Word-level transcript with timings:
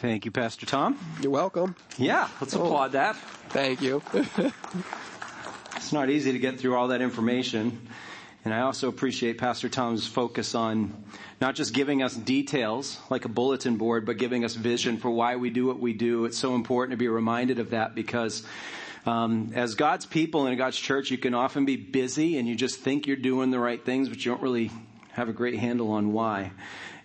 Thank 0.00 0.24
you, 0.24 0.30
Pastor 0.30 0.64
Tom. 0.64 0.98
You're 1.20 1.30
welcome. 1.30 1.76
Yeah, 1.98 2.26
let's 2.40 2.56
oh, 2.56 2.64
applaud 2.64 2.92
that. 2.92 3.16
Thank 3.50 3.82
you. 3.82 4.00
it's 5.76 5.92
not 5.92 6.08
easy 6.08 6.32
to 6.32 6.38
get 6.38 6.58
through 6.58 6.74
all 6.74 6.88
that 6.88 7.02
information. 7.02 7.86
And 8.42 8.54
I 8.54 8.60
also 8.60 8.88
appreciate 8.88 9.36
Pastor 9.36 9.68
Tom's 9.68 10.06
focus 10.06 10.54
on 10.54 11.04
not 11.38 11.54
just 11.54 11.74
giving 11.74 12.02
us 12.02 12.14
details 12.14 12.98
like 13.10 13.26
a 13.26 13.28
bulletin 13.28 13.76
board, 13.76 14.06
but 14.06 14.16
giving 14.16 14.42
us 14.42 14.54
vision 14.54 14.96
for 14.96 15.10
why 15.10 15.36
we 15.36 15.50
do 15.50 15.66
what 15.66 15.80
we 15.80 15.92
do. 15.92 16.24
It's 16.24 16.38
so 16.38 16.54
important 16.54 16.92
to 16.92 16.96
be 16.96 17.08
reminded 17.08 17.58
of 17.58 17.68
that 17.70 17.94
because 17.94 18.42
um, 19.04 19.52
as 19.54 19.74
God's 19.74 20.06
people 20.06 20.46
in 20.46 20.56
God's 20.56 20.78
church, 20.78 21.10
you 21.10 21.18
can 21.18 21.34
often 21.34 21.66
be 21.66 21.76
busy 21.76 22.38
and 22.38 22.48
you 22.48 22.54
just 22.54 22.80
think 22.80 23.06
you're 23.06 23.18
doing 23.18 23.50
the 23.50 23.58
right 23.58 23.84
things, 23.84 24.08
but 24.08 24.24
you 24.24 24.32
don't 24.32 24.40
really 24.40 24.70
have 25.12 25.28
a 25.28 25.32
great 25.32 25.58
handle 25.58 25.92
on 25.92 26.12
why. 26.12 26.52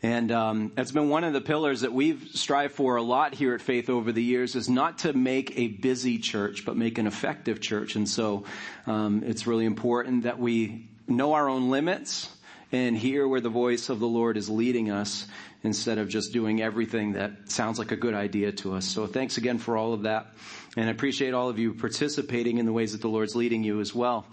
And 0.04 0.32
um, 0.32 0.72
that's 0.76 0.92
been 0.92 1.10
one 1.10 1.24
of 1.24 1.34
the 1.34 1.42
pillars 1.42 1.82
that 1.82 1.92
we've 1.92 2.30
strived 2.34 2.76
for 2.76 2.96
a 2.98 3.02
lot 3.02 3.34
here 3.34 3.56
at 3.56 3.62
Faith 3.62 3.90
over 3.90 4.12
the 4.12 4.22
years 4.22 4.56
is 4.56 4.70
not 4.70 5.00
to 5.00 5.14
make 5.14 5.58
a 5.58 5.68
busy 5.68 6.20
church, 6.20 6.64
but 6.66 6.78
make 6.78 6.98
an 6.98 7.08
effective 7.08 7.60
church. 7.60 7.96
And 7.96 8.08
so 8.08 8.44
um, 8.86 9.24
it's 9.26 9.48
really 9.48 9.66
important 9.66 10.24
that 10.24 10.38
we 10.38 10.90
know 11.08 11.34
our 11.34 11.50
own 11.50 11.70
limits 11.72 12.30
and 12.72 12.98
hear 12.98 13.28
where 13.28 13.42
the 13.42 13.50
voice 13.50 13.90
of 13.90 14.00
the 14.00 14.08
Lord 14.08 14.38
is 14.38 14.50
leading 14.50 14.92
us 14.92 15.28
instead 15.64 15.98
of 15.98 16.10
just 16.10 16.34
doing 16.34 16.62
everything 16.62 17.14
that 17.14 17.50
sounds 17.50 17.80
like 17.80 17.92
a 17.92 17.96
good 17.96 18.14
idea 18.14 18.52
to 18.52 18.76
us. 18.76 18.86
So 18.86 19.08
thanks 19.08 19.38
again 19.38 19.58
for 19.58 19.78
all 19.78 19.94
of 19.94 20.04
that. 20.04 20.28
And 20.78 20.88
I 20.88 20.92
appreciate 20.92 21.34
all 21.34 21.50
of 21.50 21.58
you 21.58 21.74
participating 21.74 22.58
in 22.60 22.66
the 22.66 22.74
ways 22.74 22.92
that 22.92 23.02
the 23.02 23.08
Lord's 23.10 23.36
leading 23.36 23.64
you 23.64 23.80
as 23.80 23.96
well. 23.96 24.26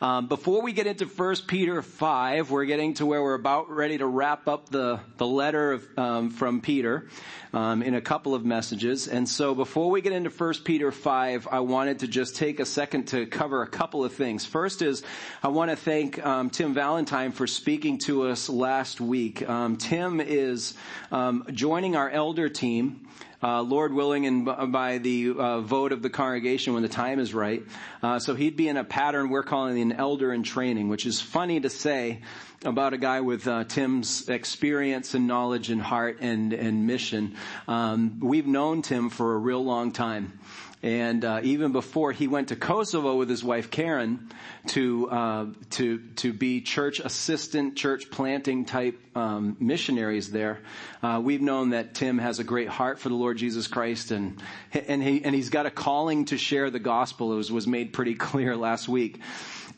Um, 0.00 0.26
before 0.26 0.60
we 0.60 0.72
get 0.72 0.86
into 0.86 1.06
1 1.06 1.36
Peter 1.46 1.80
5, 1.80 2.50
we're 2.50 2.66
getting 2.66 2.94
to 2.94 3.06
where 3.06 3.22
we're 3.22 3.34
about 3.34 3.70
ready 3.70 3.96
to 3.96 4.06
wrap 4.06 4.46
up 4.46 4.68
the, 4.68 5.00
the 5.16 5.26
letter 5.26 5.72
of, 5.72 5.98
um, 5.98 6.30
from 6.30 6.60
Peter 6.60 7.08
um, 7.54 7.82
in 7.82 7.94
a 7.94 8.00
couple 8.02 8.34
of 8.34 8.44
messages. 8.44 9.08
And 9.08 9.26
so 9.26 9.54
before 9.54 9.90
we 9.90 10.02
get 10.02 10.12
into 10.12 10.28
1 10.28 10.54
Peter 10.64 10.92
5, 10.92 11.48
I 11.50 11.60
wanted 11.60 12.00
to 12.00 12.08
just 12.08 12.36
take 12.36 12.60
a 12.60 12.66
second 12.66 13.08
to 13.08 13.24
cover 13.24 13.62
a 13.62 13.66
couple 13.66 14.04
of 14.04 14.12
things. 14.12 14.44
First 14.44 14.82
is 14.82 15.02
I 15.42 15.48
want 15.48 15.70
to 15.70 15.76
thank 15.76 16.24
um, 16.24 16.50
Tim 16.50 16.74
Valentine 16.74 17.32
for 17.32 17.46
speaking 17.46 17.96
to 18.00 18.24
us 18.24 18.50
last 18.50 19.00
week. 19.00 19.48
Um, 19.48 19.78
Tim 19.78 20.20
is 20.20 20.74
um, 21.10 21.46
joining 21.52 21.96
our 21.96 22.10
elder 22.10 22.50
team 22.50 23.08
uh, 23.42 23.62
Lord 23.62 23.92
willing, 23.92 24.26
and 24.26 24.44
by 24.72 24.98
the 24.98 25.34
uh, 25.36 25.60
vote 25.60 25.92
of 25.92 26.02
the 26.02 26.10
congregation 26.10 26.74
when 26.74 26.82
the 26.82 26.88
time 26.88 27.18
is 27.18 27.34
right. 27.34 27.62
Uh, 28.02 28.18
so 28.18 28.34
he'd 28.34 28.56
be 28.56 28.68
in 28.68 28.76
a 28.76 28.84
pattern 28.84 29.28
we're 29.28 29.42
calling 29.42 29.80
an 29.80 29.92
elder 29.92 30.32
in 30.32 30.42
training, 30.42 30.88
which 30.88 31.06
is 31.06 31.20
funny 31.20 31.60
to 31.60 31.70
say 31.70 32.22
about 32.64 32.94
a 32.94 32.98
guy 32.98 33.20
with 33.20 33.46
uh, 33.46 33.64
Tim's 33.64 34.28
experience 34.28 35.14
and 35.14 35.26
knowledge 35.26 35.70
and 35.70 35.80
heart 35.80 36.18
and 36.20 36.52
and 36.52 36.86
mission. 36.86 37.36
Um, 37.68 38.18
we've 38.20 38.46
known 38.46 38.82
Tim 38.82 39.10
for 39.10 39.34
a 39.34 39.38
real 39.38 39.64
long 39.64 39.92
time. 39.92 40.38
And 40.82 41.24
uh, 41.24 41.40
even 41.42 41.72
before 41.72 42.12
he 42.12 42.28
went 42.28 42.48
to 42.48 42.56
Kosovo 42.56 43.16
with 43.16 43.30
his 43.30 43.42
wife 43.42 43.70
Karen 43.70 44.30
to 44.68 45.10
uh, 45.10 45.46
to 45.70 45.98
to 46.16 46.32
be 46.32 46.60
church 46.60 47.00
assistant, 47.00 47.76
church 47.76 48.10
planting 48.10 48.66
type 48.66 48.98
um, 49.16 49.56
missionaries 49.58 50.30
there, 50.30 50.60
uh, 51.02 51.20
we've 51.24 51.40
known 51.40 51.70
that 51.70 51.94
Tim 51.94 52.18
has 52.18 52.38
a 52.40 52.44
great 52.44 52.68
heart 52.68 52.98
for 52.98 53.08
the 53.08 53.14
Lord 53.14 53.38
Jesus 53.38 53.66
Christ, 53.68 54.10
and 54.10 54.40
and 54.72 55.02
he 55.02 55.24
and 55.24 55.34
he's 55.34 55.48
got 55.48 55.64
a 55.64 55.70
calling 55.70 56.26
to 56.26 56.36
share 56.36 56.70
the 56.70 56.78
gospel. 56.78 57.32
It 57.32 57.36
was 57.36 57.50
was 57.50 57.66
made 57.66 57.92
pretty 57.94 58.14
clear 58.26 58.54
last 58.54 58.86
week 58.86 59.20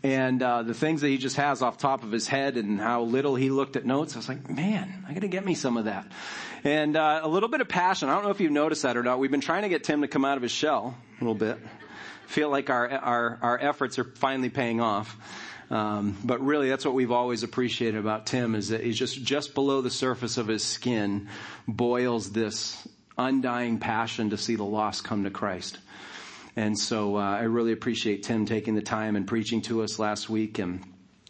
and 0.03 0.43
uh, 0.43 0.63
the 0.63 0.75
things 0.75 1.01
that 1.01 1.09
he 1.09 1.19
just 1.19 1.37
has 1.37 1.61
off 1.61 1.77
top 1.77 2.05
of 2.05 2.13
his 2.13 2.29
head 2.29 2.57
and 2.57 2.81
how 2.81 3.03
little 3.03 3.35
he 3.35 3.51
looked 3.51 3.77
at 3.77 3.85
notes. 3.85 4.15
I 4.15 4.19
was 4.19 4.29
like, 4.29 4.49
man, 4.49 5.05
I 5.09 5.13
got 5.13 5.23
to 5.23 5.29
get 5.29 5.45
me 5.45 5.55
some 5.55 5.77
of 5.77 5.87
that. 5.87 6.07
And 6.65 6.97
uh, 6.97 7.21
a 7.23 7.29
little 7.29 7.49
bit 7.49 7.61
of 7.61 7.69
passion. 7.69 8.09
I 8.09 8.15
don't 8.15 8.25
know 8.25 8.31
if 8.31 8.41
you've 8.41 8.53
noticed 8.53 8.83
that 8.83 8.97
or 8.97 9.03
not. 9.03 9.19
We've 9.19 9.31
been 9.31 9.41
trying 9.41 9.63
to 9.63 9.69
get 9.69 9.85
Tim 9.85 10.03
to 10.03 10.09
come 10.09 10.25
out 10.25 10.37
of 10.37 10.43
his 10.43 10.53
shell 10.53 10.97
a 11.21 11.25
little 11.25 11.35
bit. 11.35 11.59
Feel 12.27 12.51
like 12.51 12.69
our 12.69 12.89
our 12.91 13.39
our 13.41 13.59
efforts 13.59 13.99
are 13.99 14.05
finally 14.05 14.51
paying 14.51 14.81
off. 14.81 15.17
Um, 15.71 16.17
but 16.25 16.41
really, 16.45 16.69
that's 16.69 16.85
what 16.85 16.95
we've 16.95 17.13
always 17.13 17.43
appreciated 17.43 17.99
about 17.99 18.27
Tim 18.27 18.55
is 18.55 18.69
that 18.71 18.83
he's 18.83 18.99
just 18.99 19.23
just 19.23 19.55
below 19.55 19.83
the 19.83 19.91
surface 19.91 20.39
of 20.39 20.49
his 20.49 20.65
skin 20.65 21.29
boils 21.67 22.33
this 22.33 22.87
undying 23.17 23.79
passion 23.79 24.31
to 24.31 24.39
see 24.39 24.57
the 24.57 24.65
lost 24.65 25.05
come 25.05 25.25
to 25.25 25.31
Christ. 25.31 25.79
And 26.57 26.79
so 26.79 27.17
uh, 27.17 27.21
I 27.21 27.43
really 27.43 27.73
appreciate 27.73 28.25
Tim 28.25 28.47
taking 28.47 28.75
the 28.75 28.83
time 28.83 29.15
and 29.15 29.27
preaching 29.27 29.63
to 29.63 29.83
us 29.83 29.99
last 29.99 30.29
week. 30.29 30.59
And 30.59 30.83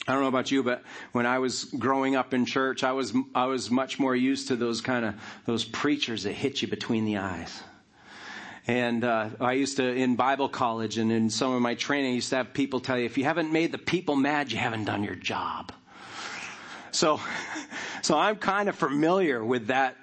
I 0.08 0.12
don't 0.12 0.22
know 0.22 0.28
about 0.28 0.50
you, 0.50 0.62
but 0.62 0.82
when 1.12 1.26
I 1.26 1.38
was 1.38 1.64
growing 1.64 2.16
up 2.16 2.32
in 2.32 2.46
church, 2.46 2.82
I 2.82 2.92
was 2.92 3.12
I 3.34 3.44
was 3.44 3.70
much 3.70 3.98
more 3.98 4.16
used 4.16 4.48
to 4.48 4.56
those 4.56 4.80
kind 4.80 5.04
of 5.04 5.14
those 5.44 5.66
preachers 5.66 6.22
that 6.22 6.32
hit 6.32 6.62
you 6.62 6.68
between 6.68 7.04
the 7.04 7.18
eyes. 7.18 7.62
And 8.66 9.04
uh, 9.04 9.28
I 9.38 9.52
used 9.52 9.76
to 9.76 9.84
in 9.86 10.16
Bible 10.16 10.48
college 10.48 10.96
and 10.96 11.12
in 11.12 11.28
some 11.28 11.52
of 11.52 11.60
my 11.60 11.74
training, 11.74 12.12
I 12.12 12.14
used 12.14 12.30
to 12.30 12.36
have 12.36 12.54
people 12.54 12.80
tell 12.80 12.98
you, 12.98 13.04
if 13.04 13.18
you 13.18 13.24
haven't 13.24 13.52
made 13.52 13.70
the 13.70 13.78
people 13.78 14.16
mad, 14.16 14.50
you 14.50 14.56
haven't 14.56 14.84
done 14.84 15.04
your 15.04 15.14
job. 15.14 15.72
So, 16.90 17.20
so 18.02 18.16
I'm 18.16 18.36
kind 18.36 18.70
of 18.70 18.76
familiar 18.76 19.44
with 19.44 19.66
that 19.66 19.96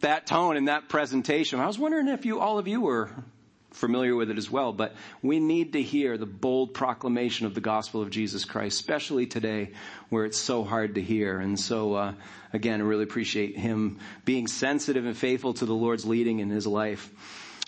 that 0.00 0.26
tone 0.26 0.56
and 0.56 0.66
that 0.66 0.88
presentation. 0.88 1.60
I 1.60 1.68
was 1.68 1.78
wondering 1.78 2.08
if 2.08 2.26
you 2.26 2.40
all 2.40 2.58
of 2.58 2.66
you 2.66 2.80
were 2.80 3.10
familiar 3.76 4.16
with 4.16 4.30
it 4.30 4.38
as 4.38 4.50
well, 4.50 4.72
but 4.72 4.94
we 5.22 5.38
need 5.38 5.74
to 5.74 5.82
hear 5.82 6.16
the 6.16 6.26
bold 6.26 6.72
proclamation 6.72 7.46
of 7.46 7.54
the 7.54 7.60
gospel 7.60 8.00
of 8.00 8.10
Jesus 8.10 8.44
Christ, 8.44 8.80
especially 8.80 9.26
today 9.26 9.72
where 10.08 10.24
it's 10.24 10.38
so 10.38 10.64
hard 10.64 10.94
to 10.94 11.02
hear. 11.02 11.38
And 11.38 11.60
so, 11.60 11.94
uh, 11.94 12.14
again, 12.52 12.80
I 12.80 12.84
really 12.84 13.04
appreciate 13.04 13.56
him 13.56 13.98
being 14.24 14.46
sensitive 14.46 15.04
and 15.04 15.16
faithful 15.16 15.52
to 15.54 15.66
the 15.66 15.74
Lord's 15.74 16.06
leading 16.06 16.40
in 16.40 16.48
his 16.48 16.66
life. 16.66 17.10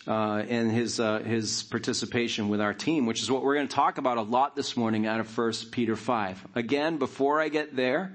Uh, 0.07 0.43
and 0.49 0.73
his 0.73 0.99
uh, 0.99 1.19
his 1.19 1.65
participation 1.65 2.49
with 2.49 2.63
our 2.63 2.73
team, 2.73 3.05
which 3.05 3.21
is 3.21 3.31
what 3.31 3.45
we're 3.45 3.57
going 3.57 3.69
to 3.69 3.75
talk 3.75 3.99
about 3.99 4.17
a 4.17 4.23
lot 4.23 4.57
this 4.57 4.75
morning 4.75 5.07
out 5.07 5.21
of 5.21 5.29
First 5.29 5.71
Peter 5.71 5.97
five. 5.97 6.43
Again, 6.55 6.97
before 6.97 7.43
I 7.43 7.51
get 7.51 7.77
there, 7.77 8.15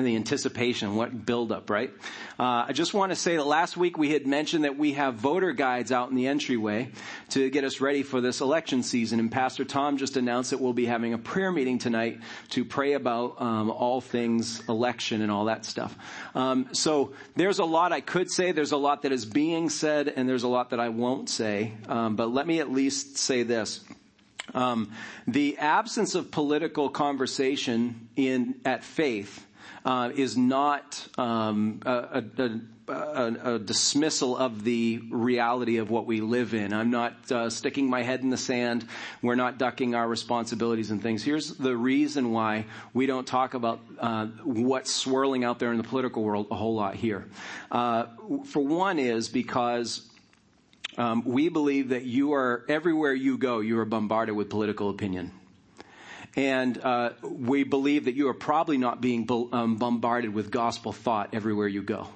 the 0.00 0.16
anticipation, 0.16 0.96
what 0.96 1.26
buildup, 1.26 1.68
right? 1.68 1.90
Uh, 2.40 2.64
I 2.66 2.72
just 2.72 2.94
want 2.94 3.12
to 3.12 3.16
say 3.16 3.36
that 3.36 3.46
last 3.46 3.76
week 3.76 3.98
we 3.98 4.10
had 4.10 4.26
mentioned 4.26 4.64
that 4.64 4.78
we 4.78 4.94
have 4.94 5.16
voter 5.16 5.52
guides 5.52 5.92
out 5.92 6.08
in 6.08 6.16
the 6.16 6.28
entryway 6.28 6.88
to 7.28 7.50
get 7.50 7.62
us 7.62 7.78
ready 7.82 8.02
for 8.02 8.22
this 8.22 8.40
election 8.40 8.82
season. 8.82 9.20
And 9.20 9.30
Pastor 9.30 9.66
Tom 9.66 9.98
just 9.98 10.16
announced 10.16 10.48
that 10.48 10.62
we'll 10.62 10.72
be 10.72 10.86
having 10.86 11.12
a 11.12 11.18
prayer 11.18 11.52
meeting 11.52 11.76
tonight 11.76 12.20
to 12.52 12.64
pray 12.64 12.94
about 12.94 13.38
um, 13.42 13.70
all 13.70 14.00
things 14.00 14.66
election 14.66 15.20
and 15.20 15.30
all 15.30 15.44
that 15.44 15.66
stuff. 15.66 15.94
Um, 16.34 16.68
so 16.72 17.12
there's 17.36 17.58
a 17.58 17.64
lot 17.66 17.92
I 17.92 18.00
could 18.00 18.30
say. 18.30 18.52
There's 18.52 18.72
a 18.72 18.78
lot 18.78 19.02
that 19.02 19.12
is 19.12 19.26
being 19.26 19.68
said, 19.68 20.08
and 20.08 20.26
there's 20.26 20.44
a 20.44 20.48
lot 20.48 20.70
that 20.70 20.80
I 20.80 20.88
won't 20.88 21.28
say. 21.28 21.74
Um, 21.86 22.16
but 22.16 22.32
let 22.32 22.46
me 22.46 22.60
at 22.60 22.72
least 22.72 23.18
say 23.18 23.42
this. 23.42 23.80
Um, 24.54 24.92
the 25.26 25.58
absence 25.58 26.14
of 26.14 26.30
political 26.30 26.88
conversation 26.88 28.08
in 28.16 28.54
at 28.64 28.84
faith 28.84 29.46
uh, 29.84 30.10
is 30.14 30.36
not 30.36 31.06
um, 31.18 31.80
a, 31.84 32.22
a, 32.38 32.60
a, 32.92 33.54
a, 33.54 33.58
dismissal 33.58 34.36
of 34.36 34.64
the 34.64 35.02
reality 35.10 35.78
of 35.78 35.90
what 35.90 36.06
we 36.06 36.20
live 36.20 36.54
in. 36.54 36.72
I'm 36.72 36.90
not 36.90 37.32
uh, 37.32 37.50
sticking 37.50 37.90
my 37.90 38.02
head 38.02 38.20
in 38.20 38.30
the 38.30 38.36
sand. 38.36 38.86
We're 39.22 39.34
not 39.34 39.58
ducking 39.58 39.94
our 39.94 40.06
responsibilities 40.06 40.90
and 40.90 41.02
things. 41.02 41.22
Here's 41.22 41.48
the 41.54 41.76
reason 41.76 42.32
why 42.32 42.66
we 42.94 43.06
don't 43.06 43.26
talk 43.26 43.54
about 43.54 43.80
uh, 43.98 44.26
what's 44.44 44.92
swirling 44.92 45.44
out 45.44 45.58
there 45.58 45.72
in 45.72 45.78
the 45.78 45.84
political 45.84 46.22
world 46.22 46.48
a 46.50 46.56
whole 46.56 46.74
lot 46.74 46.94
here. 46.94 47.26
Uh, 47.70 48.06
for 48.46 48.60
one 48.60 48.98
is 48.98 49.28
because 49.28 50.08
um, 50.96 51.22
we 51.24 51.48
believe 51.48 51.88
that 51.88 52.04
you 52.04 52.34
are 52.34 52.64
everywhere 52.68 53.14
you 53.14 53.38
go, 53.38 53.60
you 53.60 53.78
are 53.78 53.84
bombarded 53.84 54.36
with 54.36 54.50
political 54.50 54.90
opinion. 54.90 55.32
And 56.34 56.78
uh, 56.78 57.10
we 57.22 57.64
believe 57.64 58.06
that 58.06 58.14
you 58.14 58.28
are 58.28 58.34
probably 58.34 58.78
not 58.78 59.00
being 59.00 59.28
um, 59.52 59.76
bombarded 59.76 60.32
with 60.32 60.50
gospel 60.50 60.92
thought 60.92 61.30
everywhere 61.34 61.68
you 61.68 61.82
go. 61.82 62.08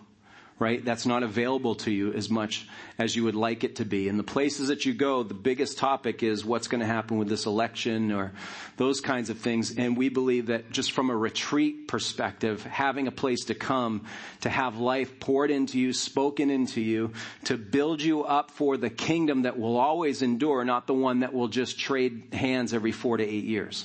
Right? 0.58 0.82
That's 0.82 1.04
not 1.04 1.22
available 1.22 1.74
to 1.74 1.90
you 1.90 2.14
as 2.14 2.30
much 2.30 2.66
as 2.98 3.14
you 3.14 3.24
would 3.24 3.34
like 3.34 3.62
it 3.62 3.76
to 3.76 3.84
be. 3.84 4.08
And 4.08 4.18
the 4.18 4.24
places 4.24 4.68
that 4.68 4.86
you 4.86 4.94
go, 4.94 5.22
the 5.22 5.34
biggest 5.34 5.76
topic 5.76 6.22
is 6.22 6.46
what's 6.46 6.66
going 6.66 6.80
to 6.80 6.86
happen 6.86 7.18
with 7.18 7.28
this 7.28 7.44
election 7.44 8.10
or 8.10 8.32
those 8.78 9.02
kinds 9.02 9.28
of 9.28 9.36
things. 9.36 9.76
And 9.76 9.98
we 9.98 10.08
believe 10.08 10.46
that 10.46 10.70
just 10.70 10.92
from 10.92 11.10
a 11.10 11.16
retreat 11.16 11.88
perspective, 11.88 12.62
having 12.62 13.06
a 13.06 13.10
place 13.10 13.44
to 13.44 13.54
come, 13.54 14.06
to 14.40 14.48
have 14.48 14.78
life 14.78 15.20
poured 15.20 15.50
into 15.50 15.78
you, 15.78 15.92
spoken 15.92 16.48
into 16.48 16.80
you, 16.80 17.12
to 17.44 17.58
build 17.58 18.00
you 18.00 18.24
up 18.24 18.50
for 18.50 18.78
the 18.78 18.88
kingdom 18.88 19.42
that 19.42 19.58
will 19.58 19.76
always 19.76 20.22
endure, 20.22 20.64
not 20.64 20.86
the 20.86 20.94
one 20.94 21.20
that 21.20 21.34
will 21.34 21.48
just 21.48 21.78
trade 21.78 22.28
hands 22.32 22.72
every 22.72 22.92
four 22.92 23.18
to 23.18 23.22
eight 23.22 23.44
years. 23.44 23.84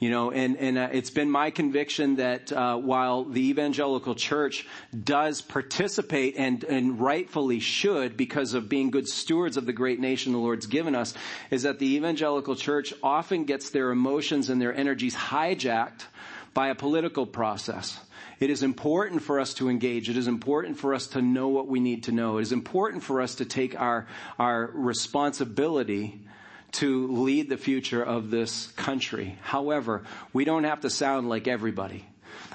You 0.00 0.08
know, 0.08 0.30
and, 0.30 0.56
and 0.56 0.78
uh, 0.78 0.88
it's 0.92 1.10
been 1.10 1.30
my 1.30 1.50
conviction 1.50 2.16
that 2.16 2.50
uh, 2.50 2.78
while 2.78 3.24
the 3.24 3.50
evangelical 3.50 4.14
church 4.14 4.66
does 5.04 5.42
participate 5.42 6.36
and, 6.38 6.64
and 6.64 6.98
rightfully 6.98 7.60
should 7.60 8.16
because 8.16 8.54
of 8.54 8.66
being 8.66 8.90
good 8.90 9.06
stewards 9.06 9.58
of 9.58 9.66
the 9.66 9.74
great 9.74 10.00
nation 10.00 10.32
the 10.32 10.38
Lord's 10.38 10.64
given 10.64 10.94
us, 10.94 11.12
is 11.50 11.64
that 11.64 11.80
the 11.80 11.96
evangelical 11.96 12.56
church 12.56 12.94
often 13.02 13.44
gets 13.44 13.68
their 13.68 13.90
emotions 13.90 14.48
and 14.48 14.58
their 14.58 14.74
energies 14.74 15.14
hijacked 15.14 16.06
by 16.54 16.68
a 16.68 16.74
political 16.74 17.26
process. 17.26 18.00
It 18.38 18.48
is 18.48 18.62
important 18.62 19.22
for 19.22 19.38
us 19.38 19.52
to 19.54 19.68
engage. 19.68 20.08
It 20.08 20.16
is 20.16 20.28
important 20.28 20.78
for 20.78 20.94
us 20.94 21.08
to 21.08 21.20
know 21.20 21.48
what 21.48 21.68
we 21.68 21.78
need 21.78 22.04
to 22.04 22.12
know. 22.12 22.38
It 22.38 22.42
is 22.42 22.52
important 22.52 23.02
for 23.02 23.20
us 23.20 23.34
to 23.34 23.44
take 23.44 23.78
our, 23.78 24.06
our 24.38 24.70
responsibility 24.72 26.22
to 26.72 27.08
lead 27.08 27.48
the 27.48 27.56
future 27.56 28.02
of 28.02 28.30
this 28.30 28.68
country. 28.72 29.38
However, 29.42 30.04
we 30.32 30.44
don't 30.44 30.64
have 30.64 30.80
to 30.80 30.90
sound 30.90 31.28
like 31.28 31.48
everybody. 31.48 32.06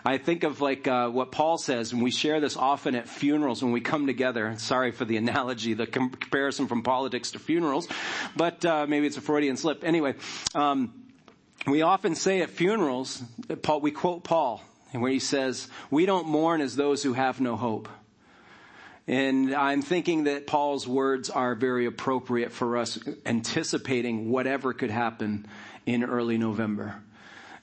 I 0.07 0.19
think 0.19 0.43
of 0.43 0.61
like 0.61 0.87
uh, 0.87 1.09
what 1.09 1.31
Paul 1.31 1.57
says, 1.57 1.91
and 1.91 2.01
we 2.03 2.11
share 2.11 2.39
this 2.39 2.55
often 2.55 2.93
at 2.95 3.09
funerals 3.09 3.63
when 3.63 3.71
we 3.71 3.81
come 3.81 4.05
together. 4.05 4.53
Sorry 4.57 4.91
for 4.91 5.03
the 5.03 5.17
analogy, 5.17 5.73
the 5.73 5.87
com- 5.87 6.11
comparison 6.11 6.67
from 6.67 6.83
politics 6.83 7.31
to 7.31 7.39
funerals, 7.39 7.87
but 8.35 8.63
uh, 8.63 8.85
maybe 8.87 9.07
it's 9.07 9.17
a 9.17 9.21
Freudian 9.21 9.57
slip. 9.57 9.83
Anyway, 9.83 10.13
um, 10.53 10.93
we 11.65 11.81
often 11.81 12.13
say 12.13 12.41
at 12.41 12.51
funerals, 12.51 13.23
Paul, 13.63 13.81
we 13.81 13.89
quote 13.89 14.23
Paul, 14.23 14.61
where 14.91 15.11
he 15.11 15.19
says, 15.19 15.67
"We 15.89 16.05
don't 16.05 16.27
mourn 16.27 16.61
as 16.61 16.75
those 16.75 17.01
who 17.01 17.13
have 17.13 17.41
no 17.41 17.55
hope." 17.55 17.89
And 19.07 19.53
I'm 19.53 19.81
thinking 19.81 20.23
that 20.23 20.47
Paul's 20.47 20.87
words 20.87 21.29
are 21.29 21.53
very 21.53 21.85
appropriate 21.85 22.51
for 22.51 22.77
us 22.77 22.97
anticipating 23.25 24.29
whatever 24.29 24.73
could 24.73 24.89
happen 24.89 25.45
in 25.85 26.03
early 26.03 26.37
November 26.37 27.01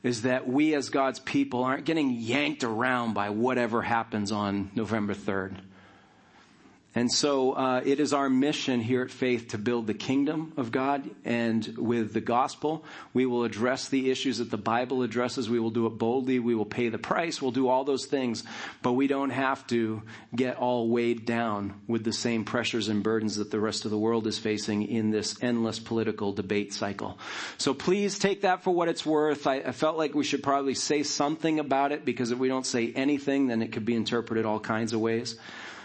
is 0.02 0.22
that 0.22 0.48
we 0.48 0.74
as 0.74 0.88
God's 0.90 1.20
people 1.20 1.62
aren't 1.62 1.84
getting 1.84 2.10
yanked 2.10 2.64
around 2.64 3.14
by 3.14 3.30
whatever 3.30 3.82
happens 3.82 4.32
on 4.32 4.70
November 4.74 5.14
3rd. 5.14 5.56
And 6.94 7.10
so 7.10 7.52
uh, 7.52 7.80
it 7.84 8.00
is 8.00 8.12
our 8.12 8.28
mission 8.28 8.80
here 8.80 9.00
at 9.00 9.10
Faith 9.10 9.48
to 9.48 9.58
build 9.58 9.86
the 9.86 9.94
kingdom 9.94 10.52
of 10.58 10.70
God, 10.70 11.08
and 11.24 11.66
with 11.78 12.12
the 12.12 12.20
gospel, 12.20 12.84
we 13.14 13.24
will 13.24 13.44
address 13.44 13.88
the 13.88 14.10
issues 14.10 14.38
that 14.38 14.50
the 14.50 14.58
Bible 14.58 15.02
addresses. 15.02 15.48
We 15.48 15.58
will 15.58 15.70
do 15.70 15.86
it 15.86 15.96
boldly. 15.96 16.38
We 16.38 16.54
will 16.54 16.66
pay 16.66 16.90
the 16.90 16.98
price. 16.98 17.40
We'll 17.40 17.50
do 17.50 17.68
all 17.68 17.84
those 17.84 18.04
things, 18.04 18.44
but 18.82 18.92
we 18.92 19.06
don't 19.06 19.30
have 19.30 19.66
to 19.68 20.02
get 20.36 20.56
all 20.58 20.90
weighed 20.90 21.24
down 21.24 21.80
with 21.86 22.04
the 22.04 22.12
same 22.12 22.44
pressures 22.44 22.88
and 22.88 23.02
burdens 23.02 23.36
that 23.36 23.50
the 23.50 23.60
rest 23.60 23.86
of 23.86 23.90
the 23.90 23.98
world 23.98 24.26
is 24.26 24.38
facing 24.38 24.82
in 24.86 25.10
this 25.10 25.42
endless 25.42 25.78
political 25.78 26.34
debate 26.34 26.74
cycle. 26.74 27.18
So 27.56 27.72
please 27.72 28.18
take 28.18 28.42
that 28.42 28.62
for 28.62 28.70
what 28.70 28.88
it's 28.88 29.06
worth. 29.06 29.46
I, 29.46 29.56
I 29.56 29.72
felt 29.72 29.96
like 29.96 30.14
we 30.14 30.24
should 30.24 30.42
probably 30.42 30.74
say 30.74 31.04
something 31.04 31.58
about 31.58 31.92
it 31.92 32.04
because 32.04 32.32
if 32.32 32.38
we 32.38 32.48
don't 32.48 32.66
say 32.66 32.92
anything, 32.94 33.46
then 33.46 33.62
it 33.62 33.72
could 33.72 33.86
be 33.86 33.94
interpreted 33.94 34.44
all 34.44 34.60
kinds 34.60 34.92
of 34.92 35.00
ways. 35.00 35.38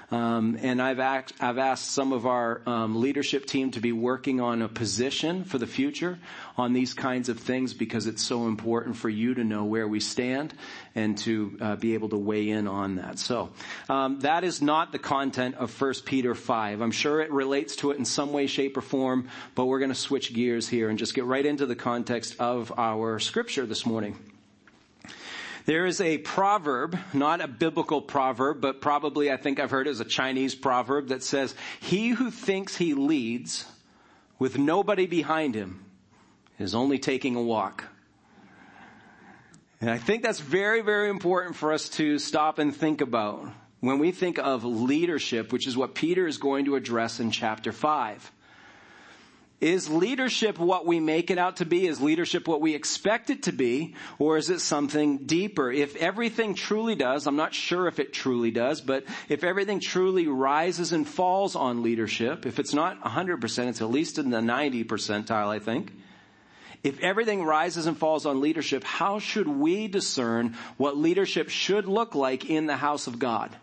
Um, 0.09 0.57
and 0.62 0.81
I've, 0.81 1.00
asked, 1.00 1.33
I've 1.42 1.57
asked 1.57 1.92
some 1.92 2.13
of 2.13 2.25
our 2.25 2.62
um, 2.65 3.01
leadership 3.01 3.45
team 3.45 3.71
to 3.71 3.81
be 3.81 3.92
working 3.92 4.39
on 4.39 4.62
a 4.62 4.69
position 4.69 5.44
for 5.44 5.57
the 5.57 5.68
future 5.68 6.18
on 6.56 6.71
these 6.71 6.94
kinds 6.94 7.27
of 7.27 7.39
things 7.39 7.74
because 7.74 8.07
it's 8.07 8.24
so 8.24 8.48
important 8.48 8.95
for 8.95 9.09
you 9.09 9.33
to 9.33 9.44
know 9.44 9.65
where 9.65 9.86
we 9.86 10.00
stand 10.00 10.54
and 10.95 11.18
to 11.19 11.57
uh, 11.59 11.75
be 11.75 11.94
able 11.94 12.07
to 12.09 12.18
weigh 12.18 12.50
in 12.50 12.69
on 12.69 12.95
that. 12.95 13.19
So 13.19 13.50
um, 13.89 14.21
that 14.21 14.45
is 14.45 14.62
not 14.62 14.94
the 14.94 15.00
content 15.00 15.56
of 15.56 15.81
1 15.81 15.94
Peter 16.06 16.33
5. 16.33 16.80
I'm 16.80 16.92
sure 16.92 17.19
it 17.19 17.31
relates 17.31 17.75
to 17.77 17.92
it 17.92 17.98
in 17.98 18.06
some 18.06 18.31
way, 18.31 18.48
shape, 18.48 18.77
or 18.77 18.81
form, 18.81 19.27
but 19.56 19.65
we're 19.65 19.80
going 19.80 19.92
to 19.92 19.95
switch 19.95 20.33
gears 20.33 20.69
here 20.69 20.88
and 20.88 20.98
just 20.98 21.15
get 21.15 21.25
right 21.25 21.45
into 21.45 21.65
the 21.65 21.75
context 21.75 22.38
of 22.39 22.71
our 22.77 23.19
scripture 23.19 23.65
this 23.65 23.86
morning. 23.86 24.18
There 25.67 25.85
is 25.85 25.99
a 25.99 26.17
proverb, 26.19 26.97
not 27.13 27.41
a 27.41 27.47
biblical 27.47 28.01
proverb, 28.01 28.61
but 28.61 28.79
probably 28.79 29.29
I 29.29 29.35
think 29.35 29.59
I've 29.59 29.69
heard 29.69 29.89
as 29.89 29.99
a 29.99 30.05
Chinese 30.05 30.55
proverb 30.55 31.09
that 31.09 31.23
says, 31.23 31.53
he 31.81 32.07
who 32.11 32.31
thinks 32.31 32.77
he 32.77 32.93
leads 32.93 33.65
with 34.39 34.57
nobody 34.57 35.07
behind 35.07 35.55
him 35.55 35.83
is 36.57 36.73
only 36.73 36.99
taking 36.99 37.35
a 37.35 37.41
walk. 37.41 37.83
And 39.81 39.89
I 39.89 39.97
think 39.97 40.23
that's 40.23 40.39
very, 40.39 40.79
very 40.79 41.09
important 41.09 41.57
for 41.57 41.73
us 41.73 41.89
to 41.89 42.17
stop 42.17 42.59
and 42.59 42.73
think 42.73 43.01
about 43.01 43.49
when 43.81 43.99
we 43.99 44.11
think 44.11 44.39
of 44.39 44.63
leadership, 44.63 45.51
which 45.51 45.67
is 45.67 45.75
what 45.75 45.95
Peter 45.95 46.25
is 46.25 46.37
going 46.37 46.63
to 46.63 46.77
address 46.77 47.19
in 47.19 47.29
chapter 47.29 47.73
5. 47.73 48.31
Is 49.59 49.89
leadership 49.89 50.59
what 50.59 50.86
we 50.86 51.00
make 51.00 51.31
it 51.31 51.39
out 51.39 51.57
to 51.57 51.65
be? 51.65 51.88
Is 51.88 52.00
leadership 52.00 52.48
what 52.48 52.62
we 52.62 52.75
expect 52.75 53.31
it 53.31 53.44
to 53.44 53.51
be? 53.51 53.95
Or 54.19 54.38
is 54.38 54.51
it 54.51 54.59
something 54.59 55.25
deeper? 55.25 55.71
If 55.71 55.95
everything 55.95 56.54
truly 56.54 56.94
does, 56.94 57.25
I'm 57.25 57.38
not 57.38 57.56
sure 57.56 57.88
if 57.88 58.00
it 58.00 58.13
truly 58.13 58.51
does, 58.51 58.81
but 58.81 59.06
if 59.30 59.44
everything 59.44 59.80
truly 59.80 60.27
rises 60.27 60.92
and 60.92 61.07
falls 61.07 61.56
on 61.56 61.81
leadership, 61.81 62.45
if 62.45 62.59
it's 62.59 62.74
not 62.74 63.01
100%, 63.01 63.68
it's 63.68 63.81
at 63.81 63.89
least 63.89 64.19
in 64.19 64.30
the 64.30 64.44
90 64.44 64.83
percentile, 64.83 65.48
I 65.48 65.57
think. 65.57 65.92
If 66.83 67.00
everything 67.00 67.44
rises 67.44 67.88
and 67.88 67.98
falls 67.98 68.27
on 68.27 68.42
leadership, 68.42 68.83
how 68.83 69.18
should 69.18 69.48
we 69.48 69.88
discern 69.88 70.56
what 70.77 70.95
leadership 70.95 71.50
should 71.50 71.88
look 71.88 72.13
like 72.13 72.45
in 72.45 72.68
the 72.68 72.77
house 72.77 73.07
of 73.07 73.18
God? 73.18 73.56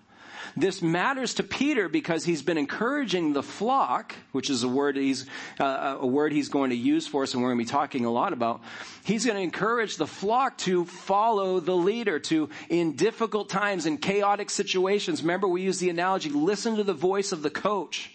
This 0.57 0.83
matters 0.83 1.35
to 1.35 1.43
Peter 1.43 1.89
because 1.89 2.25
he's 2.25 2.43
been 2.43 2.59
encouraging 2.59 3.33
the 3.33 3.43
flock, 3.43 4.15
which 4.31 4.51
is 4.51 4.63
a 4.63 4.69
word 4.69 4.97
he's 4.97 5.27
uh, 5.59 5.99
a 6.01 6.07
word 6.07 6.33
he's 6.33 6.49
going 6.49 6.71
to 6.71 6.77
use 6.77 7.09
for 7.09 7.25
us, 7.25 7.35
and 7.35 7.43
we're 7.43 7.49
going 7.49 7.59
to 7.59 7.65
be 7.65 7.71
talking 7.71 8.05
a 8.05 8.11
lot 8.11 8.33
about. 8.33 8.63
He's 9.03 9.27
going 9.27 9.37
to 9.37 9.43
encourage 9.43 9.97
the 9.97 10.07
flock 10.07 10.57
to 10.59 10.85
follow 10.85 11.59
the 11.59 11.75
leader, 11.75 12.21
to 12.21 12.51
in 12.69 12.95
difficult 12.95 13.49
times, 13.49 13.85
in 13.85 13.99
chaotic 13.99 14.49
situations. 14.49 15.23
Remember, 15.23 15.49
we 15.49 15.63
use 15.63 15.81
the 15.81 15.91
analogy: 15.91 16.31
listen 16.31 16.77
to 16.77 16.85
the 16.85 16.95
voice 16.95 17.33
of 17.33 17.43
the 17.43 17.51
coach, 17.51 18.13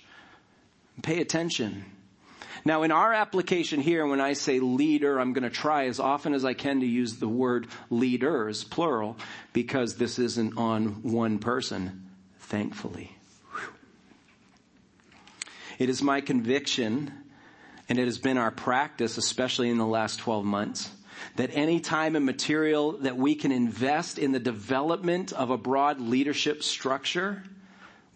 pay 1.02 1.20
attention. 1.20 1.84
Now, 2.64 2.84
in 2.84 2.92
our 2.92 3.14
application 3.14 3.82
here, 3.82 4.06
when 4.06 4.22
I 4.22 4.34
say 4.34 4.60
leader, 4.60 5.20
I'm 5.20 5.34
going 5.34 5.44
to 5.44 5.50
try 5.50 5.88
as 5.88 6.00
often 6.00 6.34
as 6.34 6.44
I 6.44 6.54
can 6.54 6.82
to 6.82 6.86
use 6.86 7.16
the 7.16 7.28
word 7.28 7.68
leaders, 7.90 8.64
plural, 8.64 9.18
because 9.54 9.96
this 9.96 10.20
isn't 10.20 10.58
on 10.58 11.04
one 11.04 11.40
person 11.40 12.09
thankfully. 12.50 13.16
It 15.78 15.90
is 15.90 16.02
my 16.02 16.20
conviction, 16.20 17.14
and 17.88 17.98
it 17.98 18.06
has 18.06 18.18
been 18.18 18.38
our 18.38 18.52
practice, 18.52 19.18
especially 19.18 19.70
in 19.70 19.78
the 19.78 19.86
last 19.86 20.20
12 20.20 20.44
months, 20.44 20.90
that 21.36 21.52
any 21.54 21.80
time 21.80 22.16
and 22.16 22.26
material 22.26 22.94
that 23.00 23.16
we 23.16 23.36
can 23.36 23.52
invest 23.52 24.18
in 24.18 24.32
the 24.32 24.40
development 24.40 25.32
of 25.32 25.52
a 25.52 25.58
broad 25.58 26.02
leadership 26.02 26.64
structure 26.64 27.44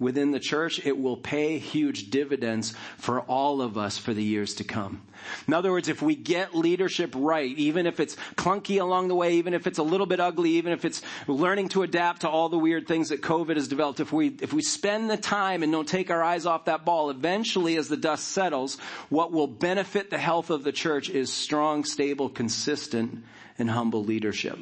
within 0.04 0.32
the 0.32 0.40
church, 0.40 0.86
it 0.86 0.98
will 0.98 1.18
pay 1.18 1.58
huge 1.58 2.10
dividends 2.10 2.74
for 2.98 3.22
all 3.22 3.62
of 3.62 3.78
us 3.78 3.98
for 3.98 4.14
the 4.14 4.24
years 4.24 4.54
to 4.56 4.64
come. 4.64 5.02
In 5.48 5.54
other 5.54 5.72
words, 5.72 5.88
if 5.88 6.02
we 6.02 6.16
get 6.16 6.54
leadership 6.54 7.14
right, 7.16 7.58
even 7.58 7.88
if 7.88 8.00
it's 8.00 8.16
clunky 8.36 8.80
along 8.80 9.08
the 9.08 9.16
way, 9.16 9.36
even 9.36 9.54
if 9.54 9.66
it's 9.68 9.80
a 9.80 9.84
little 9.84 10.06
bit 10.06 10.20
ugly, 10.20 10.52
even 10.52 10.74
if 10.74 10.86
it's 10.86 11.02
learning 11.28 11.70
to 11.70 11.84
adapt 11.84 12.22
to 12.22 12.30
all 12.30 12.50
the 12.50 12.58
weird 12.58 12.88
things 12.88 13.10
that 13.10 13.22
COVID 13.22 13.56
has 13.56 13.68
developed, 13.68 14.00
if 14.00 14.12
we, 14.12 14.28
if 14.42 14.54
we 14.54 14.62
spend 14.62 15.10
the 15.10 15.18
time 15.18 15.64
and 15.64 15.72
don't 15.72 15.88
take 15.88 16.12
our 16.12 16.22
eyes 16.22 16.46
off 16.46 16.66
that 16.66 16.86
ball, 16.86 17.10
eventually 17.10 17.78
as 17.78 17.88
the 17.88 17.98
dust 17.98 18.28
settles, 18.28 18.78
what 19.10 19.32
will 19.32 19.48
benefit 19.48 20.10
the 20.10 20.18
health 20.18 20.50
of 20.50 20.64
the 20.64 20.72
church 20.72 21.10
is 21.10 21.32
strong, 21.32 21.86
stable, 21.86 22.30
consistent, 22.30 23.24
and 23.58 23.70
humble 23.70 24.04
leadership. 24.04 24.60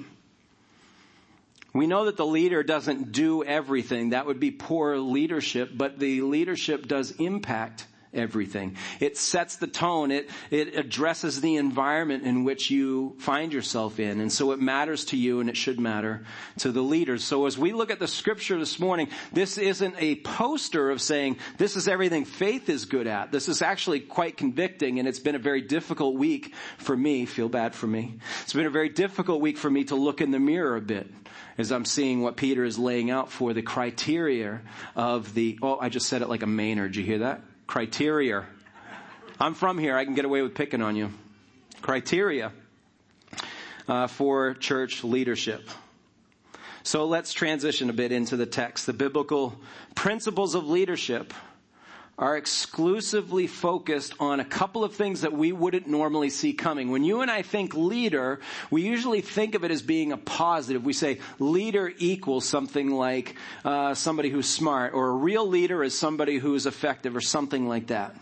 We 1.74 1.88
know 1.88 2.06
that 2.06 2.18
the 2.18 2.26
leader 2.26 2.64
doesn't 2.64 3.12
do 3.12 3.44
everything. 3.44 4.10
That 4.10 4.26
would 4.26 4.40
be 4.40 4.52
poor 4.52 4.98
leadership, 4.98 5.72
but 5.74 6.00
the 6.00 6.22
leadership 6.22 6.88
does 6.88 7.12
impact 7.12 7.88
everything. 8.14 8.76
It 9.00 9.18
sets 9.18 9.58
the 9.58 9.68
tone. 9.68 10.12
It, 10.12 10.30
it 10.50 10.76
addresses 10.76 11.42
the 11.42 11.56
environment 11.56 12.24
in 12.24 12.44
which 12.44 12.70
you 12.70 13.16
find 13.20 13.54
yourself 13.54 14.00
in. 14.00 14.20
And 14.20 14.32
so 14.32 14.52
it 14.52 14.60
matters 14.60 15.06
to 15.06 15.18
you 15.18 15.40
and 15.40 15.50
it 15.50 15.58
should 15.58 15.80
matter 15.80 16.26
to 16.60 16.72
the 16.72 16.82
leaders. 16.82 17.24
So 17.24 17.46
as 17.46 17.58
we 17.58 17.74
look 17.74 17.92
at 17.92 18.00
the 18.00 18.08
scripture 18.08 18.58
this 18.60 18.80
morning, 18.80 19.10
this 19.32 19.58
isn't 19.58 19.96
a 19.98 20.16
poster 20.16 20.92
of 20.92 21.02
saying 21.02 21.38
this 21.58 21.76
is 21.76 21.88
everything 21.88 22.26
faith 22.26 22.70
is 22.70 22.86
good 22.86 23.08
at. 23.08 23.32
This 23.32 23.48
is 23.48 23.62
actually 23.62 24.02
quite 24.02 24.38
convicting 24.38 25.00
and 25.00 25.08
it's 25.08 25.20
been 25.20 25.36
a 25.36 25.40
very 25.40 25.62
difficult 25.62 26.16
week 26.16 26.54
for 26.78 26.96
me. 26.96 27.26
Feel 27.26 27.50
bad 27.50 27.74
for 27.74 27.88
me. 27.88 28.18
It's 28.44 28.54
been 28.54 28.66
a 28.66 28.72
very 28.72 28.90
difficult 28.90 29.42
week 29.42 29.58
for 29.58 29.70
me 29.70 29.86
to 29.86 29.96
look 29.96 30.22
in 30.22 30.32
the 30.32 30.40
mirror 30.40 30.76
a 30.76 30.82
bit 30.82 31.08
as 31.58 31.72
I'm 31.72 31.86
seeing 31.86 32.22
what 32.22 32.38
Peter 32.38 32.64
is 32.64 32.80
laying 32.80 33.12
out 33.12 33.32
for 33.32 33.54
the 33.54 33.62
criteria 33.62 34.62
of 34.96 35.34
the, 35.34 35.60
oh, 35.62 35.78
I 35.80 35.90
just 35.90 36.08
said 36.08 36.22
it 36.22 36.30
like 36.30 36.44
a 36.44 36.48
Mainer. 36.48 36.88
Did 36.88 36.98
you 36.98 37.04
hear 37.04 37.20
that? 37.20 37.42
Criteria. 37.72 38.46
I'm 39.40 39.54
from 39.54 39.78
here. 39.78 39.96
I 39.96 40.04
can 40.04 40.14
get 40.14 40.26
away 40.26 40.42
with 40.42 40.54
picking 40.54 40.82
on 40.82 40.98
you. 40.98 41.10
Criteria 41.82 42.52
uh, 43.88 44.08
for 44.08 44.56
church 44.56 45.06
leadership. 45.06 45.70
So 46.84 47.06
let's 47.06 47.32
transition 47.32 47.90
a 47.90 47.94
bit 47.94 48.12
into 48.12 48.36
the 48.36 48.46
text. 48.46 48.88
The 48.88 48.92
biblical 48.92 49.58
principles 49.96 50.54
of 50.54 50.68
leadership 50.68 51.34
are 52.22 52.38
exclusively 52.38 53.48
focused 53.48 54.14
on 54.20 54.40
a 54.40 54.46
couple 54.46 54.84
of 54.84 54.94
things 54.94 55.22
that 55.22 55.34
we 55.34 55.52
wouldn't 55.52 55.88
normally 55.88 56.30
see 56.30 56.54
coming. 56.54 56.92
When 56.92 57.04
you 57.04 57.22
and 57.22 57.32
I 57.32 57.42
think 57.42 57.74
leader, 57.74 58.40
we 58.70 58.84
usually 58.84 59.22
think 59.22 59.56
of 59.56 59.64
it 59.64 59.72
as 59.72 59.82
being 59.82 60.12
a 60.12 60.18
positive. 60.18 60.86
We 60.86 60.94
say 60.94 61.20
leader 61.40 61.92
equals 61.98 62.46
something 62.46 62.92
like 62.92 63.36
uh, 63.66 63.96
somebody 63.96 64.30
who's 64.30 64.48
smart, 64.48 64.94
or 64.94 65.10
a 65.10 65.14
real 65.14 65.48
leader 65.48 65.84
is 65.84 65.98
somebody 65.98 66.38
who's 66.38 66.68
effective, 66.68 67.16
or 67.16 67.22
something 67.22 67.68
like 67.68 67.88
that. 67.88 68.16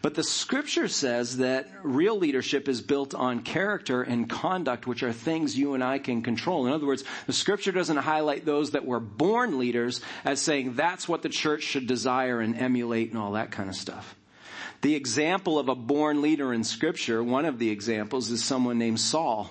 But 0.00 0.14
the 0.14 0.24
scripture 0.24 0.88
says 0.88 1.38
that 1.38 1.68
real 1.82 2.16
leadership 2.16 2.68
is 2.68 2.80
built 2.80 3.14
on 3.14 3.42
character 3.42 4.02
and 4.02 4.28
conduct, 4.28 4.86
which 4.86 5.02
are 5.02 5.12
things 5.12 5.58
you 5.58 5.74
and 5.74 5.82
I 5.82 5.98
can 5.98 6.22
control. 6.22 6.66
In 6.66 6.72
other 6.72 6.86
words, 6.86 7.04
the 7.26 7.32
scripture 7.32 7.72
doesn't 7.72 7.96
highlight 7.96 8.44
those 8.44 8.72
that 8.72 8.84
were 8.84 9.00
born 9.00 9.58
leaders 9.58 10.00
as 10.24 10.40
saying 10.40 10.74
that's 10.74 11.08
what 11.08 11.22
the 11.22 11.28
church 11.28 11.62
should 11.62 11.86
desire 11.86 12.40
and 12.40 12.56
emulate 12.56 13.10
and 13.10 13.18
all 13.18 13.32
that 13.32 13.50
kind 13.50 13.68
of 13.68 13.76
stuff. 13.76 14.16
The 14.82 14.94
example 14.96 15.58
of 15.58 15.68
a 15.68 15.76
born 15.76 16.22
leader 16.22 16.52
in 16.52 16.64
scripture, 16.64 17.22
one 17.22 17.44
of 17.44 17.58
the 17.58 17.70
examples 17.70 18.30
is 18.30 18.42
someone 18.44 18.78
named 18.78 19.00
Saul. 19.00 19.50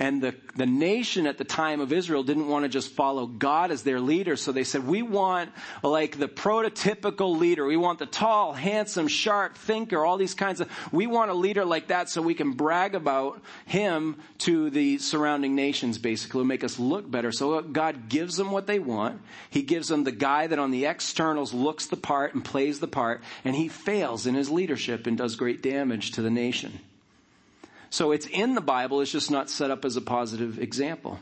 And 0.00 0.22
the, 0.22 0.36
the 0.54 0.66
nation 0.66 1.26
at 1.26 1.38
the 1.38 1.44
time 1.44 1.80
of 1.80 1.92
Israel 1.92 2.22
didn't 2.22 2.46
want 2.46 2.64
to 2.64 2.68
just 2.68 2.92
follow 2.92 3.26
God 3.26 3.72
as 3.72 3.82
their 3.82 3.98
leader. 3.98 4.36
So 4.36 4.52
they 4.52 4.62
said, 4.62 4.86
we 4.86 5.02
want 5.02 5.50
like 5.82 6.18
the 6.18 6.28
prototypical 6.28 7.36
leader. 7.36 7.66
We 7.66 7.76
want 7.76 7.98
the 7.98 8.06
tall, 8.06 8.52
handsome, 8.52 9.08
sharp 9.08 9.56
thinker, 9.56 10.04
all 10.04 10.16
these 10.16 10.34
kinds 10.34 10.60
of, 10.60 10.70
we 10.92 11.08
want 11.08 11.32
a 11.32 11.34
leader 11.34 11.64
like 11.64 11.88
that 11.88 12.08
so 12.08 12.22
we 12.22 12.34
can 12.34 12.52
brag 12.52 12.94
about 12.94 13.42
him 13.66 14.18
to 14.38 14.70
the 14.70 14.98
surrounding 14.98 15.56
nations 15.56 15.98
basically, 15.98 16.44
make 16.44 16.62
us 16.62 16.78
look 16.78 17.10
better. 17.10 17.32
So 17.32 17.60
God 17.60 18.08
gives 18.08 18.36
them 18.36 18.52
what 18.52 18.68
they 18.68 18.78
want. 18.78 19.20
He 19.50 19.62
gives 19.62 19.88
them 19.88 20.04
the 20.04 20.12
guy 20.12 20.46
that 20.46 20.60
on 20.60 20.70
the 20.70 20.86
externals 20.86 21.52
looks 21.52 21.86
the 21.86 21.96
part 21.96 22.34
and 22.34 22.44
plays 22.44 22.78
the 22.78 22.86
part 22.86 23.22
and 23.44 23.56
he 23.56 23.66
fails 23.66 24.26
in 24.26 24.36
his 24.36 24.48
leadership 24.48 25.08
and 25.08 25.18
does 25.18 25.34
great 25.34 25.60
damage 25.60 26.12
to 26.12 26.22
the 26.22 26.30
nation. 26.30 26.78
So 27.90 28.12
it's 28.12 28.26
in 28.26 28.54
the 28.54 28.60
Bible, 28.60 29.00
it's 29.00 29.10
just 29.10 29.30
not 29.30 29.48
set 29.48 29.70
up 29.70 29.84
as 29.84 29.96
a 29.96 30.00
positive 30.00 30.58
example. 30.58 31.18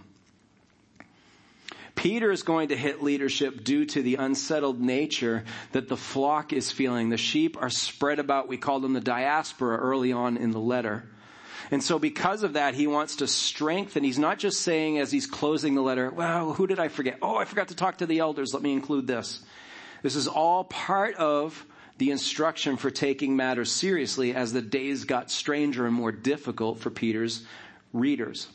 Peter 1.95 2.31
is 2.31 2.43
going 2.43 2.69
to 2.69 2.77
hit 2.77 3.03
leadership 3.03 3.65
due 3.65 3.87
to 3.87 4.03
the 4.03 4.17
unsettled 4.17 4.81
nature 4.81 5.45
that 5.73 5.89
the 5.89 5.97
flock 5.97 6.53
is 6.53 6.71
feeling. 6.71 7.09
The 7.09 7.17
sheep 7.17 7.61
are 7.61 7.71
spread 7.71 8.19
about. 8.19 8.49
We 8.49 8.59
call 8.59 8.81
them 8.81 8.93
the 8.93 9.01
diaspora 9.01 9.79
early 9.79 10.13
on 10.13 10.37
in 10.37 10.51
the 10.51 10.61
letter. 10.61 11.09
And 11.71 11.83
so 11.83 11.99
because 11.99 12.43
of 12.43 12.53
that, 12.53 12.75
he 12.75 12.87
wants 12.87 13.17
to 13.17 13.27
strengthen. 13.27 14.05
He's 14.05 14.19
not 14.19 14.39
just 14.39 14.61
saying 14.61 14.99
as 14.99 15.11
he's 15.11 15.27
closing 15.27 15.75
the 15.75 15.83
letter, 15.83 16.11
well, 16.11 16.53
who 16.53 16.67
did 16.67 16.79
I 16.79 16.89
forget? 16.89 17.19
Oh, 17.23 17.37
I 17.37 17.45
forgot 17.45 17.69
to 17.69 17.75
talk 17.75 17.99
to 17.99 18.07
the 18.07 18.19
elders. 18.19 18.53
Let 18.53 18.63
me 18.63 18.73
include 18.73 19.07
this. 19.07 19.41
This 20.03 20.15
is 20.17 20.29
all 20.29 20.65
part 20.65 21.17
of 21.17 21.65
the 21.99 22.11
instruction 22.11 22.77
for 22.77 22.91
taking 22.91 23.37
matters 23.37 23.71
seriously 23.73 24.35
as 24.35 24.53
the 24.53 24.63
days 24.63 25.05
got 25.05 25.31
stranger 25.31 25.87
and 25.87 25.95
more 25.95 26.13
difficult 26.13 26.79
for 26.79 26.91
Peter's 26.91 27.45
readers. 27.93 28.49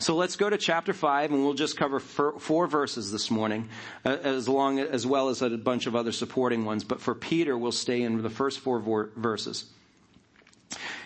So 0.00 0.14
let's 0.14 0.36
go 0.36 0.48
to 0.48 0.58
chapter 0.58 0.92
5 0.92 1.32
and 1.32 1.44
we'll 1.44 1.54
just 1.54 1.76
cover 1.76 1.98
four 1.98 2.66
verses 2.66 3.10
this 3.10 3.30
morning, 3.30 3.68
uh, 4.04 4.16
as 4.22 4.48
long 4.48 4.78
as 4.78 5.06
well 5.06 5.28
as 5.28 5.42
a 5.42 5.50
bunch 5.50 5.86
of 5.86 5.96
other 5.96 6.12
supporting 6.12 6.64
ones. 6.64 6.84
But 6.84 7.00
for 7.00 7.14
Peter, 7.14 7.56
we'll 7.56 7.72
stay 7.72 8.02
in 8.02 8.22
the 8.22 8.30
first 8.30 8.60
four 8.60 8.78
verses. 9.16 9.64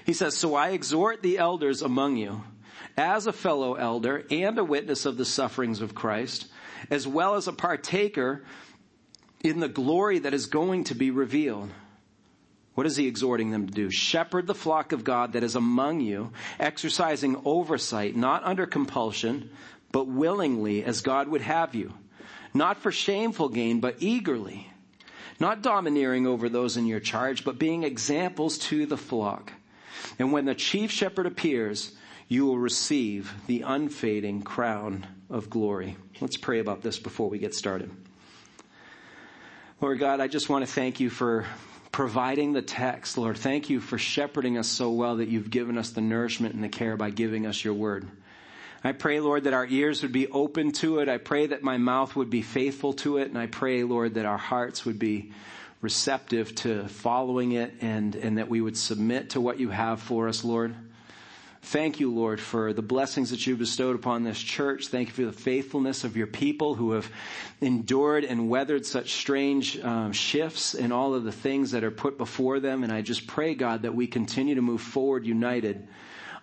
He 0.05 0.13
says, 0.13 0.37
So 0.37 0.55
I 0.55 0.71
exhort 0.71 1.23
the 1.23 1.39
elders 1.39 1.81
among 1.81 2.17
you, 2.17 2.43
as 2.97 3.27
a 3.27 3.33
fellow 3.33 3.75
elder 3.75 4.27
and 4.31 4.59
a 4.59 4.65
witness 4.65 5.07
of 5.07 5.17
the 5.17 5.25
sufferings 5.25 5.81
of 5.81 5.95
Christ, 5.95 6.49
as 6.91 7.07
well 7.07 7.37
as 7.37 7.49
a 7.49 7.53
partaker 7.53 8.45
in 9.43 9.61
the 9.61 9.69
glory 9.69 10.21
that 10.21 10.35
is 10.35 10.47
going 10.47 10.85
to 10.85 10.95
be 10.95 11.11
revealed. 11.11 11.71
What 12.75 12.87
is 12.87 12.97
he 12.97 13.07
exhorting 13.07 13.51
them 13.51 13.67
to 13.67 13.73
do? 13.73 13.91
Shepherd 13.91 14.47
the 14.47 14.55
flock 14.55 14.93
of 14.93 15.05
God 15.05 15.35
that 15.35 15.43
is 15.43 15.57
among 15.57 16.01
you, 16.01 16.33
exercising 16.59 17.41
oversight, 17.45 18.17
not 18.17 18.45
under 18.45 18.67
compulsion, 18.67 19.51
but 19.91 20.07
willingly 20.07 20.83
as 20.83 21.03
God 21.03 21.29
would 21.29 21.43
have 21.43 21.75
you. 21.75 21.93
Not 22.55 22.79
for 22.79 22.91
shameful 22.91 23.51
gain, 23.51 23.81
but 23.81 23.97
eagerly. 23.99 24.71
Not 25.39 25.63
domineering 25.63 26.27
over 26.27 26.49
those 26.49 26.77
in 26.77 26.87
your 26.87 27.01
charge, 27.01 27.45
but 27.45 27.59
being 27.59 27.83
examples 27.83 28.59
to 28.59 28.87
the 28.87 28.97
flock. 28.97 29.53
And 30.19 30.33
when 30.33 30.45
the 30.45 30.55
chief 30.55 30.91
shepherd 30.91 31.27
appears, 31.27 31.93
you 32.29 32.47
will 32.47 32.59
receive 32.59 33.35
the 33.47 33.63
unfading 33.63 34.43
crown 34.43 35.07
of 35.29 35.51
glory. 35.51 35.97
Let's 36.21 36.37
pray 36.37 36.61
about 36.61 36.83
this 36.83 36.99
before 36.99 37.29
we 37.29 37.39
get 37.39 37.55
started. 37.55 37.91
Lord 39.83 39.99
God, 39.99 40.21
I 40.21 40.29
just 40.29 40.49
want 40.49 40.65
to 40.65 40.71
thank 40.71 41.01
you 41.01 41.11
for 41.11 41.45
providing 41.91 42.53
the 42.53 42.63
text. 42.63 43.19
Lord, 43.19 43.37
thank 43.37 43.69
you 43.69 43.81
for 43.81 43.99
shepherding 43.99 44.57
us 44.57 44.69
so 44.69 44.93
well 44.93 45.17
that 45.17 45.29
you've 45.29 45.51
given 45.51 45.77
us 45.77 45.91
the 45.91 46.01
nourishment 46.01 46.55
and 46.55 46.63
the 46.63 46.69
care 46.69 46.97
by 46.97 47.11
giving 47.11 47.47
us 47.47 47.65
your 47.65 47.75
word. 47.75 48.07
I 48.85 48.93
pray, 48.93 49.19
Lord, 49.19 49.43
that 49.43 49.55
our 49.55 49.67
ears 49.67 50.03
would 50.03 50.13
be 50.13 50.29
open 50.29 50.71
to 50.75 51.01
it. 51.01 51.09
I 51.09 51.19
pray 51.19 51.49
that 51.49 51.65
my 51.65 51.79
mouth 51.79 52.15
would 52.15 52.31
be 52.31 52.43
faithful 52.43 52.93
to 52.93 53.19
it. 53.19 53.27
And 53.27 53.37
I 53.37 53.49
pray, 53.49 53.83
Lord, 53.83 54.15
that 54.15 54.25
our 54.25 54.39
hearts 54.39 54.87
would 54.87 55.01
be 55.01 55.33
receptive 55.81 56.55
to 56.55 56.87
following 56.87 57.51
it 57.51 57.75
and, 57.81 58.15
and 58.15 58.39
that 58.39 58.49
we 58.49 58.61
would 58.61 58.77
submit 58.77 59.31
to 59.31 59.41
what 59.41 59.59
you 59.59 59.71
have 59.71 60.01
for 60.01 60.29
us, 60.29 60.45
Lord. 60.45 60.77
Thank 61.67 62.01
you, 62.01 62.13
Lord, 62.13 62.41
for 62.41 62.73
the 62.73 62.83
blessings 62.83 63.31
that 63.31 63.47
you've 63.47 63.61
bestowed 63.61 63.95
upon 63.95 64.25
this 64.25 64.39
church. 64.39 64.89
Thank 64.89 65.09
you 65.09 65.15
for 65.15 65.25
the 65.25 65.33
faithfulness 65.33 66.03
of 66.03 66.17
your 66.17 66.27
people 66.27 66.75
who 66.75 66.93
have 66.93 67.09
endured 67.61 68.25
and 68.25 68.51
weathered 68.51 68.85
such 68.85 69.13
strange 69.13 69.79
um, 69.79 70.13
shifts 70.13 70.75
in 70.75 70.91
all 70.91 71.15
of 71.15 71.23
the 71.23 71.33
things 71.33 71.71
that 71.71 71.85
are 71.85 71.93
put 71.93 72.19
before 72.19 72.59
them. 72.59 72.83
And 72.83 72.93
I 72.93 73.01
just 73.01 73.29
pray, 73.29 73.55
God, 73.55 73.83
that 73.83 73.95
we 73.95 74.09
continue 74.09 74.57
to 74.57 74.61
move 74.61 74.81
forward 74.81 75.25
united 75.25 75.87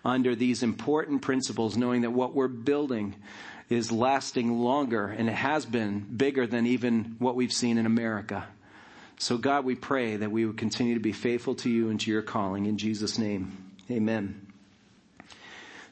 under 0.06 0.34
these 0.34 0.62
important 0.62 1.20
principles, 1.20 1.76
knowing 1.76 2.00
that 2.00 2.12
what 2.12 2.34
we're 2.34 2.48
building 2.48 3.14
is 3.68 3.92
lasting 3.92 4.58
longer 4.58 5.06
and 5.06 5.28
it 5.28 5.34
has 5.34 5.66
been 5.66 6.00
bigger 6.00 6.46
than 6.46 6.66
even 6.66 7.16
what 7.18 7.36
we've 7.36 7.52
seen 7.52 7.76
in 7.76 7.84
America. 7.84 8.46
So 9.18 9.36
God, 9.36 9.66
we 9.66 9.74
pray 9.74 10.16
that 10.16 10.32
we 10.32 10.46
would 10.46 10.56
continue 10.56 10.94
to 10.94 11.00
be 11.00 11.12
faithful 11.12 11.54
to 11.56 11.68
you 11.68 11.90
and 11.90 12.00
to 12.00 12.10
your 12.10 12.22
calling 12.22 12.64
in 12.64 12.78
Jesus' 12.78 13.18
name. 13.18 13.56
Amen. 13.90 14.49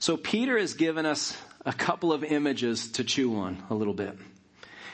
So 0.01 0.17
Peter 0.17 0.57
has 0.57 0.75
given 0.75 1.07
us 1.07 1.37
a 1.67 1.73
couple 1.73 2.13
of 2.13 2.23
images 2.23 2.93
to 2.93 3.05
chew 3.05 3.37
on 3.37 3.63
a 3.69 3.75
little 3.75 3.95
bit. 3.95 4.17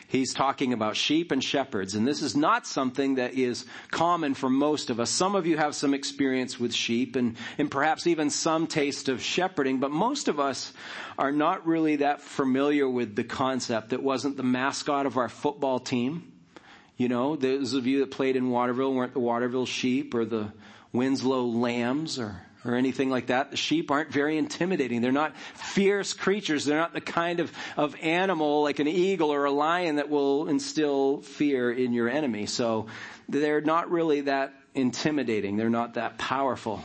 He's 0.09 0.33
talking 0.33 0.73
about 0.73 0.97
sheep 0.97 1.31
and 1.31 1.43
shepherds, 1.43 1.95
and 1.95 2.07
this 2.07 2.23
is 2.23 2.37
not 2.37 2.67
something 2.67 3.17
that 3.17 3.35
is 3.35 3.67
common 3.91 4.35
for 4.35 4.49
most 4.49 4.89
of 4.89 5.01
us. 5.01 5.11
Some 5.11 5.35
of 5.35 5.47
you 5.47 5.57
have 5.57 5.75
some 5.75 5.93
experience 5.93 6.59
with 6.59 6.73
sheep 6.73 7.17
and, 7.17 7.37
and 7.59 7.71
perhaps 7.71 8.07
even 8.07 8.31
some 8.31 8.67
taste 8.67 9.09
of 9.09 9.23
shepherding, 9.23 9.81
but 9.81 9.91
most 9.91 10.29
of 10.29 10.39
us 10.39 10.73
are 11.19 11.33
not 11.33 11.67
really 11.67 11.97
that 11.97 12.21
familiar 12.21 12.89
with 12.89 13.17
the 13.17 13.25
concept. 13.25 13.93
It 13.93 14.03
wasn't 14.03 14.37
the 14.37 14.43
mascot 14.43 15.05
of 15.05 15.17
our 15.17 15.29
football 15.29 15.81
team. 15.81 16.33
You 16.97 17.09
know, 17.09 17.35
those 17.35 17.75
of 17.75 17.87
you 17.87 18.01
that 18.01 18.11
played 18.11 18.37
in 18.37 18.51
Waterville 18.51 18.95
weren't 18.95 19.15
the 19.15 19.21
Waterville 19.21 19.67
sheep 19.67 20.15
or 20.15 20.25
the 20.25 20.53
Winslow 20.93 21.45
lambs 21.45 22.19
or 22.19 22.41
or 22.65 22.75
anything 22.75 23.11
like 23.11 23.27
that. 23.27 23.51
The 23.51 23.57
sheep 23.57 23.91
aren't 23.91 24.11
very 24.11 24.39
intimidating. 24.39 25.01
They're 25.01 25.13
not 25.13 25.37
fierce 25.55 26.13
creatures. 26.13 26.65
They're 26.65 26.79
not 26.79 26.93
the 26.93 27.01
kind 27.01 27.41
of, 27.41 27.53
of 27.77 27.95
animal 28.01 28.63
like 28.63 28.79
an 28.79 28.89
eagle 28.89 29.33
or 29.33 29.45
a 29.45 29.51
lion 29.51 29.97
that 29.97 30.09
will 30.09 30.49
instill 30.49 31.21
fear 31.21 31.71
in 31.71 31.93
your 31.93 32.09
enemy. 32.09 32.47
So 32.47 32.87
they're 33.29 33.61
not 33.61 33.91
really 33.91 34.23
that 34.23 34.55
intimidating. 34.75 35.57
They're 35.57 35.71
not 35.71 35.95
that 35.95 36.19
powerful. 36.19 36.83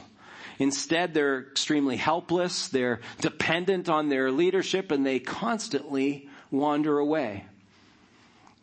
Instead, 0.59 1.13
they're 1.13 1.39
extremely 1.39 1.95
helpless. 1.95 2.67
They're 2.67 2.99
dependent 3.21 3.87
on 3.87 4.09
their 4.09 4.31
leadership 4.31 4.91
and 4.91 5.05
they 5.05 5.19
constantly 5.19 6.29
wander 6.51 6.99
away. 6.99 7.45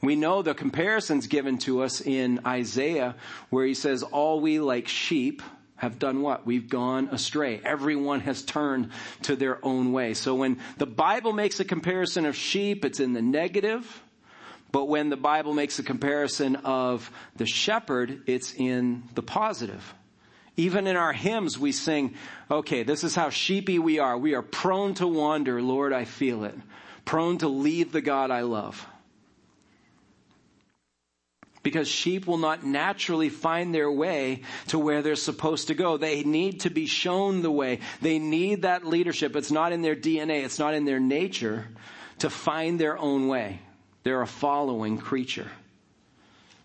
We 0.02 0.14
know 0.14 0.42
the 0.42 0.54
comparisons 0.54 1.26
given 1.26 1.56
to 1.58 1.82
us 1.82 2.02
in 2.02 2.40
Isaiah 2.46 3.16
where 3.48 3.64
he 3.64 3.72
says, 3.72 4.02
all 4.02 4.40
we 4.40 4.60
like 4.60 4.88
sheep 4.88 5.42
have 5.76 5.98
done 5.98 6.22
what? 6.22 6.46
We've 6.46 6.68
gone 6.68 7.08
astray. 7.12 7.60
Everyone 7.64 8.20
has 8.20 8.42
turned 8.42 8.90
to 9.22 9.36
their 9.36 9.64
own 9.64 9.92
way. 9.92 10.14
So 10.14 10.34
when 10.34 10.58
the 10.78 10.86
Bible 10.86 11.32
makes 11.32 11.60
a 11.60 11.64
comparison 11.64 12.26
of 12.26 12.34
sheep, 12.34 12.84
it's 12.84 13.00
in 13.00 13.12
the 13.12 13.22
negative. 13.22 14.02
But 14.72 14.86
when 14.86 15.10
the 15.10 15.16
Bible 15.16 15.54
makes 15.54 15.78
a 15.78 15.82
comparison 15.82 16.56
of 16.56 17.10
the 17.36 17.46
shepherd, 17.46 18.22
it's 18.26 18.54
in 18.54 19.04
the 19.14 19.22
positive. 19.22 19.94
Even 20.56 20.86
in 20.86 20.96
our 20.96 21.12
hymns, 21.12 21.58
we 21.58 21.72
sing, 21.72 22.14
okay, 22.50 22.82
this 22.82 23.04
is 23.04 23.14
how 23.14 23.28
sheepy 23.28 23.78
we 23.78 23.98
are. 23.98 24.16
We 24.16 24.34
are 24.34 24.42
prone 24.42 24.94
to 24.94 25.06
wander. 25.06 25.60
Lord, 25.60 25.92
I 25.92 26.04
feel 26.04 26.44
it. 26.44 26.54
Prone 27.04 27.38
to 27.38 27.48
leave 27.48 27.92
the 27.92 28.00
God 28.00 28.30
I 28.30 28.40
love 28.40 28.86
because 31.66 31.88
sheep 31.88 32.28
will 32.28 32.38
not 32.38 32.64
naturally 32.64 33.28
find 33.28 33.74
their 33.74 33.90
way 33.90 34.42
to 34.68 34.78
where 34.78 35.02
they're 35.02 35.16
supposed 35.16 35.66
to 35.66 35.74
go. 35.74 35.96
They 35.96 36.22
need 36.22 36.60
to 36.60 36.70
be 36.70 36.86
shown 36.86 37.42
the 37.42 37.50
way. 37.50 37.80
They 38.00 38.20
need 38.20 38.62
that 38.62 38.86
leadership. 38.86 39.34
It's 39.34 39.50
not 39.50 39.72
in 39.72 39.82
their 39.82 39.96
DNA. 39.96 40.44
It's 40.44 40.60
not 40.60 40.74
in 40.74 40.84
their 40.84 41.00
nature 41.00 41.66
to 42.20 42.30
find 42.30 42.78
their 42.78 42.96
own 42.96 43.26
way. 43.26 43.58
They're 44.04 44.22
a 44.22 44.28
following 44.28 44.96
creature. 44.96 45.50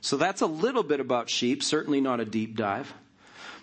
So 0.01 0.17
that's 0.17 0.41
a 0.41 0.45
little 0.45 0.83
bit 0.83 0.99
about 0.99 1.31
sheep, 1.31 1.63
certainly 1.63 1.99
not 1.99 2.19
a 2.19 2.25
deep 2.25 2.55
dive. 2.55 2.93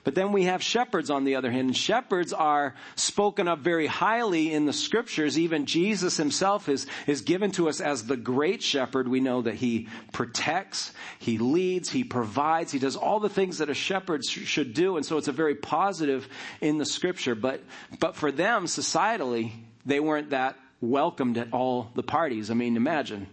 But 0.08 0.14
then 0.14 0.32
we 0.32 0.44
have 0.44 0.62
shepherds 0.62 1.10
on 1.10 1.24
the 1.24 1.36
other 1.36 1.50
hand. 1.50 1.66
And 1.66 1.76
shepherds 1.76 2.32
are 2.32 2.74
spoken 2.94 3.46
of 3.46 3.58
very 3.58 3.86
highly 3.86 4.54
in 4.54 4.64
the 4.64 4.72
scriptures. 4.72 5.38
Even 5.38 5.66
Jesus 5.66 6.16
himself 6.16 6.70
is, 6.70 6.86
is 7.06 7.20
given 7.20 7.50
to 7.50 7.68
us 7.68 7.82
as 7.82 8.06
the 8.06 8.16
great 8.16 8.62
shepherd. 8.62 9.06
We 9.06 9.20
know 9.20 9.42
that 9.42 9.56
he 9.56 9.88
protects, 10.12 10.94
he 11.18 11.36
leads, 11.36 11.90
he 11.90 12.04
provides, 12.04 12.72
he 12.72 12.78
does 12.78 12.96
all 12.96 13.20
the 13.20 13.28
things 13.28 13.58
that 13.58 13.68
a 13.68 13.74
shepherd 13.74 14.24
sh- 14.24 14.46
should 14.46 14.72
do. 14.72 14.96
And 14.96 15.04
so 15.04 15.18
it's 15.18 15.28
a 15.28 15.32
very 15.32 15.56
positive 15.56 16.26
in 16.62 16.78
the 16.78 16.86
scripture. 16.86 17.34
But, 17.34 17.60
but 18.00 18.16
for 18.16 18.32
them, 18.32 18.64
societally, 18.64 19.52
they 19.84 20.00
weren't 20.00 20.30
that 20.30 20.56
welcomed 20.80 21.36
at 21.36 21.52
all 21.52 21.90
the 21.94 22.02
parties. 22.02 22.50
I 22.50 22.54
mean, 22.54 22.78
imagine 22.78 23.26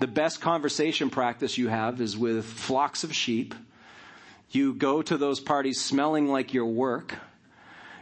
the 0.00 0.06
best 0.06 0.40
conversation 0.40 1.10
practice 1.10 1.58
you 1.58 1.68
have 1.68 2.00
is 2.00 2.16
with 2.16 2.46
flocks 2.46 3.04
of 3.04 3.14
sheep. 3.14 3.54
You 4.50 4.74
go 4.74 5.02
to 5.02 5.16
those 5.16 5.40
parties 5.40 5.80
smelling 5.80 6.28
like 6.28 6.54
your 6.54 6.66
work. 6.66 7.14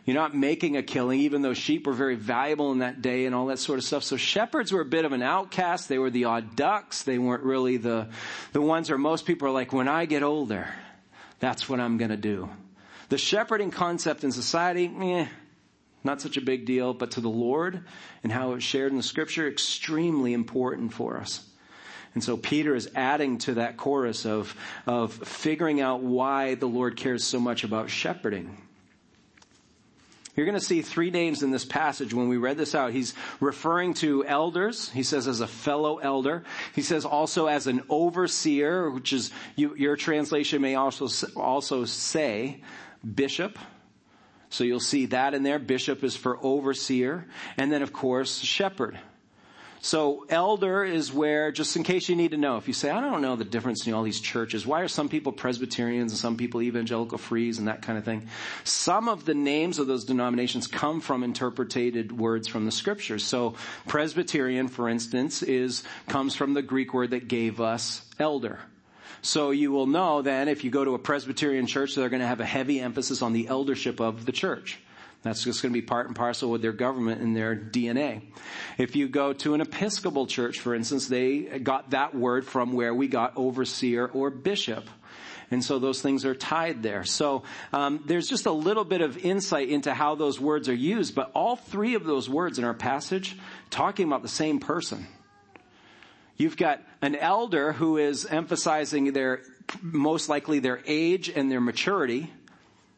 You're 0.04 0.16
not 0.16 0.36
making 0.36 0.76
a 0.76 0.82
killing, 0.82 1.20
even 1.20 1.40
though 1.40 1.54
sheep 1.54 1.86
were 1.86 1.94
very 1.94 2.14
valuable 2.14 2.72
in 2.72 2.80
that 2.80 3.00
day 3.00 3.24
and 3.24 3.34
all 3.34 3.46
that 3.46 3.58
sort 3.58 3.78
of 3.78 3.84
stuff. 3.84 4.02
So 4.02 4.18
shepherds 4.18 4.70
were 4.70 4.82
a 4.82 4.86
bit 4.86 5.06
of 5.06 5.12
an 5.12 5.22
outcast. 5.22 5.88
They 5.88 5.98
were 5.98 6.10
the 6.10 6.26
odd 6.26 6.56
ducks. 6.56 7.02
They 7.02 7.18
weren't 7.18 7.42
really 7.42 7.78
the, 7.78 8.08
the 8.52 8.60
ones 8.60 8.90
where 8.90 8.98
most 8.98 9.24
people 9.24 9.48
are 9.48 9.52
like, 9.52 9.72
when 9.72 9.88
I 9.88 10.04
get 10.04 10.22
older, 10.22 10.68
that's 11.40 11.68
what 11.68 11.80
I'm 11.80 11.96
going 11.96 12.10
to 12.10 12.18
do. 12.18 12.50
The 13.08 13.16
shepherding 13.16 13.70
concept 13.70 14.24
in 14.24 14.32
society, 14.32 14.92
eh, 15.00 15.26
not 16.02 16.20
such 16.20 16.36
a 16.36 16.42
big 16.42 16.66
deal, 16.66 16.92
but 16.92 17.12
to 17.12 17.22
the 17.22 17.30
Lord 17.30 17.84
and 18.22 18.30
how 18.30 18.52
it's 18.52 18.64
shared 18.64 18.92
in 18.92 18.98
the 18.98 19.02
scripture, 19.02 19.48
extremely 19.48 20.34
important 20.34 20.92
for 20.92 21.16
us. 21.16 21.48
And 22.14 22.22
so 22.22 22.36
Peter 22.36 22.74
is 22.74 22.88
adding 22.94 23.38
to 23.38 23.54
that 23.54 23.76
chorus 23.76 24.24
of, 24.24 24.54
of 24.86 25.12
figuring 25.12 25.80
out 25.80 26.00
why 26.00 26.54
the 26.54 26.66
Lord 26.66 26.96
cares 26.96 27.24
so 27.24 27.40
much 27.40 27.64
about 27.64 27.90
shepherding. 27.90 28.56
You're 30.36 30.46
going 30.46 30.58
to 30.58 30.64
see 30.64 30.82
three 30.82 31.10
names 31.10 31.44
in 31.44 31.52
this 31.52 31.64
passage 31.64 32.12
when 32.12 32.28
we 32.28 32.38
read 32.38 32.56
this 32.56 32.74
out. 32.74 32.92
He's 32.92 33.14
referring 33.38 33.94
to 33.94 34.24
elders. 34.24 34.88
He 34.90 35.04
says 35.04 35.28
as 35.28 35.40
a 35.40 35.46
fellow 35.46 35.98
elder. 35.98 36.42
He 36.74 36.82
says 36.82 37.04
also 37.04 37.46
as 37.46 37.68
an 37.68 37.82
overseer, 37.88 38.90
which 38.90 39.12
is 39.12 39.30
you, 39.54 39.76
your 39.76 39.96
translation 39.96 40.60
may 40.60 40.74
also 40.74 41.08
also 41.36 41.84
say 41.84 42.62
bishop. 43.04 43.58
So 44.50 44.64
you'll 44.64 44.80
see 44.80 45.06
that 45.06 45.34
in 45.34 45.44
there. 45.44 45.60
Bishop 45.60 46.02
is 46.02 46.16
for 46.16 46.38
overseer. 46.42 47.26
And 47.56 47.70
then 47.70 47.82
of 47.82 47.92
course, 47.92 48.38
shepherd. 48.38 48.98
So 49.84 50.24
elder 50.30 50.82
is 50.82 51.12
where, 51.12 51.52
just 51.52 51.76
in 51.76 51.82
case 51.82 52.08
you 52.08 52.16
need 52.16 52.30
to 52.30 52.38
know, 52.38 52.56
if 52.56 52.66
you 52.66 52.72
say, 52.72 52.88
I 52.88 53.02
don't 53.02 53.20
know 53.20 53.36
the 53.36 53.44
difference 53.44 53.86
in 53.86 53.92
all 53.92 54.02
these 54.02 54.18
churches, 54.18 54.66
why 54.66 54.80
are 54.80 54.88
some 54.88 55.10
people 55.10 55.30
Presbyterians 55.30 56.10
and 56.10 56.18
some 56.18 56.38
people 56.38 56.62
evangelical 56.62 57.18
frees 57.18 57.58
and 57.58 57.68
that 57.68 57.82
kind 57.82 57.98
of 57.98 58.04
thing? 58.06 58.26
Some 58.64 59.10
of 59.10 59.26
the 59.26 59.34
names 59.34 59.78
of 59.78 59.86
those 59.86 60.06
denominations 60.06 60.68
come 60.68 61.02
from 61.02 61.22
interpreted 61.22 62.18
words 62.18 62.48
from 62.48 62.64
the 62.64 62.72
scriptures. 62.72 63.24
So 63.24 63.56
Presbyterian, 63.86 64.68
for 64.68 64.88
instance, 64.88 65.42
is, 65.42 65.84
comes 66.08 66.34
from 66.34 66.54
the 66.54 66.62
Greek 66.62 66.94
word 66.94 67.10
that 67.10 67.28
gave 67.28 67.60
us 67.60 68.08
elder. 68.18 68.60
So 69.20 69.50
you 69.50 69.70
will 69.70 69.86
know 69.86 70.22
then 70.22 70.48
if 70.48 70.64
you 70.64 70.70
go 70.70 70.86
to 70.86 70.94
a 70.94 70.98
Presbyterian 70.98 71.66
church, 71.66 71.94
they're 71.94 72.08
going 72.08 72.22
to 72.22 72.26
have 72.26 72.40
a 72.40 72.46
heavy 72.46 72.80
emphasis 72.80 73.20
on 73.20 73.34
the 73.34 73.48
eldership 73.48 74.00
of 74.00 74.24
the 74.24 74.32
church. 74.32 74.78
That's 75.24 75.42
just 75.42 75.62
going 75.62 75.72
to 75.72 75.80
be 75.80 75.84
part 75.84 76.06
and 76.06 76.14
parcel 76.14 76.50
with 76.50 76.60
their 76.60 76.72
government 76.72 77.22
and 77.22 77.34
their 77.34 77.56
DNA. 77.56 78.20
If 78.76 78.94
you 78.94 79.08
go 79.08 79.32
to 79.32 79.54
an 79.54 79.62
Episcopal 79.62 80.26
church, 80.26 80.60
for 80.60 80.74
instance, 80.74 81.08
they 81.08 81.40
got 81.40 81.90
that 81.90 82.14
word 82.14 82.46
from 82.46 82.74
where 82.74 82.94
we 82.94 83.08
got 83.08 83.32
overseer 83.34 84.06
or 84.06 84.28
bishop. 84.28 84.86
And 85.50 85.64
so 85.64 85.78
those 85.78 86.02
things 86.02 86.26
are 86.26 86.34
tied 86.34 86.82
there. 86.82 87.04
So 87.04 87.44
um, 87.72 88.04
there's 88.06 88.28
just 88.28 88.44
a 88.44 88.52
little 88.52 88.84
bit 88.84 89.00
of 89.00 89.16
insight 89.16 89.70
into 89.70 89.94
how 89.94 90.14
those 90.14 90.38
words 90.38 90.68
are 90.68 90.74
used, 90.74 91.14
but 91.14 91.30
all 91.34 91.56
three 91.56 91.94
of 91.94 92.04
those 92.04 92.28
words 92.28 92.58
in 92.58 92.64
our 92.64 92.74
passage 92.74 93.38
talking 93.70 94.06
about 94.06 94.20
the 94.20 94.28
same 94.28 94.60
person. 94.60 95.06
You've 96.36 96.58
got 96.58 96.82
an 97.00 97.14
elder 97.14 97.72
who 97.72 97.96
is 97.96 98.26
emphasizing 98.26 99.12
their, 99.14 99.40
most 99.80 100.28
likely 100.28 100.58
their 100.58 100.82
age 100.86 101.30
and 101.30 101.50
their 101.50 101.60
maturity. 101.62 102.30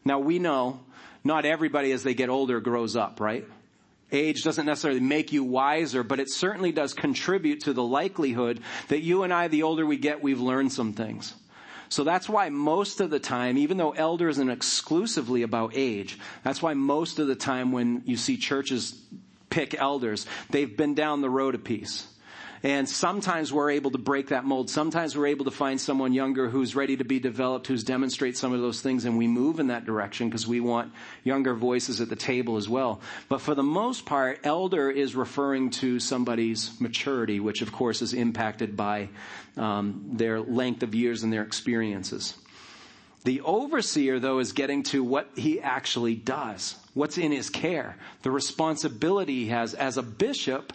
Now 0.04 0.18
we 0.18 0.40
know 0.40 0.80
not 1.26 1.44
everybody 1.44 1.92
as 1.92 2.02
they 2.02 2.14
get 2.14 2.28
older 2.28 2.60
grows 2.60 2.96
up, 2.96 3.20
right? 3.20 3.46
Age 4.12 4.44
doesn't 4.44 4.66
necessarily 4.66 5.00
make 5.00 5.32
you 5.32 5.42
wiser, 5.42 6.04
but 6.04 6.20
it 6.20 6.30
certainly 6.30 6.70
does 6.70 6.94
contribute 6.94 7.64
to 7.64 7.72
the 7.72 7.82
likelihood 7.82 8.60
that 8.88 9.00
you 9.00 9.24
and 9.24 9.32
I, 9.32 9.48
the 9.48 9.64
older 9.64 9.84
we 9.84 9.96
get, 9.96 10.22
we've 10.22 10.40
learned 10.40 10.72
some 10.72 10.92
things. 10.92 11.34
So 11.88 12.04
that's 12.04 12.28
why 12.28 12.48
most 12.48 13.00
of 13.00 13.10
the 13.10 13.20
time, 13.20 13.58
even 13.58 13.76
though 13.76 13.92
elder 13.92 14.28
isn't 14.28 14.50
exclusively 14.50 15.42
about 15.42 15.72
age, 15.74 16.18
that's 16.42 16.62
why 16.62 16.74
most 16.74 17.18
of 17.18 17.26
the 17.26 17.36
time 17.36 17.72
when 17.72 18.02
you 18.06 18.16
see 18.16 18.36
churches 18.36 19.00
pick 19.50 19.74
elders, 19.74 20.26
they've 20.50 20.76
been 20.76 20.94
down 20.94 21.20
the 21.20 21.30
road 21.30 21.54
a 21.54 21.58
piece. 21.58 22.06
And 22.66 22.88
sometimes 22.88 23.52
we're 23.52 23.70
able 23.70 23.92
to 23.92 23.98
break 23.98 24.30
that 24.30 24.44
mold. 24.44 24.68
Sometimes 24.68 25.16
we're 25.16 25.28
able 25.28 25.44
to 25.44 25.52
find 25.52 25.80
someone 25.80 26.12
younger 26.12 26.48
who's 26.48 26.74
ready 26.74 26.96
to 26.96 27.04
be 27.04 27.20
developed, 27.20 27.68
who's 27.68 27.84
demonstrate 27.84 28.36
some 28.36 28.52
of 28.52 28.60
those 28.60 28.80
things, 28.80 29.04
and 29.04 29.16
we 29.16 29.28
move 29.28 29.60
in 29.60 29.68
that 29.68 29.84
direction 29.84 30.28
because 30.28 30.48
we 30.48 30.58
want 30.58 30.92
younger 31.22 31.54
voices 31.54 32.00
at 32.00 32.08
the 32.08 32.16
table 32.16 32.56
as 32.56 32.68
well. 32.68 33.00
But 33.28 33.40
for 33.40 33.54
the 33.54 33.62
most 33.62 34.04
part, 34.04 34.40
elder 34.42 34.90
is 34.90 35.14
referring 35.14 35.70
to 35.78 36.00
somebody's 36.00 36.72
maturity, 36.80 37.38
which 37.38 37.62
of 37.62 37.70
course 37.70 38.02
is 38.02 38.12
impacted 38.12 38.76
by 38.76 39.10
um, 39.56 40.02
their 40.14 40.40
length 40.40 40.82
of 40.82 40.92
years 40.92 41.22
and 41.22 41.32
their 41.32 41.44
experiences. 41.44 42.34
The 43.22 43.42
overseer, 43.42 44.18
though, 44.18 44.40
is 44.40 44.52
getting 44.52 44.82
to 44.84 45.04
what 45.04 45.30
he 45.36 45.60
actually 45.60 46.16
does, 46.16 46.74
what's 46.94 47.16
in 47.16 47.30
his 47.30 47.48
care, 47.48 47.96
the 48.22 48.32
responsibility 48.32 49.44
he 49.44 49.48
has 49.50 49.74
as 49.74 49.98
a 49.98 50.02
bishop 50.02 50.72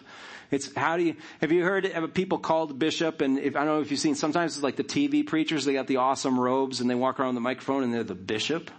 it's 0.52 0.74
how 0.76 0.98
do 0.98 1.02
you, 1.02 1.16
have 1.40 1.50
you 1.50 1.64
heard 1.64 1.86
of 1.86 2.12
people 2.12 2.38
called 2.38 2.78
bishop? 2.78 3.22
And 3.22 3.38
if, 3.38 3.56
I 3.56 3.64
don't 3.64 3.76
know 3.76 3.80
if 3.80 3.90
you've 3.90 3.98
seen, 3.98 4.14
sometimes 4.14 4.54
it's 4.54 4.62
like 4.62 4.76
the 4.76 4.84
TV 4.84 5.26
preachers, 5.26 5.64
they 5.64 5.72
got 5.72 5.86
the 5.86 5.96
awesome 5.96 6.38
robes 6.38 6.80
and 6.80 6.90
they 6.90 6.94
walk 6.94 7.18
around 7.18 7.34
the 7.34 7.40
microphone 7.40 7.82
and 7.82 7.92
they're 7.92 8.04
the 8.04 8.14
bishop. 8.14 8.70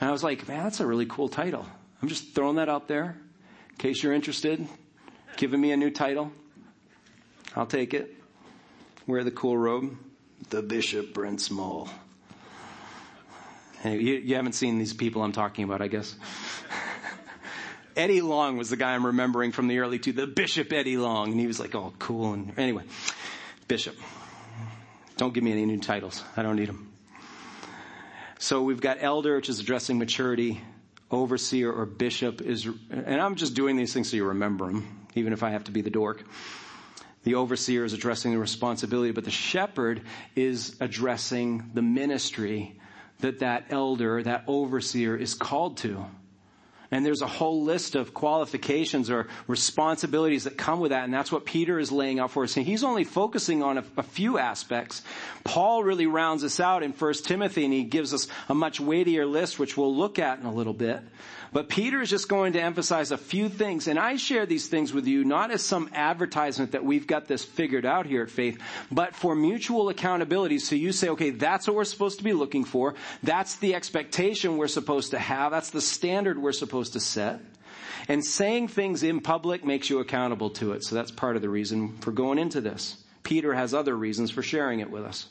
And 0.00 0.08
I 0.08 0.12
was 0.12 0.22
like, 0.22 0.46
man, 0.46 0.64
that's 0.64 0.80
a 0.80 0.86
really 0.86 1.06
cool 1.06 1.28
title. 1.28 1.66
I'm 2.02 2.08
just 2.08 2.34
throwing 2.34 2.56
that 2.56 2.68
out 2.68 2.88
there 2.88 3.16
in 3.70 3.76
case 3.76 4.02
you're 4.02 4.12
interested. 4.12 4.66
Giving 5.36 5.60
me 5.60 5.72
a 5.72 5.76
new 5.76 5.90
title. 5.90 6.30
I'll 7.56 7.66
take 7.66 7.94
it. 7.94 8.14
Wear 9.06 9.24
the 9.24 9.30
cool 9.30 9.56
robe. 9.56 9.96
The 10.50 10.62
Bishop 10.62 11.14
Brent 11.14 11.40
Small. 11.40 11.88
Hey, 13.80 13.98
you, 13.98 14.14
you 14.14 14.36
haven't 14.36 14.52
seen 14.52 14.78
these 14.78 14.92
people 14.92 15.22
I'm 15.22 15.32
talking 15.32 15.64
about, 15.64 15.80
I 15.80 15.88
guess. 15.88 16.14
Eddie 17.96 18.20
Long 18.20 18.56
was 18.56 18.70
the 18.70 18.76
guy 18.76 18.94
I'm 18.94 19.06
remembering 19.06 19.52
from 19.52 19.68
the 19.68 19.78
early 19.78 19.98
two, 19.98 20.12
the 20.12 20.26
Bishop 20.26 20.72
Eddie 20.72 20.96
Long. 20.96 21.32
And 21.32 21.40
he 21.40 21.46
was 21.46 21.60
like, 21.60 21.74
oh, 21.74 21.92
cool. 21.98 22.32
And 22.32 22.58
anyway, 22.58 22.84
Bishop. 23.68 23.96
Don't 25.16 25.34
give 25.34 25.44
me 25.44 25.52
any 25.52 25.66
new 25.66 25.78
titles. 25.78 26.22
I 26.36 26.42
don't 26.42 26.56
need 26.56 26.68
them. 26.68 26.92
So 28.38 28.62
we've 28.62 28.80
got 28.80 28.98
elder, 29.00 29.36
which 29.36 29.48
is 29.48 29.60
addressing 29.60 29.98
maturity. 29.98 30.60
Overseer 31.10 31.70
or 31.70 31.84
bishop 31.84 32.40
is, 32.40 32.66
and 32.90 33.20
I'm 33.20 33.34
just 33.34 33.54
doing 33.54 33.76
these 33.76 33.92
things 33.92 34.10
so 34.10 34.16
you 34.16 34.24
remember 34.24 34.66
them, 34.66 35.06
even 35.14 35.34
if 35.34 35.42
I 35.42 35.50
have 35.50 35.64
to 35.64 35.70
be 35.70 35.82
the 35.82 35.90
dork. 35.90 36.24
The 37.24 37.34
overseer 37.34 37.84
is 37.84 37.92
addressing 37.92 38.32
the 38.32 38.38
responsibility, 38.38 39.12
but 39.12 39.24
the 39.24 39.30
shepherd 39.30 40.02
is 40.34 40.74
addressing 40.80 41.70
the 41.74 41.82
ministry 41.82 42.80
that 43.20 43.40
that 43.40 43.66
elder, 43.70 44.22
that 44.22 44.44
overseer 44.46 45.14
is 45.14 45.34
called 45.34 45.76
to. 45.78 46.06
And 46.92 47.06
there's 47.06 47.22
a 47.22 47.26
whole 47.26 47.62
list 47.62 47.94
of 47.94 48.12
qualifications 48.12 49.10
or 49.10 49.26
responsibilities 49.46 50.44
that 50.44 50.58
come 50.58 50.78
with 50.78 50.90
that. 50.90 51.04
And 51.04 51.14
that's 51.14 51.32
what 51.32 51.46
Peter 51.46 51.78
is 51.78 51.90
laying 51.90 52.20
out 52.20 52.30
for 52.30 52.44
us. 52.44 52.58
And 52.58 52.66
he's 52.66 52.84
only 52.84 53.04
focusing 53.04 53.62
on 53.62 53.78
a, 53.78 53.84
a 53.96 54.02
few 54.02 54.36
aspects. 54.36 55.00
Paul 55.42 55.82
really 55.84 56.06
rounds 56.06 56.44
us 56.44 56.60
out 56.60 56.82
in 56.82 56.92
1 56.92 57.14
Timothy 57.24 57.64
and 57.64 57.72
he 57.72 57.84
gives 57.84 58.12
us 58.12 58.28
a 58.50 58.54
much 58.54 58.78
weightier 58.78 59.24
list, 59.24 59.58
which 59.58 59.74
we'll 59.74 59.96
look 59.96 60.18
at 60.18 60.38
in 60.38 60.44
a 60.44 60.52
little 60.52 60.74
bit. 60.74 61.00
But 61.52 61.68
Peter 61.68 62.00
is 62.00 62.08
just 62.08 62.28
going 62.28 62.54
to 62.54 62.62
emphasize 62.62 63.10
a 63.10 63.18
few 63.18 63.50
things, 63.50 63.86
and 63.86 63.98
I 63.98 64.16
share 64.16 64.46
these 64.46 64.68
things 64.68 64.94
with 64.94 65.06
you 65.06 65.22
not 65.24 65.50
as 65.50 65.62
some 65.62 65.90
advertisement 65.92 66.72
that 66.72 66.84
we've 66.84 67.06
got 67.06 67.28
this 67.28 67.44
figured 67.44 67.84
out 67.84 68.06
here 68.06 68.22
at 68.22 68.30
Faith, 68.30 68.58
but 68.90 69.14
for 69.14 69.34
mutual 69.34 69.90
accountability. 69.90 70.58
So 70.58 70.74
you 70.74 70.92
say, 70.92 71.10
okay, 71.10 71.30
that's 71.30 71.66
what 71.66 71.76
we're 71.76 71.84
supposed 71.84 72.18
to 72.18 72.24
be 72.24 72.32
looking 72.32 72.64
for. 72.64 72.94
That's 73.22 73.56
the 73.56 73.74
expectation 73.74 74.56
we're 74.56 74.68
supposed 74.68 75.10
to 75.10 75.18
have. 75.18 75.52
That's 75.52 75.70
the 75.70 75.82
standard 75.82 76.38
we're 76.38 76.52
supposed 76.52 76.94
to 76.94 77.00
set. 77.00 77.40
And 78.08 78.24
saying 78.24 78.68
things 78.68 79.02
in 79.02 79.20
public 79.20 79.64
makes 79.64 79.90
you 79.90 80.00
accountable 80.00 80.50
to 80.50 80.72
it. 80.72 80.84
So 80.84 80.94
that's 80.94 81.10
part 81.10 81.36
of 81.36 81.42
the 81.42 81.50
reason 81.50 81.98
for 81.98 82.12
going 82.12 82.38
into 82.38 82.60
this. 82.60 82.96
Peter 83.22 83.54
has 83.54 83.74
other 83.74 83.96
reasons 83.96 84.30
for 84.30 84.42
sharing 84.42 84.80
it 84.80 84.90
with 84.90 85.04
us. 85.04 85.28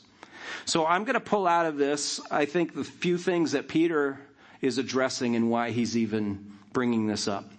So 0.64 0.86
I'm 0.86 1.04
going 1.04 1.14
to 1.14 1.20
pull 1.20 1.46
out 1.46 1.66
of 1.66 1.76
this, 1.76 2.20
I 2.30 2.44
think, 2.44 2.74
the 2.74 2.84
few 2.84 3.18
things 3.18 3.52
that 3.52 3.68
Peter 3.68 4.20
is 4.62 4.78
addressing 4.78 5.36
and 5.36 5.50
why 5.50 5.70
he's 5.70 5.96
even 5.96 6.52
bringing 6.72 7.06
this 7.06 7.28
up. 7.28 7.50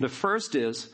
The 0.00 0.08
first 0.08 0.54
is, 0.54 0.88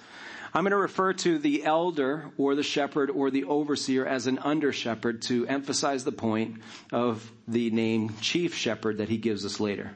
I'm 0.54 0.62
going 0.62 0.70
to 0.70 0.76
refer 0.76 1.12
to 1.12 1.38
the 1.38 1.64
elder 1.64 2.30
or 2.38 2.54
the 2.54 2.62
shepherd 2.62 3.11
or 3.11 3.30
the 3.30 3.44
overseer 3.44 4.07
as 4.07 4.26
an 4.26 4.38
under 4.38 4.72
shepherd 4.72 5.22
to 5.22 5.46
emphasize 5.46 6.04
the 6.04 6.12
point 6.12 6.62
of 6.92 7.30
the 7.46 7.70
name 7.70 8.14
chief 8.20 8.54
shepherd 8.54 8.98
that 8.98 9.09
he 9.09 9.18
gives 9.18 9.44
us 9.44 9.61
later. 9.61 9.94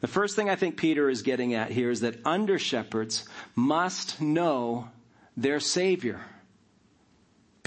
The 0.00 0.06
first 0.06 0.36
thing 0.36 0.48
I 0.48 0.56
think 0.56 0.76
Peter 0.76 1.10
is 1.10 1.22
getting 1.22 1.54
at 1.54 1.70
here 1.70 1.90
is 1.90 2.00
that 2.00 2.24
under 2.24 2.58
shepherds 2.58 3.28
must 3.54 4.20
know 4.20 4.88
their 5.36 5.58
Savior. 5.60 6.20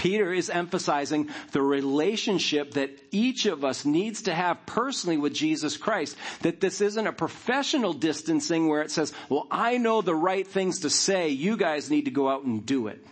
Peter 0.00 0.32
is 0.32 0.48
emphasizing 0.48 1.28
the 1.52 1.60
relationship 1.60 2.70
that 2.70 2.90
each 3.10 3.44
of 3.44 3.66
us 3.66 3.84
needs 3.84 4.22
to 4.22 4.34
have 4.34 4.64
personally 4.64 5.18
with 5.18 5.34
Jesus 5.34 5.76
Christ. 5.76 6.16
That 6.40 6.58
this 6.58 6.80
isn't 6.80 7.06
a 7.06 7.12
professional 7.12 7.92
distancing 7.92 8.66
where 8.66 8.80
it 8.80 8.90
says, 8.90 9.12
well, 9.28 9.46
I 9.50 9.76
know 9.76 10.00
the 10.00 10.14
right 10.14 10.46
things 10.46 10.80
to 10.80 10.90
say. 10.90 11.28
You 11.28 11.58
guys 11.58 11.90
need 11.90 12.06
to 12.06 12.10
go 12.10 12.30
out 12.30 12.44
and 12.44 12.64
do 12.64 12.86
it. 12.86 13.06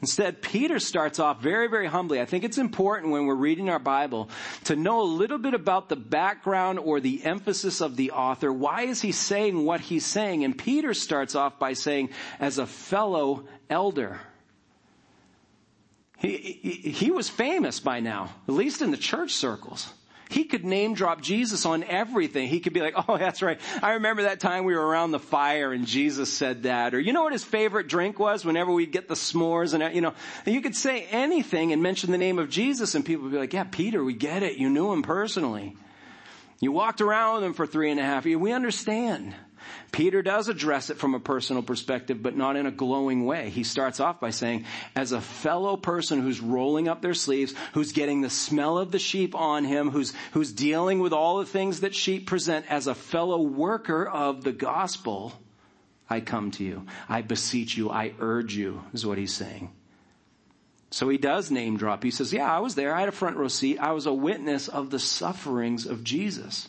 Instead, 0.00 0.42
Peter 0.42 0.80
starts 0.80 1.20
off 1.20 1.40
very, 1.40 1.68
very 1.68 1.86
humbly. 1.86 2.20
I 2.20 2.24
think 2.24 2.42
it's 2.42 2.58
important 2.58 3.12
when 3.12 3.26
we're 3.26 3.36
reading 3.36 3.70
our 3.70 3.78
Bible 3.78 4.30
to 4.64 4.74
know 4.74 5.02
a 5.02 5.06
little 5.06 5.38
bit 5.38 5.54
about 5.54 5.88
the 5.88 5.94
background 5.94 6.80
or 6.80 6.98
the 6.98 7.24
emphasis 7.24 7.80
of 7.80 7.94
the 7.94 8.10
author. 8.10 8.52
Why 8.52 8.82
is 8.82 9.00
he 9.00 9.12
saying 9.12 9.64
what 9.64 9.80
he's 9.80 10.04
saying? 10.04 10.42
And 10.42 10.58
Peter 10.58 10.94
starts 10.94 11.36
off 11.36 11.60
by 11.60 11.74
saying, 11.74 12.10
as 12.40 12.58
a 12.58 12.66
fellow 12.66 13.44
elder. 13.70 14.18
He, 16.24 16.90
he, 16.90 17.10
was 17.10 17.28
famous 17.28 17.80
by 17.80 18.00
now, 18.00 18.34
at 18.48 18.54
least 18.54 18.80
in 18.80 18.90
the 18.90 18.96
church 18.96 19.32
circles. 19.32 19.92
He 20.30 20.44
could 20.44 20.64
name 20.64 20.94
drop 20.94 21.20
Jesus 21.20 21.66
on 21.66 21.84
everything. 21.84 22.48
He 22.48 22.60
could 22.60 22.72
be 22.72 22.80
like, 22.80 22.94
oh, 23.08 23.18
that's 23.18 23.42
right. 23.42 23.60
I 23.82 23.94
remember 23.94 24.22
that 24.22 24.40
time 24.40 24.64
we 24.64 24.74
were 24.74 24.84
around 24.84 25.10
the 25.10 25.18
fire 25.18 25.72
and 25.72 25.86
Jesus 25.86 26.32
said 26.32 26.62
that. 26.62 26.94
Or 26.94 27.00
you 27.00 27.12
know 27.12 27.24
what 27.24 27.32
his 27.32 27.44
favorite 27.44 27.88
drink 27.88 28.18
was 28.18 28.44
whenever 28.44 28.72
we'd 28.72 28.90
get 28.90 29.06
the 29.06 29.14
s'mores 29.14 29.74
and, 29.74 29.94
you 29.94 30.00
know, 30.00 30.14
you 30.46 30.62
could 30.62 30.74
say 30.74 31.06
anything 31.10 31.72
and 31.72 31.82
mention 31.82 32.10
the 32.10 32.18
name 32.18 32.38
of 32.38 32.48
Jesus 32.48 32.94
and 32.94 33.04
people 33.04 33.24
would 33.24 33.32
be 33.32 33.38
like, 33.38 33.52
yeah, 33.52 33.64
Peter, 33.64 34.02
we 34.02 34.14
get 34.14 34.42
it. 34.42 34.56
You 34.56 34.70
knew 34.70 34.92
him 34.92 35.02
personally. 35.02 35.76
You 36.60 36.72
walked 36.72 37.02
around 37.02 37.36
with 37.36 37.44
him 37.44 37.52
for 37.52 37.66
three 37.66 37.90
and 37.90 38.00
a 38.00 38.04
half 38.04 38.24
years. 38.24 38.40
We 38.40 38.52
understand. 38.52 39.34
Peter 39.94 40.22
does 40.22 40.48
address 40.48 40.90
it 40.90 40.98
from 40.98 41.14
a 41.14 41.20
personal 41.20 41.62
perspective, 41.62 42.20
but 42.20 42.36
not 42.36 42.56
in 42.56 42.66
a 42.66 42.72
glowing 42.72 43.24
way. 43.24 43.48
He 43.48 43.62
starts 43.62 44.00
off 44.00 44.18
by 44.18 44.30
saying, 44.30 44.64
as 44.96 45.12
a 45.12 45.20
fellow 45.20 45.76
person 45.76 46.20
who's 46.20 46.40
rolling 46.40 46.88
up 46.88 47.00
their 47.00 47.14
sleeves, 47.14 47.54
who's 47.74 47.92
getting 47.92 48.20
the 48.20 48.28
smell 48.28 48.76
of 48.76 48.90
the 48.90 48.98
sheep 48.98 49.36
on 49.36 49.62
him, 49.62 49.90
who's, 49.90 50.12
who's 50.32 50.52
dealing 50.52 50.98
with 50.98 51.12
all 51.12 51.38
the 51.38 51.46
things 51.46 51.82
that 51.82 51.94
sheep 51.94 52.26
present, 52.26 52.66
as 52.68 52.88
a 52.88 52.94
fellow 52.96 53.40
worker 53.40 54.04
of 54.04 54.42
the 54.42 54.50
gospel, 54.50 55.32
I 56.10 56.18
come 56.18 56.50
to 56.50 56.64
you. 56.64 56.86
I 57.08 57.22
beseech 57.22 57.76
you. 57.76 57.88
I 57.88 58.14
urge 58.18 58.56
you, 58.56 58.82
is 58.92 59.06
what 59.06 59.16
he's 59.16 59.32
saying. 59.32 59.70
So 60.90 61.08
he 61.08 61.18
does 61.18 61.52
name 61.52 61.76
drop. 61.76 62.02
He 62.02 62.10
says, 62.10 62.32
yeah, 62.32 62.52
I 62.52 62.58
was 62.58 62.74
there. 62.74 62.92
I 62.92 62.98
had 62.98 63.08
a 63.08 63.12
front 63.12 63.36
row 63.36 63.46
seat. 63.46 63.78
I 63.78 63.92
was 63.92 64.06
a 64.06 64.12
witness 64.12 64.66
of 64.66 64.90
the 64.90 64.98
sufferings 64.98 65.86
of 65.86 66.02
Jesus. 66.02 66.68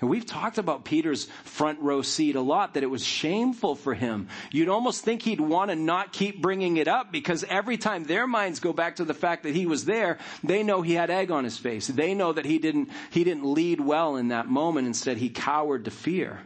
And 0.00 0.08
we've 0.08 0.24
talked 0.24 0.58
about 0.58 0.84
Peter's 0.84 1.26
front 1.44 1.80
row 1.80 2.02
seat 2.02 2.36
a 2.36 2.40
lot, 2.40 2.74
that 2.74 2.82
it 2.82 2.90
was 2.90 3.04
shameful 3.04 3.74
for 3.74 3.92
him. 3.92 4.28
You'd 4.50 4.68
almost 4.68 5.04
think 5.04 5.22
he'd 5.22 5.40
want 5.40 5.70
to 5.70 5.76
not 5.76 6.12
keep 6.12 6.40
bringing 6.40 6.78
it 6.78 6.88
up 6.88 7.12
because 7.12 7.44
every 7.44 7.76
time 7.76 8.04
their 8.04 8.26
minds 8.26 8.60
go 8.60 8.72
back 8.72 8.96
to 8.96 9.04
the 9.04 9.14
fact 9.14 9.42
that 9.42 9.54
he 9.54 9.66
was 9.66 9.84
there, 9.84 10.18
they 10.42 10.62
know 10.62 10.80
he 10.80 10.94
had 10.94 11.10
egg 11.10 11.30
on 11.30 11.44
his 11.44 11.58
face. 11.58 11.86
They 11.86 12.14
know 12.14 12.32
that 12.32 12.46
he 12.46 12.58
didn't, 12.58 12.88
he 13.10 13.24
didn't 13.24 13.44
lead 13.44 13.80
well 13.80 14.16
in 14.16 14.28
that 14.28 14.48
moment. 14.48 14.86
Instead, 14.86 15.18
he 15.18 15.28
cowered 15.28 15.84
to 15.84 15.90
fear. 15.90 16.40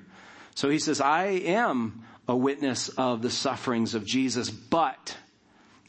So 0.57 0.69
he 0.69 0.79
says, 0.79 1.01
I 1.01 1.27
am 1.27 2.05
a 2.27 2.37
witness 2.37 2.89
of 2.89 3.23
the 3.23 3.31
sufferings 3.31 3.95
of 3.95 4.05
Jesus, 4.05 4.51
but 4.51 5.17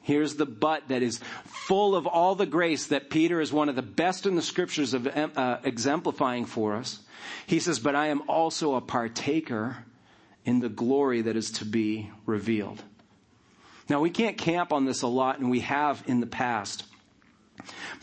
Here's 0.06 0.36
the 0.36 0.46
but 0.46 0.88
that 0.90 1.02
is 1.02 1.20
full 1.46 1.96
of 1.96 2.06
all 2.06 2.36
the 2.36 2.46
grace 2.46 2.86
that 2.88 3.10
Peter 3.10 3.42
is 3.42 3.52
one 3.52 3.70
of 3.70 3.76
the 3.76 3.82
best 3.82 4.28
in 4.28 4.36
the 4.36 4.42
scriptures 4.44 4.94
of 4.94 5.08
uh, 5.08 5.58
exemplifying 5.64 6.46
for 6.46 6.76
us. 6.76 7.00
He 7.48 7.60
says, 7.60 7.80
but 7.80 7.96
I 7.96 8.10
am 8.10 8.30
also 8.30 8.76
a 8.76 8.82
partaker 8.82 9.78
in 10.46 10.60
the 10.60 10.70
glory 10.70 11.24
that 11.24 11.36
is 11.36 11.50
to 11.54 11.66
be 11.66 12.12
revealed. 12.28 12.84
Now 13.90 14.00
we 14.00 14.12
can't 14.12 14.38
camp 14.38 14.72
on 14.72 14.86
this 14.86 15.02
a 15.02 15.08
lot 15.08 15.40
and 15.40 15.50
we 15.50 15.62
have 15.62 16.04
in 16.06 16.20
the 16.20 16.28
past. 16.28 16.84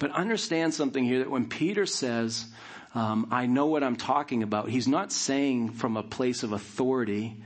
But 0.00 0.10
understand 0.10 0.74
something 0.74 1.04
here 1.04 1.20
that 1.20 1.30
when 1.30 1.48
Peter 1.48 1.86
says, 1.86 2.46
um, 2.96 3.28
I 3.30 3.46
know 3.46 3.66
what 3.66 3.84
I'm 3.84 3.94
talking 3.94 4.42
about, 4.42 4.68
he's 4.68 4.88
not 4.88 5.12
saying 5.12 5.74
from 5.74 5.96
a 5.96 6.02
place 6.02 6.42
of 6.42 6.50
authority 6.50 7.36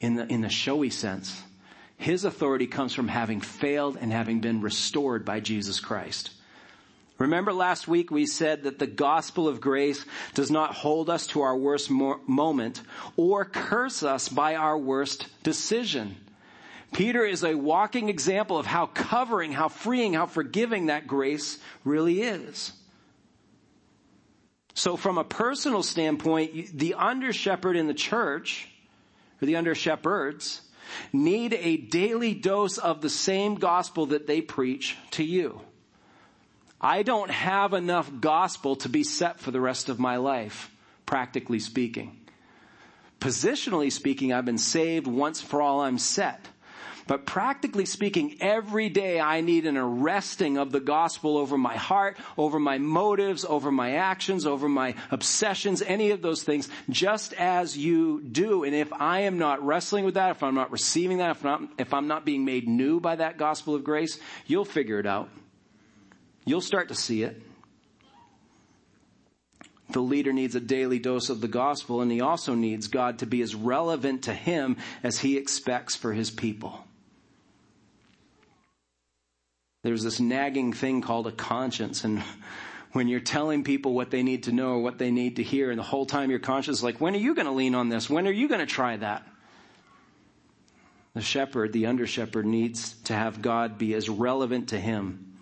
in 0.00 0.14
the, 0.14 0.26
in 0.32 0.40
the 0.40 0.48
showy 0.48 0.88
sense. 0.88 1.42
His 1.98 2.24
authority 2.24 2.68
comes 2.68 2.94
from 2.94 3.08
having 3.08 3.40
failed 3.40 3.98
and 4.00 4.12
having 4.12 4.40
been 4.40 4.62
restored 4.62 5.24
by 5.24 5.40
Jesus 5.40 5.80
Christ. 5.80 6.30
Remember 7.18 7.52
last 7.52 7.88
week 7.88 8.12
we 8.12 8.24
said 8.24 8.62
that 8.62 8.78
the 8.78 8.86
gospel 8.86 9.48
of 9.48 9.60
grace 9.60 10.06
does 10.34 10.50
not 10.50 10.74
hold 10.74 11.10
us 11.10 11.26
to 11.28 11.40
our 11.42 11.56
worst 11.56 11.90
mo- 11.90 12.20
moment 12.28 12.80
or 13.16 13.44
curse 13.44 14.04
us 14.04 14.28
by 14.28 14.54
our 14.54 14.78
worst 14.78 15.26
decision. 15.42 16.16
Peter 16.92 17.24
is 17.24 17.42
a 17.42 17.56
walking 17.56 18.08
example 18.08 18.56
of 18.56 18.66
how 18.66 18.86
covering, 18.86 19.50
how 19.50 19.68
freeing, 19.68 20.14
how 20.14 20.26
forgiving 20.26 20.86
that 20.86 21.08
grace 21.08 21.58
really 21.84 22.22
is. 22.22 22.72
So 24.74 24.96
from 24.96 25.18
a 25.18 25.24
personal 25.24 25.82
standpoint, 25.82 26.78
the 26.78 26.94
under 26.94 27.32
shepherd 27.32 27.74
in 27.76 27.88
the 27.88 27.94
church, 27.94 28.68
or 29.42 29.46
the 29.46 29.56
under 29.56 29.74
shepherds, 29.74 30.60
need 31.12 31.54
a 31.54 31.76
daily 31.76 32.34
dose 32.34 32.78
of 32.78 33.00
the 33.00 33.10
same 33.10 33.56
gospel 33.56 34.06
that 34.06 34.26
they 34.26 34.40
preach 34.40 34.96
to 35.12 35.24
you. 35.24 35.60
I 36.80 37.02
don't 37.02 37.30
have 37.30 37.72
enough 37.72 38.10
gospel 38.20 38.76
to 38.76 38.88
be 38.88 39.02
set 39.02 39.40
for 39.40 39.50
the 39.50 39.60
rest 39.60 39.88
of 39.88 39.98
my 39.98 40.16
life, 40.16 40.70
practically 41.06 41.58
speaking. 41.58 42.16
Positionally 43.20 43.90
speaking, 43.90 44.32
I've 44.32 44.44
been 44.44 44.58
saved 44.58 45.06
once 45.06 45.40
for 45.40 45.60
all 45.60 45.80
I'm 45.80 45.98
set. 45.98 46.46
But 47.08 47.24
practically 47.24 47.86
speaking, 47.86 48.36
every 48.38 48.90
day 48.90 49.18
I 49.18 49.40
need 49.40 49.64
an 49.64 49.78
arresting 49.78 50.58
of 50.58 50.72
the 50.72 50.78
gospel 50.78 51.38
over 51.38 51.56
my 51.56 51.74
heart, 51.74 52.18
over 52.36 52.60
my 52.60 52.76
motives, 52.76 53.46
over 53.46 53.72
my 53.72 53.92
actions, 53.94 54.44
over 54.44 54.68
my 54.68 54.94
obsessions, 55.10 55.80
any 55.80 56.10
of 56.10 56.20
those 56.20 56.42
things, 56.42 56.68
just 56.90 57.32
as 57.32 57.78
you 57.78 58.20
do. 58.20 58.62
And 58.62 58.74
if 58.74 58.92
I 58.92 59.20
am 59.20 59.38
not 59.38 59.64
wrestling 59.64 60.04
with 60.04 60.14
that, 60.14 60.32
if 60.32 60.42
I'm 60.42 60.54
not 60.54 60.70
receiving 60.70 61.16
that, 61.18 61.30
if, 61.30 61.42
not, 61.42 61.62
if 61.78 61.94
I'm 61.94 62.08
not 62.08 62.26
being 62.26 62.44
made 62.44 62.68
new 62.68 63.00
by 63.00 63.16
that 63.16 63.38
gospel 63.38 63.74
of 63.74 63.84
grace, 63.84 64.18
you'll 64.46 64.66
figure 64.66 64.98
it 64.98 65.06
out. 65.06 65.30
You'll 66.44 66.60
start 66.60 66.88
to 66.88 66.94
see 66.94 67.22
it. 67.22 67.40
The 69.92 70.00
leader 70.00 70.34
needs 70.34 70.54
a 70.54 70.60
daily 70.60 70.98
dose 70.98 71.30
of 71.30 71.40
the 71.40 71.48
gospel 71.48 72.02
and 72.02 72.12
he 72.12 72.20
also 72.20 72.54
needs 72.54 72.88
God 72.88 73.20
to 73.20 73.26
be 73.26 73.40
as 73.40 73.54
relevant 73.54 74.24
to 74.24 74.34
him 74.34 74.76
as 75.02 75.20
he 75.20 75.38
expects 75.38 75.96
for 75.96 76.12
his 76.12 76.30
people. 76.30 76.84
There's 79.88 80.02
this 80.02 80.20
nagging 80.20 80.74
thing 80.74 81.00
called 81.00 81.26
a 81.28 81.32
conscience 81.32 82.04
and 82.04 82.22
when 82.92 83.08
you're 83.08 83.20
telling 83.20 83.64
people 83.64 83.94
what 83.94 84.10
they 84.10 84.22
need 84.22 84.42
to 84.42 84.52
know 84.52 84.72
or 84.72 84.80
what 84.80 84.98
they 84.98 85.10
need 85.10 85.36
to 85.36 85.42
hear 85.42 85.70
and 85.70 85.78
the 85.78 85.82
whole 85.82 86.04
time 86.04 86.28
your 86.28 86.40
conscience 86.40 86.76
is 86.76 86.84
like, 86.84 87.00
when 87.00 87.14
are 87.14 87.18
you 87.18 87.34
going 87.34 87.46
to 87.46 87.52
lean 87.52 87.74
on 87.74 87.88
this? 87.88 88.10
When 88.10 88.28
are 88.28 88.30
you 88.30 88.48
going 88.48 88.60
to 88.60 88.66
try 88.66 88.98
that? 88.98 89.26
The 91.14 91.22
shepherd, 91.22 91.72
the 91.72 91.86
under 91.86 92.06
shepherd 92.06 92.44
needs 92.44 92.92
to 93.04 93.14
have 93.14 93.40
God 93.40 93.78
be 93.78 93.94
as 93.94 94.10
relevant 94.10 94.68
to 94.68 94.78
him. 94.78 95.38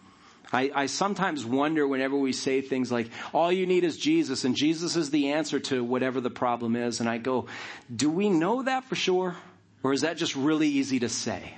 I, 0.52 0.70
I, 0.72 0.86
sometimes 0.86 1.44
wonder 1.44 1.88
whenever 1.88 2.16
we 2.16 2.32
say 2.32 2.60
things 2.60 2.92
like, 2.92 3.10
all 3.34 3.50
you 3.50 3.66
need 3.66 3.82
is 3.82 3.96
Jesus 3.96 4.44
and 4.44 4.54
Jesus 4.54 4.94
is 4.94 5.10
the 5.10 5.32
answer 5.32 5.58
to 5.58 5.82
whatever 5.82 6.20
the 6.20 6.30
problem 6.30 6.76
is. 6.76 7.00
And 7.00 7.08
I 7.08 7.18
go, 7.18 7.46
do 7.94 8.08
we 8.10 8.28
know 8.28 8.62
that 8.62 8.84
for 8.84 8.94
sure? 8.94 9.34
Or 9.82 9.92
is 9.92 10.02
that 10.02 10.18
just 10.18 10.36
really 10.36 10.68
easy 10.68 11.00
to 11.00 11.08
say? 11.08 11.52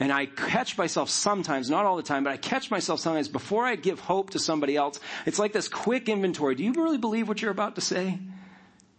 And 0.00 0.12
I 0.12 0.26
catch 0.26 0.76
myself 0.76 1.08
sometimes, 1.08 1.70
not 1.70 1.86
all 1.86 1.96
the 1.96 2.02
time, 2.02 2.24
but 2.24 2.32
I 2.32 2.36
catch 2.36 2.70
myself 2.70 3.00
sometimes 3.00 3.28
before 3.28 3.64
I 3.64 3.76
give 3.76 4.00
hope 4.00 4.30
to 4.30 4.38
somebody 4.38 4.76
else. 4.76 4.98
It's 5.24 5.38
like 5.38 5.52
this 5.52 5.68
quick 5.68 6.08
inventory. 6.08 6.56
Do 6.56 6.64
you 6.64 6.72
really 6.72 6.98
believe 6.98 7.28
what 7.28 7.40
you're 7.40 7.52
about 7.52 7.76
to 7.76 7.80
say? 7.80 8.18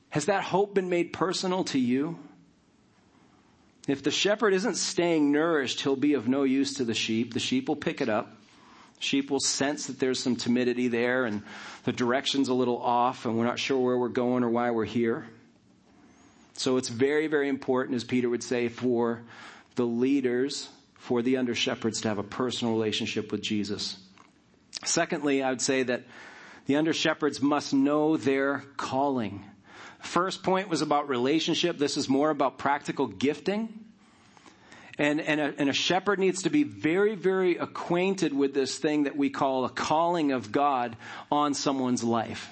Has 0.10 0.26
that 0.26 0.44
hope 0.44 0.74
been 0.74 0.90
made 0.90 1.12
personal 1.12 1.66
to 1.66 1.80
you? 1.80 2.18
If 3.88 4.02
the 4.02 4.12
shepherd 4.12 4.54
isn't 4.54 4.76
staying 4.76 5.32
nourished, 5.32 5.82
he'll 5.82 5.96
be 5.96 6.14
of 6.14 6.28
no 6.28 6.44
use 6.44 6.76
to 6.76 6.86
the 6.86 6.94
sheep. 6.94 7.34
The 7.34 7.40
sheep 7.40 7.68
will 7.68 7.76
pick 7.76 8.02
it 8.02 8.10
up. 8.10 8.36
Sheep 9.00 9.30
will 9.30 9.42
sense 9.42 9.88
that 9.88 10.00
there's 10.00 10.20
some 10.20 10.38
timidity 10.38 10.88
there 10.88 11.26
and 11.26 11.44
the 11.84 11.92
direction's 11.92 12.48
a 12.48 12.54
little 12.54 12.82
off 12.82 13.26
and 13.26 13.38
we're 13.38 13.44
not 13.44 13.60
sure 13.60 13.78
where 13.78 13.98
we're 13.98 14.08
going 14.08 14.44
or 14.44 14.50
why 14.50 14.72
we're 14.72 14.86
here. 14.86 15.28
So 16.54 16.78
it's 16.78 16.88
very, 16.88 17.28
very 17.28 17.50
important, 17.50 17.98
as 17.98 18.06
Peter 18.06 18.30
would 18.30 18.42
say, 18.42 18.70
for 18.70 19.22
the 19.76 19.86
leaders 19.86 20.70
for 21.06 21.22
the 21.22 21.38
under 21.38 21.54
shepherds 21.54 22.02
to 22.02 22.08
have 22.08 22.18
a 22.18 22.24
personal 22.24 22.74
relationship 22.74 23.32
with 23.32 23.44
Jesus. 23.44 23.96
Secondly, 24.84 25.44
I 25.44 25.52
would 25.52 25.62
say 25.62 25.84
that 25.84 26.02
the 26.66 26.78
under 26.78 26.94
shepherds 26.94 27.44
must 27.44 27.76
know 27.76 28.18
their 28.18 28.64
calling. 28.76 29.46
First 30.00 30.42
point 30.42 30.68
was 30.68 30.82
about 30.82 31.08
relationship. 31.08 31.78
This 31.78 31.96
is 31.96 32.10
more 32.10 32.32
about 32.32 32.58
practical 32.58 33.06
gifting. 33.06 33.86
And, 34.98 35.22
and, 35.22 35.40
a, 35.40 35.54
and 35.60 35.70
a 35.70 35.74
shepherd 35.74 36.18
needs 36.18 36.42
to 36.42 36.50
be 36.50 36.64
very, 36.64 37.14
very 37.14 37.58
acquainted 37.58 38.34
with 38.34 38.56
this 38.56 38.80
thing 38.80 39.04
that 39.04 39.16
we 39.16 39.30
call 39.30 39.66
a 39.66 39.70
calling 39.70 40.32
of 40.32 40.52
God 40.52 40.98
on 41.32 41.54
someone's 41.54 42.04
life. 42.04 42.50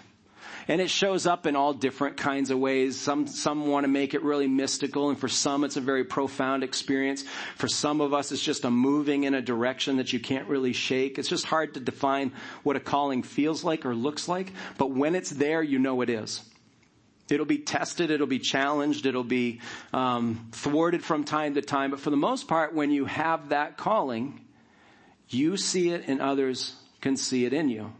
And 0.67 0.80
it 0.80 0.89
shows 0.89 1.26
up 1.26 1.45
in 1.45 1.56
all 1.56 1.73
different 1.73 2.17
kinds 2.17 2.49
of 2.49 2.60
ways. 2.60 2.99
Some, 2.99 3.28
some 3.28 3.67
want 3.67 3.84
to 3.84 3.88
make 3.88 4.13
it 4.13 4.23
really 4.23 4.47
mystical 4.47 5.10
and 5.10 5.19
for 5.19 5.28
some 5.28 5.63
it's 5.63 5.78
a 5.78 5.82
very 5.82 6.04
profound 6.04 6.63
experience. 6.63 7.23
For 7.56 7.67
some 7.67 8.02
of 8.02 8.13
us 8.13 8.32
it's 8.32 8.41
just 8.41 8.63
a 8.65 8.71
moving 8.71 9.23
in 9.23 9.34
a 9.34 9.41
direction 9.41 9.97
that 9.97 10.13
you 10.13 10.19
can't 10.19 10.47
really 10.47 10.73
shake. 10.73 11.19
It's 11.19 11.30
just 11.30 11.45
hard 11.45 11.73
to 11.73 11.80
define 11.80 12.32
what 12.63 12.76
a 12.76 12.80
calling 12.80 13.23
feels 13.23 13.63
like 13.63 13.86
or 13.86 13.95
looks 13.95 14.28
like. 14.28 14.52
But 14.78 14.91
when 14.91 15.15
it's 15.15 15.30
there, 15.30 15.62
you 15.62 15.80
know 15.80 16.02
it 16.02 16.10
is. 16.10 16.41
It'll 17.30 17.45
be 17.45 17.60
tested, 17.60 18.12
it'll 18.12 18.28
be 18.28 18.39
challenged, 18.39 19.06
it'll 19.06 19.23
be 19.23 19.62
um, 19.93 20.49
thwarted 20.52 21.04
from 21.04 21.23
time 21.23 21.56
to 21.56 21.62
time. 21.62 21.91
But 21.91 22.02
for 22.02 22.10
the 22.10 22.17
most 22.17 22.47
part, 22.47 22.73
when 22.73 22.91
you 22.91 23.06
have 23.06 23.49
that 23.49 23.78
calling, 23.78 24.41
you 25.30 25.58
see 25.58 25.89
it 25.89 26.04
and 26.08 26.21
others 26.21 26.76
can 27.02 27.17
see 27.17 27.45
it 27.45 27.54
in 27.54 27.69
you. 27.69 27.93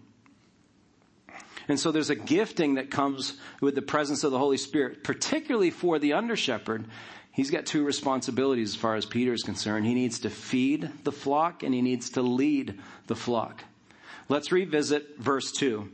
And 1.68 1.80
so 1.80 1.92
there's 1.92 2.10
a 2.10 2.16
gifting 2.16 2.76
that 2.76 2.92
comes 2.92 3.38
with 3.62 3.76
the 3.76 3.82
presence 3.82 4.24
of 4.24 4.32
the 4.32 4.38
Holy 4.38 4.58
Spirit, 4.58 5.04
particularly 5.04 5.70
for 5.70 6.00
the 6.00 6.14
under 6.14 6.36
shepherd. 6.36 6.86
He's 7.32 7.50
got 7.50 7.66
two 7.66 7.84
responsibilities 7.84 8.72
as 8.72 8.76
far 8.76 8.96
as 8.96 9.06
Peter 9.06 9.34
is 9.34 9.44
concerned. 9.44 9.86
He 9.86 9.94
needs 9.94 10.20
to 10.20 10.30
feed 10.30 10.90
the 11.04 11.12
flock 11.12 11.64
and 11.64 11.74
he 11.74 11.82
needs 11.82 12.12
to 12.12 12.22
lead 12.22 12.80
the 13.08 13.16
flock. 13.16 13.64
Let's 14.30 14.52
revisit 14.52 15.18
verse 15.18 15.52
2. 15.52 15.90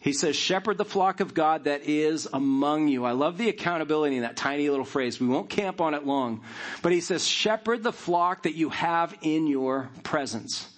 He 0.00 0.12
says, 0.12 0.34
shepherd 0.34 0.78
the 0.78 0.84
flock 0.84 1.20
of 1.20 1.32
God 1.32 1.64
that 1.64 1.82
is 1.84 2.26
among 2.32 2.88
you. 2.88 3.04
I 3.04 3.12
love 3.12 3.38
the 3.38 3.48
accountability 3.48 4.16
in 4.16 4.22
that 4.22 4.36
tiny 4.36 4.68
little 4.68 4.84
phrase. 4.84 5.20
We 5.20 5.28
won't 5.28 5.48
camp 5.48 5.80
on 5.80 5.94
it 5.94 6.04
long. 6.04 6.42
But 6.82 6.90
he 6.90 7.00
says, 7.00 7.24
shepherd 7.24 7.84
the 7.84 7.92
flock 7.92 8.42
that 8.42 8.56
you 8.56 8.70
have 8.70 9.14
in 9.22 9.46
your 9.46 9.90
presence 10.02 10.71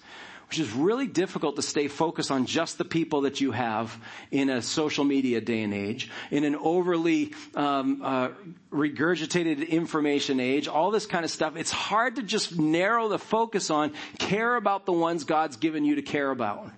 which 0.47 0.59
is 0.59 0.71
really 0.73 1.07
difficult 1.07 1.55
to 1.55 1.61
stay 1.61 1.87
focused 1.87 2.31
on 2.31 2.45
just 2.45 2.77
the 2.77 2.85
people 2.85 3.21
that 3.21 3.41
you 3.41 3.51
have 3.51 3.97
in 4.31 4.49
a 4.49 4.61
social 4.61 5.03
media 5.03 5.41
day 5.41 5.63
and 5.63 5.73
age, 5.73 6.09
in 6.31 6.43
an 6.43 6.55
overly 6.55 7.33
um, 7.55 8.01
uh, 8.03 8.29
regurgitated 8.71 9.67
information 9.67 10.39
age, 10.39 10.67
all 10.67 10.91
this 10.91 11.05
kind 11.05 11.25
of 11.25 11.31
stuff. 11.31 11.55
It's 11.55 11.71
hard 11.71 12.17
to 12.17 12.23
just 12.23 12.57
narrow 12.57 13.07
the 13.07 13.19
focus 13.19 13.69
on 13.69 13.93
care 14.19 14.55
about 14.55 14.85
the 14.85 14.93
ones 14.93 15.23
God's 15.23 15.57
given 15.57 15.85
you 15.85 15.95
to 15.95 16.01
care 16.01 16.29
about. 16.29 16.71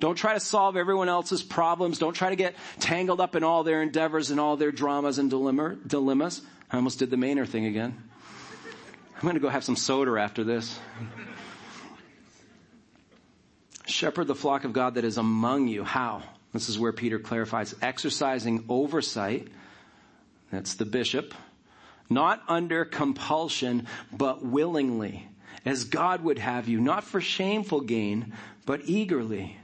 Don't 0.00 0.16
try 0.16 0.34
to 0.34 0.40
solve 0.40 0.76
everyone 0.76 1.08
else's 1.08 1.42
problems. 1.42 1.98
Don't 1.98 2.14
try 2.14 2.30
to 2.30 2.36
get 2.36 2.56
tangled 2.80 3.20
up 3.20 3.36
in 3.36 3.44
all 3.44 3.62
their 3.62 3.80
endeavors 3.80 4.30
and 4.30 4.40
all 4.40 4.56
their 4.56 4.72
dramas 4.72 5.18
and 5.18 5.30
dilemmas. 5.30 6.42
I 6.70 6.76
almost 6.76 6.98
did 6.98 7.10
the 7.10 7.16
Mainer 7.16 7.46
thing 7.46 7.66
again. 7.66 7.96
I'm 9.16 9.22
going 9.22 9.34
to 9.34 9.40
go 9.40 9.48
have 9.48 9.64
some 9.64 9.76
soda 9.76 10.20
after 10.20 10.44
this. 10.44 10.78
Shepherd 13.86 14.26
the 14.26 14.34
flock 14.34 14.64
of 14.64 14.72
God 14.72 14.94
that 14.94 15.04
is 15.04 15.18
among 15.18 15.68
you. 15.68 15.84
How? 15.84 16.22
This 16.52 16.68
is 16.68 16.78
where 16.78 16.92
Peter 16.92 17.18
clarifies 17.18 17.74
exercising 17.82 18.64
oversight. 18.68 19.48
That's 20.50 20.74
the 20.74 20.84
bishop. 20.84 21.34
Not 22.08 22.42
under 22.48 22.84
compulsion, 22.84 23.86
but 24.12 24.44
willingly, 24.44 25.28
as 25.64 25.84
God 25.84 26.22
would 26.22 26.38
have 26.38 26.68
you, 26.68 26.80
not 26.80 27.04
for 27.04 27.20
shameful 27.20 27.80
gain, 27.80 28.34
but 28.66 28.82
eagerly. 28.84 29.58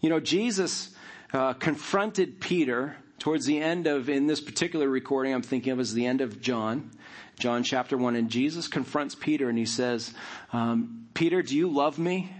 You 0.00 0.10
know, 0.10 0.20
Jesus 0.20 0.94
uh, 1.32 1.54
confronted 1.54 2.40
Peter 2.40 2.96
towards 3.18 3.46
the 3.46 3.60
end 3.60 3.86
of, 3.86 4.08
in 4.08 4.26
this 4.26 4.40
particular 4.40 4.88
recording, 4.88 5.34
I'm 5.34 5.42
thinking 5.42 5.72
of 5.72 5.80
as 5.80 5.92
the 5.92 6.06
end 6.06 6.20
of 6.20 6.40
John, 6.40 6.90
John 7.38 7.62
chapter 7.62 7.98
1, 7.98 8.16
and 8.16 8.30
Jesus 8.30 8.68
confronts 8.68 9.14
Peter 9.14 9.48
and 9.48 9.58
he 9.58 9.66
says, 9.66 10.14
um, 10.52 11.08
Peter, 11.14 11.42
do 11.42 11.56
you 11.56 11.68
love 11.68 11.98
me? 11.98 12.30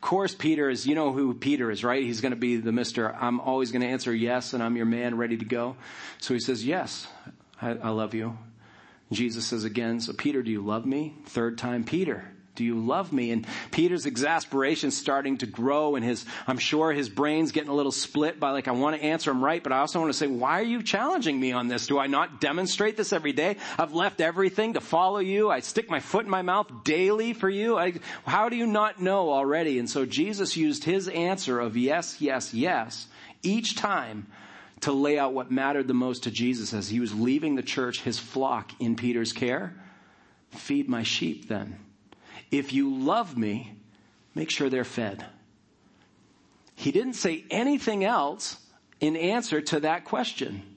Of 0.00 0.08
course, 0.08 0.34
Peter 0.34 0.70
is, 0.70 0.86
you 0.86 0.94
know 0.94 1.12
who 1.12 1.34
Peter 1.34 1.70
is, 1.70 1.84
right? 1.84 2.02
He's 2.02 2.22
going 2.22 2.30
to 2.30 2.36
be 2.36 2.56
the 2.56 2.70
Mr. 2.70 3.14
I'm 3.20 3.38
always 3.38 3.70
going 3.70 3.82
to 3.82 3.86
answer 3.86 4.14
yes, 4.14 4.54
and 4.54 4.62
I'm 4.62 4.74
your 4.74 4.86
man 4.86 5.18
ready 5.18 5.36
to 5.36 5.44
go. 5.44 5.76
So 6.20 6.32
he 6.32 6.40
says, 6.40 6.64
yes, 6.64 7.06
I, 7.60 7.72
I 7.72 7.90
love 7.90 8.14
you. 8.14 8.38
Jesus 9.12 9.46
says 9.46 9.64
again, 9.64 10.00
so 10.00 10.14
Peter, 10.14 10.42
do 10.42 10.50
you 10.50 10.64
love 10.64 10.86
me? 10.86 11.16
Third 11.26 11.58
time, 11.58 11.84
Peter, 11.84 12.32
do 12.56 12.64
you 12.64 12.74
love 12.74 13.12
me? 13.12 13.30
And 13.30 13.46
Peter's 13.70 14.06
exasperation 14.06 14.90
starting 14.90 15.38
to 15.38 15.46
grow 15.46 15.96
and 15.96 16.04
his, 16.04 16.24
I'm 16.46 16.58
sure 16.58 16.92
his 16.92 17.08
brain's 17.08 17.52
getting 17.52 17.70
a 17.70 17.74
little 17.74 17.92
split 17.92 18.38
by 18.38 18.50
like, 18.50 18.68
I 18.68 18.72
want 18.72 18.96
to 18.96 19.02
answer 19.02 19.30
him 19.30 19.42
right, 19.42 19.62
but 19.62 19.72
I 19.72 19.78
also 19.78 20.00
want 20.00 20.12
to 20.12 20.18
say, 20.18 20.26
why 20.26 20.60
are 20.60 20.64
you 20.64 20.82
challenging 20.82 21.38
me 21.38 21.52
on 21.52 21.68
this? 21.68 21.86
Do 21.86 21.98
I 21.98 22.06
not 22.06 22.40
demonstrate 22.40 22.96
this 22.96 23.12
every 23.12 23.32
day? 23.32 23.56
I've 23.78 23.94
left 23.94 24.20
everything 24.20 24.74
to 24.74 24.80
follow 24.80 25.20
you. 25.20 25.50
I 25.50 25.60
stick 25.60 25.88
my 25.88 26.00
foot 26.00 26.24
in 26.24 26.30
my 26.30 26.42
mouth 26.42 26.84
daily 26.84 27.32
for 27.32 27.48
you. 27.48 27.78
I, 27.78 27.94
how 28.26 28.48
do 28.48 28.56
you 28.56 28.66
not 28.66 29.00
know 29.00 29.30
already? 29.30 29.78
And 29.78 29.88
so 29.88 30.04
Jesus 30.04 30.56
used 30.56 30.84
his 30.84 31.08
answer 31.08 31.60
of 31.60 31.76
yes, 31.76 32.20
yes, 32.20 32.52
yes 32.52 33.06
each 33.42 33.76
time 33.76 34.26
to 34.80 34.92
lay 34.92 35.18
out 35.18 35.32
what 35.32 35.50
mattered 35.50 35.88
the 35.88 35.94
most 35.94 36.24
to 36.24 36.30
Jesus 36.30 36.72
as 36.72 36.88
he 36.88 37.00
was 37.00 37.14
leaving 37.14 37.54
the 37.54 37.62
church, 37.62 38.02
his 38.02 38.18
flock 38.18 38.72
in 38.80 38.96
Peter's 38.96 39.32
care. 39.32 39.74
Feed 40.50 40.88
my 40.88 41.02
sheep 41.02 41.48
then. 41.48 41.78
If 42.50 42.72
you 42.72 42.94
love 42.94 43.36
me, 43.36 43.74
make 44.34 44.50
sure 44.50 44.68
they're 44.68 44.84
fed. 44.84 45.24
He 46.74 46.92
didn't 46.92 47.14
say 47.14 47.44
anything 47.50 48.04
else 48.04 48.56
in 49.00 49.16
answer 49.16 49.60
to 49.60 49.80
that 49.80 50.04
question 50.04 50.69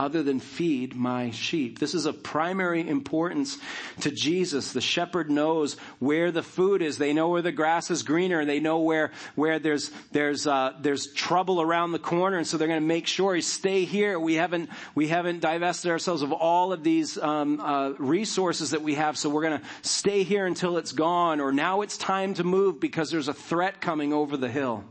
other 0.00 0.22
than 0.22 0.40
feed 0.40 0.96
my 0.96 1.30
sheep. 1.30 1.78
This 1.78 1.94
is 1.94 2.06
of 2.06 2.22
primary 2.22 2.88
importance 2.88 3.58
to 4.00 4.10
Jesus. 4.10 4.72
The 4.72 4.80
shepherd 4.80 5.30
knows 5.30 5.74
where 5.98 6.32
the 6.32 6.42
food 6.42 6.80
is. 6.80 6.96
They 6.96 7.12
know 7.12 7.28
where 7.28 7.42
the 7.42 7.52
grass 7.52 7.90
is 7.90 8.02
greener. 8.02 8.40
And 8.40 8.48
they 8.48 8.60
know 8.60 8.78
where, 8.78 9.12
where 9.34 9.58
there's, 9.58 9.90
there's, 10.10 10.46
uh, 10.46 10.72
there's 10.80 11.12
trouble 11.12 11.60
around 11.60 11.92
the 11.92 11.98
corner. 11.98 12.38
And 12.38 12.46
so 12.46 12.56
they're 12.56 12.66
going 12.66 12.80
to 12.80 12.86
make 12.86 13.06
sure 13.06 13.36
you 13.36 13.42
stay 13.42 13.84
here. 13.84 14.18
We 14.18 14.36
haven't, 14.36 14.70
we 14.94 15.08
haven't 15.08 15.40
divested 15.40 15.90
ourselves 15.90 16.22
of 16.22 16.32
all 16.32 16.72
of 16.72 16.82
these, 16.82 17.18
um, 17.18 17.60
uh, 17.60 17.90
resources 17.98 18.70
that 18.70 18.80
we 18.80 18.94
have. 18.94 19.18
So 19.18 19.28
we're 19.28 19.42
going 19.42 19.60
to 19.60 19.66
stay 19.82 20.22
here 20.22 20.46
until 20.46 20.78
it's 20.78 20.92
gone 20.92 21.40
or 21.40 21.52
now 21.52 21.82
it's 21.82 21.98
time 21.98 22.32
to 22.34 22.44
move 22.44 22.80
because 22.80 23.10
there's 23.10 23.28
a 23.28 23.34
threat 23.34 23.82
coming 23.82 24.14
over 24.14 24.38
the 24.38 24.48
hill. 24.48 24.82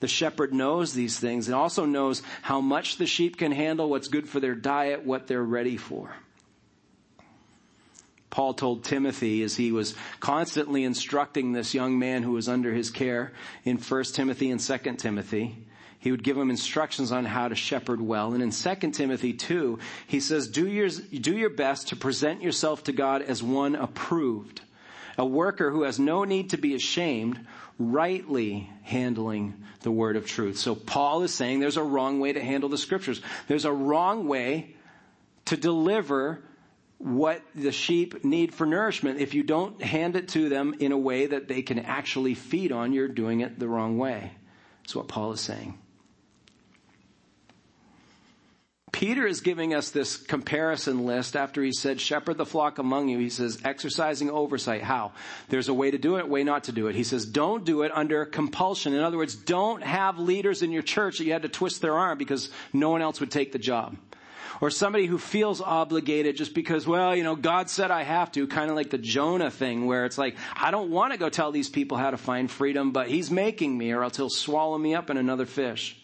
The 0.00 0.08
shepherd 0.08 0.52
knows 0.52 0.92
these 0.92 1.18
things 1.18 1.46
and 1.46 1.54
also 1.54 1.84
knows 1.84 2.22
how 2.42 2.60
much 2.60 2.96
the 2.96 3.06
sheep 3.06 3.36
can 3.36 3.52
handle, 3.52 3.88
what's 3.88 4.08
good 4.08 4.28
for 4.28 4.40
their 4.40 4.54
diet, 4.54 5.04
what 5.04 5.26
they're 5.26 5.42
ready 5.42 5.76
for. 5.76 6.10
Paul 8.30 8.54
told 8.54 8.84
Timothy 8.84 9.42
as 9.42 9.56
he 9.56 9.72
was 9.72 9.94
constantly 10.20 10.84
instructing 10.84 11.52
this 11.52 11.74
young 11.74 11.98
man 11.98 12.22
who 12.22 12.32
was 12.32 12.48
under 12.48 12.72
his 12.72 12.90
care 12.90 13.32
in 13.64 13.76
1 13.76 14.04
Timothy 14.04 14.50
and 14.50 14.60
2 14.60 14.78
Timothy. 14.96 15.56
He 15.98 16.10
would 16.10 16.22
give 16.22 16.38
him 16.38 16.48
instructions 16.48 17.12
on 17.12 17.26
how 17.26 17.48
to 17.48 17.54
shepherd 17.54 18.00
well. 18.00 18.32
And 18.32 18.42
in 18.42 18.52
2 18.52 18.90
Timothy 18.92 19.34
2, 19.34 19.78
he 20.06 20.20
says, 20.20 20.48
do 20.48 20.66
your, 20.66 20.88
do 20.88 21.36
your 21.36 21.50
best 21.50 21.88
to 21.88 21.96
present 21.96 22.40
yourself 22.40 22.84
to 22.84 22.92
God 22.92 23.20
as 23.20 23.42
one 23.42 23.74
approved, 23.74 24.62
a 25.18 25.24
worker 25.24 25.70
who 25.70 25.82
has 25.82 25.98
no 25.98 26.24
need 26.24 26.50
to 26.50 26.56
be 26.56 26.74
ashamed, 26.74 27.38
rightly 27.78 28.70
handling 28.82 29.62
the 29.80 29.90
word 29.90 30.16
of 30.16 30.26
truth. 30.26 30.58
So 30.58 30.74
Paul 30.74 31.22
is 31.22 31.34
saying 31.34 31.60
there's 31.60 31.76
a 31.76 31.82
wrong 31.82 32.20
way 32.20 32.32
to 32.32 32.42
handle 32.42 32.68
the 32.68 32.78
scriptures. 32.78 33.20
There's 33.48 33.64
a 33.64 33.72
wrong 33.72 34.28
way 34.28 34.76
to 35.46 35.56
deliver 35.56 36.42
what 36.98 37.42
the 37.54 37.72
sheep 37.72 38.24
need 38.24 38.54
for 38.54 38.66
nourishment. 38.66 39.20
If 39.20 39.32
you 39.32 39.42
don't 39.42 39.82
hand 39.82 40.16
it 40.16 40.28
to 40.28 40.50
them 40.50 40.74
in 40.80 40.92
a 40.92 40.98
way 40.98 41.26
that 41.26 41.48
they 41.48 41.62
can 41.62 41.78
actually 41.78 42.34
feed 42.34 42.72
on, 42.72 42.92
you're 42.92 43.08
doing 43.08 43.40
it 43.40 43.58
the 43.58 43.68
wrong 43.68 43.96
way. 43.96 44.32
That's 44.82 44.94
what 44.94 45.08
Paul 45.08 45.32
is 45.32 45.40
saying. 45.40 45.78
Peter 48.92 49.26
is 49.26 49.40
giving 49.40 49.72
us 49.72 49.90
this 49.90 50.16
comparison 50.16 51.06
list 51.06 51.36
after 51.36 51.62
he 51.62 51.72
said, 51.72 52.00
shepherd 52.00 52.36
the 52.36 52.46
flock 52.46 52.78
among 52.78 53.08
you. 53.08 53.18
He 53.18 53.30
says, 53.30 53.60
exercising 53.64 54.30
oversight. 54.30 54.82
How? 54.82 55.12
There's 55.48 55.68
a 55.68 55.74
way 55.74 55.90
to 55.90 55.98
do 55.98 56.18
it, 56.18 56.28
way 56.28 56.42
not 56.42 56.64
to 56.64 56.72
do 56.72 56.88
it. 56.88 56.96
He 56.96 57.04
says, 57.04 57.24
don't 57.24 57.64
do 57.64 57.82
it 57.82 57.92
under 57.94 58.24
compulsion. 58.24 58.92
In 58.92 59.00
other 59.00 59.16
words, 59.16 59.34
don't 59.34 59.82
have 59.82 60.18
leaders 60.18 60.62
in 60.62 60.72
your 60.72 60.82
church 60.82 61.18
that 61.18 61.24
you 61.24 61.32
had 61.32 61.42
to 61.42 61.48
twist 61.48 61.80
their 61.80 61.96
arm 61.96 62.18
because 62.18 62.50
no 62.72 62.90
one 62.90 63.00
else 63.02 63.20
would 63.20 63.30
take 63.30 63.52
the 63.52 63.58
job. 63.58 63.96
Or 64.60 64.70
somebody 64.70 65.06
who 65.06 65.16
feels 65.16 65.62
obligated 65.62 66.36
just 66.36 66.52
because, 66.52 66.86
well, 66.86 67.16
you 67.16 67.22
know, 67.22 67.36
God 67.36 67.70
said 67.70 67.90
I 67.90 68.02
have 68.02 68.30
to, 68.32 68.46
kind 68.46 68.70
of 68.70 68.76
like 68.76 68.90
the 68.90 68.98
Jonah 68.98 69.50
thing 69.50 69.86
where 69.86 70.04
it's 70.04 70.18
like, 70.18 70.36
I 70.54 70.70
don't 70.70 70.90
want 70.90 71.12
to 71.12 71.18
go 71.18 71.30
tell 71.30 71.50
these 71.50 71.70
people 71.70 71.96
how 71.96 72.10
to 72.10 72.18
find 72.18 72.50
freedom, 72.50 72.92
but 72.92 73.08
he's 73.08 73.30
making 73.30 73.78
me 73.78 73.92
or 73.92 74.02
else 74.02 74.16
he'll 74.16 74.28
swallow 74.28 74.76
me 74.76 74.94
up 74.94 75.08
in 75.08 75.16
another 75.16 75.46
fish. 75.46 75.96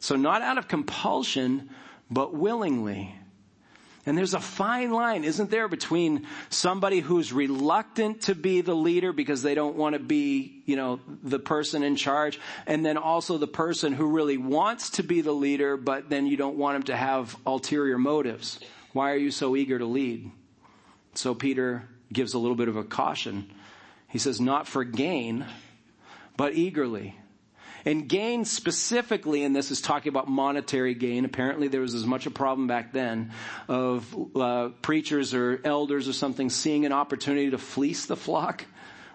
So 0.00 0.16
not 0.16 0.42
out 0.42 0.58
of 0.58 0.66
compulsion, 0.66 1.70
but 2.10 2.34
willingly. 2.34 3.14
And 4.06 4.16
there's 4.16 4.32
a 4.32 4.40
fine 4.40 4.90
line, 4.90 5.24
isn't 5.24 5.50
there, 5.50 5.68
between 5.68 6.26
somebody 6.48 7.00
who's 7.00 7.34
reluctant 7.34 8.22
to 8.22 8.34
be 8.34 8.62
the 8.62 8.74
leader 8.74 9.12
because 9.12 9.42
they 9.42 9.54
don't 9.54 9.76
want 9.76 9.92
to 9.92 9.98
be, 9.98 10.62
you 10.64 10.74
know, 10.74 11.00
the 11.22 11.38
person 11.38 11.82
in 11.82 11.96
charge, 11.96 12.40
and 12.66 12.84
then 12.84 12.96
also 12.96 13.36
the 13.36 13.46
person 13.46 13.92
who 13.92 14.06
really 14.06 14.38
wants 14.38 14.90
to 14.90 15.02
be 15.02 15.20
the 15.20 15.34
leader, 15.34 15.76
but 15.76 16.08
then 16.08 16.26
you 16.26 16.38
don't 16.38 16.56
want 16.56 16.76
him 16.76 16.82
to 16.84 16.96
have 16.96 17.36
ulterior 17.46 17.98
motives. 17.98 18.58
Why 18.94 19.12
are 19.12 19.18
you 19.18 19.30
so 19.30 19.54
eager 19.54 19.78
to 19.78 19.86
lead? 19.86 20.30
So 21.14 21.34
Peter 21.34 21.86
gives 22.10 22.32
a 22.32 22.38
little 22.38 22.56
bit 22.56 22.68
of 22.68 22.76
a 22.76 22.84
caution. 22.84 23.52
He 24.08 24.18
says, 24.18 24.40
not 24.40 24.66
for 24.66 24.82
gain, 24.82 25.44
but 26.38 26.54
eagerly. 26.54 27.19
And 27.84 28.08
gain 28.08 28.44
specifically 28.44 29.42
in 29.42 29.52
this 29.52 29.70
is 29.70 29.80
talking 29.80 30.10
about 30.10 30.28
monetary 30.28 30.94
gain. 30.94 31.24
Apparently 31.24 31.68
there 31.68 31.80
was 31.80 31.94
as 31.94 32.06
much 32.06 32.26
a 32.26 32.30
problem 32.30 32.66
back 32.66 32.92
then 32.92 33.32
of 33.68 34.14
uh, 34.36 34.68
preachers 34.82 35.34
or 35.34 35.60
elders 35.64 36.08
or 36.08 36.12
something 36.12 36.50
seeing 36.50 36.86
an 36.86 36.92
opportunity 36.92 37.50
to 37.50 37.58
fleece 37.58 38.06
the 38.06 38.16
flock 38.16 38.64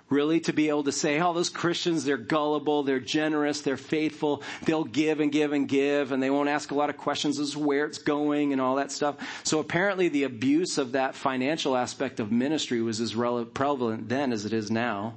really 0.10 0.40
to 0.42 0.54
be 0.54 0.70
able 0.70 0.84
to 0.84 0.92
say, 0.92 1.20
oh, 1.20 1.34
those 1.34 1.50
Christians, 1.50 2.04
they're 2.04 2.18
gullible, 2.18 2.84
they're 2.84 3.00
generous, 3.00 3.62
they're 3.62 3.78
faithful, 3.78 4.44
they'll 4.64 4.84
give 4.84 5.20
and 5.20 5.32
give 5.32 5.52
and 5.52 5.68
give, 5.68 6.12
and 6.12 6.22
they 6.22 6.30
won't 6.30 6.50
ask 6.50 6.72
a 6.72 6.76
lot 6.76 6.90
of 6.90 6.98
questions 6.98 7.40
as 7.40 7.52
to 7.52 7.60
where 7.60 7.86
it's 7.86 7.98
going 7.98 8.52
and 8.52 8.62
all 8.62 8.76
that 8.76 8.92
stuff. 8.92 9.16
So 9.44 9.60
apparently 9.60 10.10
the 10.10 10.24
abuse 10.24 10.78
of 10.78 10.92
that 10.92 11.16
financial 11.16 11.76
aspect 11.76 12.20
of 12.20 12.32
ministry 12.32 12.82
was 12.82 13.02
as 13.02 13.14
prevalent 13.14 14.10
then 14.10 14.32
as 14.32 14.46
it 14.46 14.54
is 14.54 14.70
now. 14.70 15.16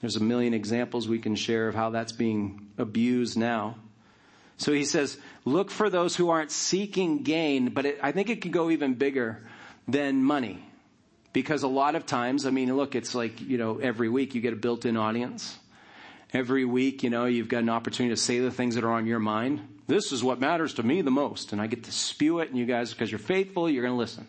There's 0.00 0.16
a 0.16 0.22
million 0.22 0.54
examples 0.54 1.08
we 1.08 1.18
can 1.18 1.36
share 1.36 1.68
of 1.68 1.74
how 1.74 1.90
that's 1.90 2.12
being 2.12 2.68
abused 2.78 3.36
now. 3.36 3.76
So 4.56 4.72
he 4.72 4.84
says, 4.84 5.16
look 5.44 5.70
for 5.70 5.88
those 5.88 6.16
who 6.16 6.30
aren't 6.30 6.50
seeking 6.50 7.22
gain, 7.22 7.70
but 7.70 7.86
it, 7.86 7.98
I 8.02 8.12
think 8.12 8.28
it 8.28 8.42
could 8.42 8.52
go 8.52 8.70
even 8.70 8.94
bigger 8.94 9.46
than 9.88 10.22
money. 10.22 10.64
Because 11.32 11.62
a 11.62 11.68
lot 11.68 11.94
of 11.94 12.06
times, 12.06 12.44
I 12.44 12.50
mean, 12.50 12.74
look, 12.76 12.94
it's 12.94 13.14
like, 13.14 13.40
you 13.40 13.56
know, 13.56 13.78
every 13.78 14.08
week 14.08 14.34
you 14.34 14.40
get 14.40 14.52
a 14.52 14.56
built-in 14.56 14.96
audience. 14.96 15.56
Every 16.32 16.64
week, 16.64 17.02
you 17.02 17.10
know, 17.10 17.24
you've 17.24 17.48
got 17.48 17.62
an 17.62 17.70
opportunity 17.70 18.14
to 18.14 18.20
say 18.20 18.40
the 18.40 18.50
things 18.50 18.74
that 18.74 18.84
are 18.84 18.92
on 18.92 19.06
your 19.06 19.18
mind. 19.18 19.60
This 19.86 20.12
is 20.12 20.22
what 20.22 20.40
matters 20.40 20.74
to 20.74 20.82
me 20.82 21.02
the 21.02 21.10
most. 21.10 21.52
And 21.52 21.60
I 21.60 21.66
get 21.66 21.84
to 21.84 21.92
spew 21.92 22.40
it 22.40 22.50
and 22.50 22.58
you 22.58 22.66
guys, 22.66 22.92
because 22.92 23.10
you're 23.10 23.18
faithful, 23.18 23.68
you're 23.68 23.82
going 23.82 23.94
to 23.94 23.98
listen. 23.98 24.26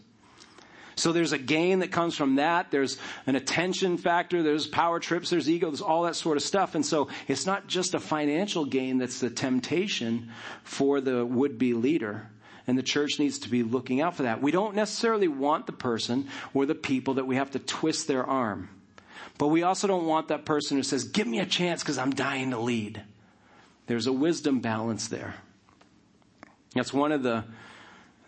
So 1.02 1.12
there's 1.12 1.34
a 1.34 1.40
gain 1.40 1.80
that 1.80 1.92
comes 1.92 2.16
from 2.16 2.36
that. 2.36 2.70
There's 2.70 3.00
an 3.26 3.36
attention 3.36 3.98
factor. 3.98 4.44
There's 4.44 4.68
power 4.68 5.00
trips. 5.00 5.32
There's 5.32 5.50
ego. 5.50 5.72
There's 5.72 5.82
all 5.82 6.04
that 6.04 6.16
sort 6.16 6.38
of 6.38 6.44
stuff. 6.44 6.76
And 6.76 6.86
so 6.86 7.08
it's 7.28 7.48
not 7.48 7.66
just 7.66 7.96
a 7.96 8.00
financial 8.00 8.66
gain 8.66 9.00
that's 9.00 9.20
the 9.20 9.32
temptation 9.32 10.30
for 10.64 11.02
the 11.02 11.26
would-be 11.26 11.74
leader. 11.74 12.30
And 12.68 12.78
the 12.78 12.84
church 12.84 13.18
needs 13.18 13.40
to 13.40 13.50
be 13.50 13.64
looking 13.64 14.00
out 14.00 14.16
for 14.16 14.24
that. 14.24 14.44
We 14.44 14.52
don't 14.52 14.76
necessarily 14.76 15.28
want 15.28 15.66
the 15.66 15.72
person 15.72 16.28
or 16.54 16.68
the 16.68 16.76
people 16.76 17.16
that 17.16 17.26
we 17.26 17.36
have 17.36 17.50
to 17.52 17.60
twist 17.60 18.08
their 18.08 18.24
arm. 18.24 18.70
But 19.40 19.48
we 19.48 19.64
also 19.64 19.88
don't 19.88 20.06
want 20.06 20.28
that 20.28 20.46
person 20.46 20.78
who 20.78 20.84
says, 20.84 21.06
give 21.06 21.26
me 21.26 21.40
a 21.40 21.48
chance 21.48 21.82
because 21.82 21.98
I'm 21.98 22.12
dying 22.12 22.52
to 22.52 22.60
lead. 22.60 23.02
There's 23.88 24.06
a 24.06 24.14
wisdom 24.14 24.60
balance 24.60 25.08
there. 25.08 25.34
That's 26.76 26.94
one 26.94 27.12
of 27.12 27.24
the 27.24 27.46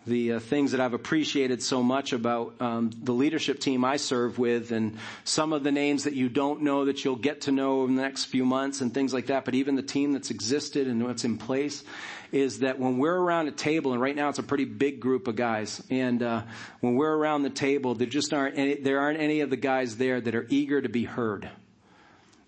the 0.06 0.34
uh, 0.34 0.40
things 0.40 0.72
that 0.72 0.80
I've 0.80 0.94
appreciated 0.94 1.62
so 1.62 1.82
much 1.82 2.12
about 2.12 2.54
um, 2.60 2.90
the 3.02 3.12
leadership 3.12 3.60
team 3.60 3.84
I 3.84 3.96
serve 3.96 4.38
with, 4.38 4.70
and 4.70 4.98
some 5.24 5.52
of 5.52 5.62
the 5.62 5.72
names 5.72 6.04
that 6.04 6.14
you 6.14 6.28
don't 6.28 6.62
know 6.62 6.84
that 6.86 7.04
you'll 7.04 7.16
get 7.16 7.42
to 7.42 7.52
know 7.52 7.84
in 7.84 7.96
the 7.96 8.02
next 8.02 8.26
few 8.26 8.44
months, 8.44 8.80
and 8.80 8.92
things 8.92 9.14
like 9.14 9.26
that. 9.26 9.44
But 9.44 9.54
even 9.54 9.76
the 9.76 9.82
team 9.82 10.12
that's 10.12 10.30
existed 10.30 10.86
and 10.86 11.02
what's 11.02 11.24
in 11.24 11.38
place 11.38 11.84
is 12.32 12.60
that 12.60 12.78
when 12.78 12.98
we're 12.98 13.16
around 13.16 13.48
a 13.48 13.52
table, 13.52 13.92
and 13.92 14.00
right 14.00 14.16
now 14.16 14.28
it's 14.28 14.38
a 14.38 14.42
pretty 14.42 14.64
big 14.64 15.00
group 15.00 15.28
of 15.28 15.36
guys, 15.36 15.82
and 15.88 16.22
uh, 16.22 16.42
when 16.80 16.96
we're 16.96 17.14
around 17.14 17.42
the 17.42 17.50
table, 17.50 17.94
there 17.94 18.06
just 18.06 18.34
aren't 18.34 18.58
any, 18.58 18.74
there 18.74 19.00
aren't 19.00 19.20
any 19.20 19.40
of 19.40 19.50
the 19.50 19.56
guys 19.56 19.96
there 19.96 20.20
that 20.20 20.34
are 20.34 20.46
eager 20.50 20.82
to 20.82 20.88
be 20.88 21.04
heard. 21.04 21.48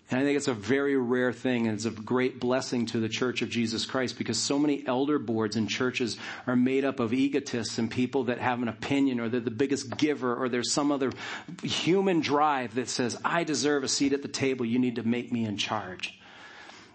And 0.09 0.21
I 0.21 0.23
think 0.23 0.37
it's 0.37 0.47
a 0.47 0.53
very 0.53 0.95
rare 0.95 1.33
thing 1.33 1.67
and 1.67 1.75
it's 1.75 1.83
a 1.83 1.91
great 1.91 2.39
blessing 2.39 2.85
to 2.87 2.99
the 2.99 3.09
Church 3.09 3.41
of 3.41 3.49
Jesus 3.49 3.85
Christ 3.85 4.17
because 4.17 4.39
so 4.39 4.57
many 4.57 4.85
elder 4.87 5.19
boards 5.19 5.57
and 5.57 5.67
churches 5.67 6.17
are 6.45 6.55
made 6.55 6.85
up 6.85 7.01
of 7.01 7.13
egotists 7.13 7.77
and 7.77 7.91
people 7.91 8.25
that 8.25 8.39
have 8.39 8.61
an 8.61 8.69
opinion 8.69 9.19
or 9.19 9.27
they're 9.27 9.41
the 9.41 9.51
biggest 9.51 9.97
giver 9.97 10.33
or 10.33 10.47
there's 10.47 10.71
some 10.71 10.93
other 10.93 11.11
human 11.61 12.21
drive 12.21 12.75
that 12.75 12.87
says, 12.87 13.19
I 13.25 13.43
deserve 13.43 13.83
a 13.83 13.89
seat 13.89 14.13
at 14.13 14.21
the 14.21 14.29
table. 14.29 14.65
You 14.65 14.79
need 14.79 14.95
to 14.95 15.03
make 15.03 15.29
me 15.33 15.43
in 15.43 15.57
charge. 15.57 16.17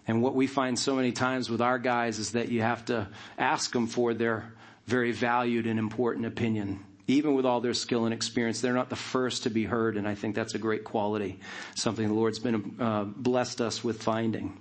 And 0.08 0.22
what 0.22 0.34
we 0.34 0.46
find 0.46 0.78
so 0.78 0.96
many 0.96 1.12
times 1.12 1.50
with 1.50 1.60
our 1.60 1.78
guys 1.78 2.18
is 2.18 2.32
that 2.32 2.48
you 2.48 2.62
have 2.62 2.86
to 2.86 3.08
ask 3.36 3.72
them 3.72 3.88
for 3.88 4.14
their 4.14 4.54
very 4.86 5.12
valued 5.12 5.66
and 5.66 5.78
important 5.78 6.24
opinion 6.24 6.82
even 7.12 7.34
with 7.34 7.46
all 7.46 7.60
their 7.60 7.74
skill 7.74 8.04
and 8.04 8.14
experience, 8.14 8.60
they're 8.60 8.72
not 8.72 8.90
the 8.90 8.96
first 8.96 9.44
to 9.44 9.50
be 9.50 9.64
heard, 9.64 9.96
and 9.96 10.06
I 10.06 10.14
think 10.14 10.34
that's 10.34 10.54
a 10.54 10.58
great 10.58 10.84
quality, 10.84 11.38
something 11.74 12.06
the 12.06 12.14
Lord's 12.14 12.38
been 12.38 12.76
uh, 12.80 13.04
blessed 13.04 13.60
us 13.60 13.84
with 13.84 14.02
finding. 14.02 14.58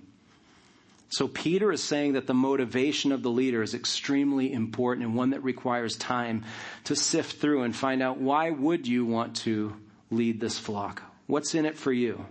So 1.09 1.27
Peter 1.27 1.73
is 1.73 1.83
saying 1.83 2.13
that 2.13 2.25
the 2.25 2.33
motivation 2.33 3.11
of 3.11 3.21
the 3.21 3.29
leader 3.29 3.61
is 3.61 3.73
extremely 3.73 4.53
important 4.53 5.05
and 5.05 5.13
one 5.13 5.31
that 5.31 5.43
requires 5.43 5.97
time 5.97 6.45
to 6.85 6.95
sift 6.95 7.41
through 7.41 7.63
and 7.63 7.75
find 7.75 8.01
out 8.01 8.17
why 8.17 8.49
would 8.49 8.87
you 8.87 9.05
want 9.05 9.35
to 9.37 9.75
lead 10.09 10.39
this 10.39 10.57
flock? 10.57 11.01
What's 11.27 11.53
in 11.53 11.65
it 11.65 11.77
for 11.77 11.91
you? 11.91 12.25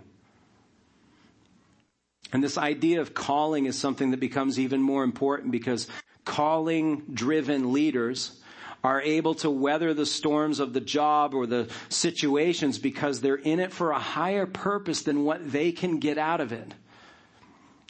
And 2.33 2.43
this 2.43 2.57
idea 2.57 3.01
of 3.01 3.13
calling 3.13 3.67
is 3.67 3.77
something 3.77 4.11
that 4.11 4.19
becomes 4.19 4.57
even 4.59 4.81
more 4.81 5.03
important 5.03 5.51
because 5.51 5.87
calling 6.25 7.03
driven 7.13 7.73
leaders 7.73 8.40
are 8.83 9.01
able 9.01 9.35
to 9.35 9.49
weather 9.49 9.93
the 9.93 10.05
storms 10.05 10.59
of 10.59 10.73
the 10.73 10.81
job 10.81 11.33
or 11.33 11.45
the 11.45 11.69
situations 11.89 12.79
because 12.79 13.21
they're 13.21 13.35
in 13.35 13.59
it 13.59 13.71
for 13.71 13.91
a 13.91 13.99
higher 13.99 14.45
purpose 14.45 15.03
than 15.03 15.23
what 15.23 15.51
they 15.51 15.71
can 15.71 15.99
get 15.99 16.17
out 16.17 16.41
of 16.41 16.51
it. 16.51 16.73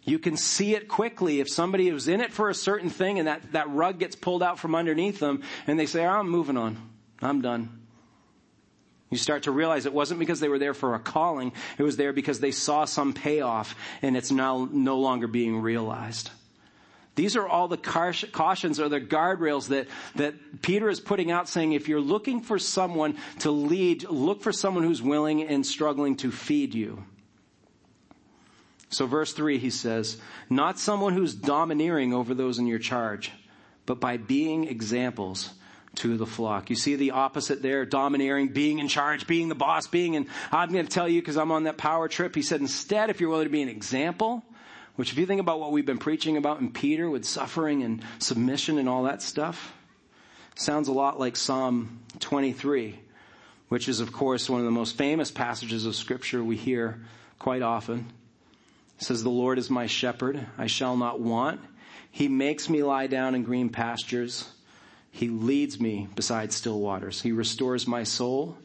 You 0.04 0.20
can 0.20 0.36
see 0.36 0.76
it 0.76 0.88
quickly 0.88 1.40
if 1.40 1.50
somebody 1.50 1.88
is 1.88 2.08
in 2.08 2.22
it 2.22 2.34
for 2.34 2.50
a 2.50 2.56
certain 2.56 2.90
thing 2.90 3.20
and 3.20 3.28
that, 3.28 3.52
that 3.52 3.70
rug 3.70 4.00
gets 4.00 4.16
pulled 4.16 4.42
out 4.42 4.60
from 4.60 4.74
underneath 4.76 5.20
them 5.20 5.44
and 5.68 5.80
they 5.80 5.86
say, 5.86 6.06
oh, 6.06 6.10
I'm 6.10 6.30
moving 6.30 6.58
on. 6.58 6.78
I'm 7.22 7.42
done. 7.42 7.82
You 9.12 9.18
start 9.18 9.44
to 9.44 9.52
realize 9.52 9.86
it 9.86 9.94
wasn't 9.94 10.20
because 10.20 10.40
they 10.40 10.50
were 10.50 10.58
there 10.58 10.74
for 10.74 10.96
a 10.96 11.00
calling. 11.00 11.52
It 11.78 11.84
was 11.84 11.98
there 11.98 12.14
because 12.14 12.40
they 12.40 12.52
saw 12.52 12.86
some 12.86 13.14
payoff 13.14 13.76
and 14.02 14.18
it's 14.18 14.32
now 14.32 14.68
no 14.72 15.00
longer 15.00 15.28
being 15.28 15.62
realized. 15.62 16.32
These 17.16 17.36
are 17.36 17.48
all 17.48 17.68
the 17.68 17.78
cautions 17.78 18.80
or 18.80 18.88
the 18.88 19.02
guardrails 19.02 19.68
that, 19.68 19.88
that 20.16 20.62
Peter 20.62 20.90
is 20.90 21.02
putting 21.02 21.30
out 21.30 21.50
saying 21.50 21.74
if 21.74 21.90
you're 21.90 22.00
looking 22.00 22.42
for 22.42 22.58
someone 22.58 23.18
to 23.40 23.52
lead, 23.52 24.10
look 24.10 24.42
for 24.42 24.54
someone 24.54 24.84
who's 24.84 25.02
willing 25.02 25.44
and 25.44 25.66
struggling 25.66 26.16
to 26.18 26.32
feed 26.32 26.74
you. 26.74 27.04
So 28.90 29.06
verse 29.08 29.34
three, 29.34 29.58
he 29.58 29.70
says, 29.70 30.18
not 30.50 30.80
someone 30.80 31.14
who's 31.14 31.34
domineering 31.34 32.14
over 32.14 32.34
those 32.34 32.60
in 32.60 32.68
your 32.68 32.80
charge, 32.80 33.32
but 33.86 34.00
by 34.00 34.18
being 34.18 34.68
examples 34.68 35.52
to 35.96 36.16
the 36.16 36.26
flock. 36.26 36.70
You 36.70 36.78
see 36.78 36.96
the 36.96 37.12
opposite 37.12 37.62
there, 37.62 37.86
domineering, 37.86 38.50
being 38.50 38.80
in 38.80 38.88
charge, 38.88 39.28
being 39.28 39.50
the 39.50 39.56
boss, 39.56 39.88
being 39.88 40.16
and 40.16 40.28
I'm 40.52 40.72
going 40.72 40.86
to 40.86 40.92
tell 40.92 41.10
you 41.10 41.22
because 41.22 41.36
I'm 41.36 41.52
on 41.52 41.64
that 41.64 41.78
power 41.78 42.08
trip. 42.08 42.36
He 42.36 42.42
said 42.42 42.62
instead, 42.62 43.10
if 43.10 43.20
you're 43.20 43.30
willing 43.30 43.48
to 43.48 43.52
be 43.52 43.62
an 43.62 43.70
example, 43.70 44.44
which 44.96 45.12
if 45.12 45.18
you 45.18 45.26
think 45.26 45.42
about 45.42 45.60
what 45.60 45.72
we've 45.72 45.86
been 45.86 45.98
preaching 45.98 46.38
about 46.38 46.60
in 46.60 46.72
Peter 46.72 47.10
with 47.10 47.26
suffering 47.26 47.84
and 47.84 48.04
submission 48.20 48.78
and 48.78 48.90
all 48.90 49.04
that 49.04 49.22
stuff, 49.22 49.74
sounds 50.56 50.88
a 50.88 50.94
lot 50.94 51.20
like 51.20 51.36
Psalm 51.36 52.00
23, 52.20 53.00
which 53.70 53.88
is 53.88 54.00
of 54.00 54.12
course 54.12 54.50
one 54.50 54.60
of 54.60 54.66
the 54.66 54.72
most 54.72 54.98
famous 54.98 55.32
passages 55.32 55.86
of 55.86 55.96
scripture 55.96 56.44
we 56.44 56.58
hear 56.58 57.02
quite 57.40 57.62
often. 57.62 58.12
It 59.00 59.06
says, 59.06 59.24
the 59.24 59.30
Lord 59.30 59.58
is 59.58 59.70
my 59.70 59.88
shepherd. 59.88 60.46
I 60.60 60.68
shall 60.68 60.96
not 60.96 61.20
want. 61.20 61.60
He 62.12 62.28
makes 62.28 62.70
me 62.70 62.84
lie 62.84 63.08
down 63.08 63.34
in 63.34 63.44
green 63.44 63.70
pastures. 63.70 64.48
He 65.10 65.30
leads 65.30 65.80
me 65.80 66.08
beside 66.16 66.54
still 66.54 66.80
waters. 66.80 67.22
He 67.22 67.32
restores 67.32 67.88
my 67.88 68.04
soul. 68.04 68.58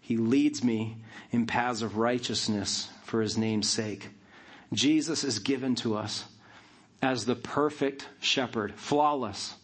He 0.00 0.16
leads 0.16 0.64
me 0.64 0.96
in 1.30 1.46
paths 1.46 1.82
of 1.82 1.98
righteousness 1.98 2.88
for 3.04 3.20
his 3.20 3.36
name's 3.36 3.68
sake. 3.68 4.08
Jesus 4.72 5.24
is 5.24 5.38
given 5.38 5.74
to 5.76 5.96
us 5.96 6.24
as 7.00 7.24
the 7.24 7.34
perfect 7.34 8.06
shepherd, 8.20 8.74
flawless, 8.76 9.54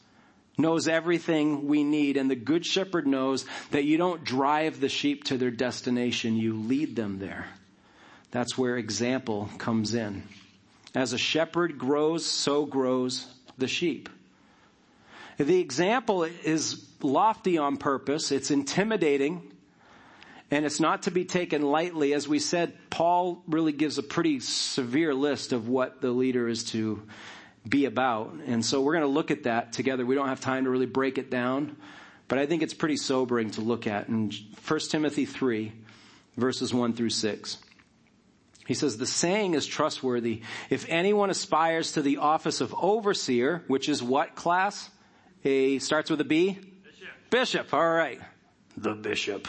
knows 0.59 0.89
everything 0.89 1.69
we 1.69 1.85
need. 1.85 2.17
And 2.17 2.31
the 2.31 2.37
good 2.37 2.67
shepherd 2.67 3.07
knows 3.07 3.47
that 3.71 3.85
you 3.85 3.97
don't 3.97 4.25
drive 4.25 4.81
the 4.81 4.89
sheep 4.89 5.25
to 5.25 5.39
their 5.39 5.53
destination, 5.53 6.37
you 6.37 6.55
lead 6.55 6.97
them 6.97 7.19
there. 7.19 7.47
That's 8.31 8.59
where 8.59 8.77
example 8.77 9.49
comes 9.59 9.95
in. 9.95 10.25
As 10.95 11.13
a 11.13 11.19
shepherd 11.19 11.79
grows, 11.79 12.27
so 12.27 12.67
grows 12.67 13.27
the 13.57 13.69
sheep. 13.69 14.09
The 15.39 15.61
example 15.61 16.25
is 16.25 16.85
lofty 17.01 17.59
on 17.59 17.77
purpose. 17.77 18.33
It's 18.33 18.51
intimidating. 18.51 19.53
And 20.51 20.65
it's 20.65 20.81
not 20.81 21.03
to 21.03 21.11
be 21.11 21.25
taken 21.25 21.63
lightly. 21.63 22.15
As 22.15 22.27
we 22.27 22.39
said, 22.39 22.73
Paul 22.89 23.43
really 23.47 23.73
gives 23.73 23.99
a 23.99 24.03
pretty 24.03 24.41
severe 24.41 25.13
list 25.13 25.53
of 25.53 25.69
what 25.69 26.01
the 26.01 26.11
leader 26.11 26.49
is 26.49 26.65
to 26.65 27.03
be 27.69 27.85
about. 27.85 28.33
And 28.47 28.65
so 28.65 28.81
we're 28.81 28.95
going 28.95 29.03
to 29.03 29.09
look 29.09 29.31
at 29.31 29.43
that 29.43 29.73
together. 29.73 30.07
We 30.07 30.15
don't 30.15 30.29
have 30.29 30.41
time 30.41 30.65
to 30.65 30.71
really 30.71 30.87
break 30.87 31.19
it 31.19 31.31
down, 31.31 31.77
but 32.29 32.39
I 32.39 32.47
think 32.47 32.63
it's 32.63 32.73
pretty 32.73 32.97
sobering 32.97 33.51
to 33.53 33.61
look 33.61 33.87
at. 33.87 34.09
In 34.09 34.33
1 34.67 34.81
Timothy 34.89 35.27
3, 35.27 35.73
verses 36.37 36.73
1 36.73 36.95
through 36.95 37.11
6. 37.11 37.59
He 38.67 38.75
says, 38.75 38.97
the 38.97 39.07
saying 39.07 39.55
is 39.55 39.67
trustworthy. 39.67 40.43
If 40.71 40.87
anyone 40.89 41.31
aspires 41.31 41.93
to 41.93 42.03
the 42.03 42.19
office 42.19 42.61
of 42.61 42.75
overseer, 42.75 43.65
which 43.67 43.89
is 43.89 44.03
what 44.03 44.35
class? 44.35 44.91
A, 45.45 45.79
starts 45.79 46.11
with 46.11 46.21
a 46.21 46.25
B? 46.25 46.53
Bishop. 46.53 47.09
Bishop, 47.31 47.75
alright. 47.75 48.21
The 48.77 48.95
bishop. 48.95 49.49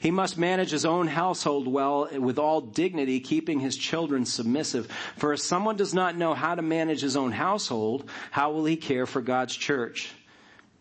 He 0.00 0.10
must 0.10 0.38
manage 0.38 0.70
his 0.70 0.84
own 0.84 1.08
household 1.08 1.66
well 1.66 2.08
with 2.18 2.38
all 2.38 2.60
dignity, 2.60 3.20
keeping 3.20 3.60
his 3.60 3.76
children 3.76 4.24
submissive. 4.24 4.86
For 5.16 5.32
if 5.32 5.40
someone 5.40 5.76
does 5.76 5.94
not 5.94 6.16
know 6.16 6.34
how 6.34 6.54
to 6.54 6.62
manage 6.62 7.00
his 7.00 7.16
own 7.16 7.32
household, 7.32 8.08
how 8.30 8.52
will 8.52 8.64
he 8.64 8.76
care 8.76 9.06
for 9.06 9.20
God's 9.20 9.56
church? 9.56 10.12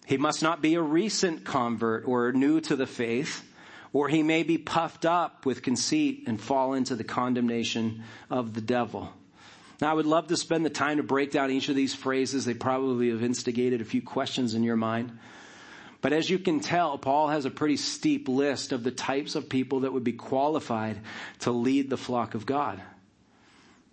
He 0.05 0.17
must 0.17 0.41
not 0.41 0.61
be 0.61 0.75
a 0.75 0.81
recent 0.81 1.43
convert 1.43 2.07
or 2.07 2.31
new 2.31 2.61
to 2.61 2.75
the 2.75 2.87
faith, 2.87 3.43
or 3.91 4.07
he 4.07 4.23
may 4.23 4.43
be 4.43 4.57
puffed 4.57 5.05
up 5.05 5.45
with 5.45 5.63
conceit 5.63 6.23
and 6.27 6.39
fall 6.39 6.73
into 6.73 6.95
the 6.95 7.03
condemnation 7.03 8.03
of 8.29 8.53
the 8.53 8.61
devil. 8.61 9.11
Now, 9.81 9.91
I 9.91 9.93
would 9.93 10.05
love 10.05 10.27
to 10.27 10.37
spend 10.37 10.65
the 10.65 10.71
time 10.71 10.97
to 10.97 11.03
break 11.03 11.31
down 11.31 11.51
each 11.51 11.69
of 11.69 11.75
these 11.75 11.93
phrases. 11.93 12.45
They 12.45 12.53
probably 12.53 13.09
have 13.09 13.23
instigated 13.23 13.81
a 13.81 13.85
few 13.85 14.01
questions 14.01 14.55
in 14.55 14.63
your 14.63 14.75
mind. 14.75 15.17
But 16.01 16.13
as 16.13 16.29
you 16.29 16.37
can 16.39 16.59
tell, 16.59 16.97
Paul 16.97 17.29
has 17.29 17.45
a 17.45 17.49
pretty 17.49 17.77
steep 17.77 18.27
list 18.27 18.71
of 18.71 18.83
the 18.83 18.91
types 18.91 19.35
of 19.35 19.49
people 19.49 19.81
that 19.81 19.93
would 19.93 20.03
be 20.03 20.13
qualified 20.13 20.99
to 21.39 21.51
lead 21.51 21.89
the 21.89 21.97
flock 21.97 22.35
of 22.35 22.45
God. 22.45 22.81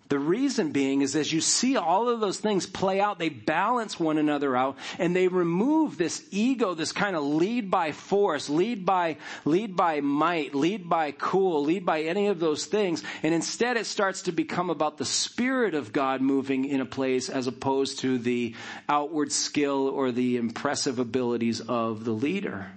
The 0.07 0.19
reason 0.19 0.71
being 0.71 1.01
is 1.01 1.15
as 1.15 1.33
you 1.33 1.41
see 1.41 1.77
all 1.77 2.09
of 2.09 2.19
those 2.19 2.39
things 2.39 2.67
play 2.67 3.01
out, 3.01 3.17
they 3.17 3.29
balance 3.29 3.99
one 3.99 4.19
another 4.19 4.55
out 4.55 4.77
and 4.99 5.15
they 5.15 5.27
remove 5.27 5.97
this 5.97 6.23
ego, 6.29 6.75
this 6.75 6.91
kind 6.91 7.15
of 7.15 7.23
lead 7.23 7.71
by 7.71 7.91
force, 7.91 8.47
lead 8.47 8.85
by, 8.85 9.17
lead 9.45 9.75
by 9.75 10.01
might, 10.01 10.53
lead 10.53 10.87
by 10.87 11.11
cool, 11.11 11.63
lead 11.63 11.87
by 11.87 12.03
any 12.03 12.27
of 12.27 12.39
those 12.39 12.65
things. 12.65 13.03
And 13.23 13.33
instead 13.33 13.77
it 13.77 13.87
starts 13.87 14.23
to 14.23 14.31
become 14.31 14.69
about 14.69 14.99
the 14.99 15.05
Spirit 15.05 15.73
of 15.73 15.91
God 15.91 16.21
moving 16.21 16.65
in 16.65 16.81
a 16.81 16.85
place 16.85 17.27
as 17.27 17.47
opposed 17.47 17.99
to 17.99 18.19
the 18.19 18.53
outward 18.87 19.31
skill 19.31 19.87
or 19.87 20.11
the 20.11 20.37
impressive 20.37 20.99
abilities 20.99 21.61
of 21.61 22.05
the 22.05 22.13
leader. 22.13 22.71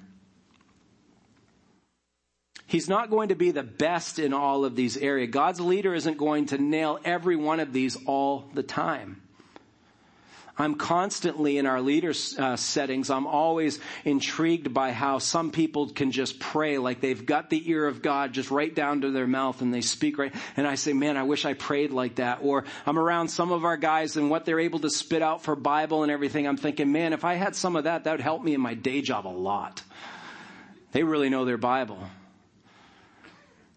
He's 2.68 2.86
not 2.86 3.08
going 3.08 3.30
to 3.30 3.34
be 3.34 3.50
the 3.50 3.62
best 3.62 4.18
in 4.18 4.34
all 4.34 4.66
of 4.66 4.76
these 4.76 4.98
areas. 4.98 5.30
God's 5.30 5.58
leader 5.58 5.94
isn't 5.94 6.18
going 6.18 6.46
to 6.46 6.58
nail 6.58 7.00
every 7.02 7.34
one 7.34 7.60
of 7.60 7.72
these 7.72 7.96
all 8.04 8.44
the 8.52 8.62
time. 8.62 9.22
I'm 10.58 10.74
constantly 10.74 11.56
in 11.56 11.64
our 11.64 11.80
leader 11.80 12.12
uh, 12.38 12.56
settings. 12.56 13.08
I'm 13.08 13.26
always 13.26 13.78
intrigued 14.04 14.74
by 14.74 14.92
how 14.92 15.18
some 15.18 15.50
people 15.50 15.88
can 15.88 16.12
just 16.12 16.40
pray 16.40 16.76
like 16.76 17.00
they've 17.00 17.24
got 17.24 17.48
the 17.48 17.70
ear 17.70 17.86
of 17.86 18.02
God 18.02 18.34
just 18.34 18.50
right 18.50 18.74
down 18.74 19.00
to 19.00 19.12
their 19.12 19.26
mouth 19.26 19.62
and 19.62 19.72
they 19.72 19.80
speak 19.80 20.18
right. 20.18 20.34
And 20.54 20.66
I 20.66 20.74
say, 20.74 20.92
man, 20.92 21.16
I 21.16 21.22
wish 21.22 21.46
I 21.46 21.54
prayed 21.54 21.92
like 21.92 22.16
that. 22.16 22.40
Or 22.42 22.64
I'm 22.84 22.98
around 22.98 23.28
some 23.28 23.50
of 23.50 23.64
our 23.64 23.78
guys 23.78 24.18
and 24.18 24.28
what 24.28 24.44
they're 24.44 24.60
able 24.60 24.80
to 24.80 24.90
spit 24.90 25.22
out 25.22 25.42
for 25.42 25.56
Bible 25.56 26.02
and 26.02 26.12
everything. 26.12 26.46
I'm 26.46 26.58
thinking, 26.58 26.92
man, 26.92 27.14
if 27.14 27.24
I 27.24 27.34
had 27.34 27.56
some 27.56 27.76
of 27.76 27.84
that, 27.84 28.04
that 28.04 28.10
would 28.10 28.20
help 28.20 28.42
me 28.42 28.52
in 28.52 28.60
my 28.60 28.74
day 28.74 29.00
job 29.00 29.26
a 29.26 29.28
lot. 29.28 29.82
They 30.92 31.02
really 31.02 31.30
know 31.30 31.46
their 31.46 31.56
Bible. 31.56 31.98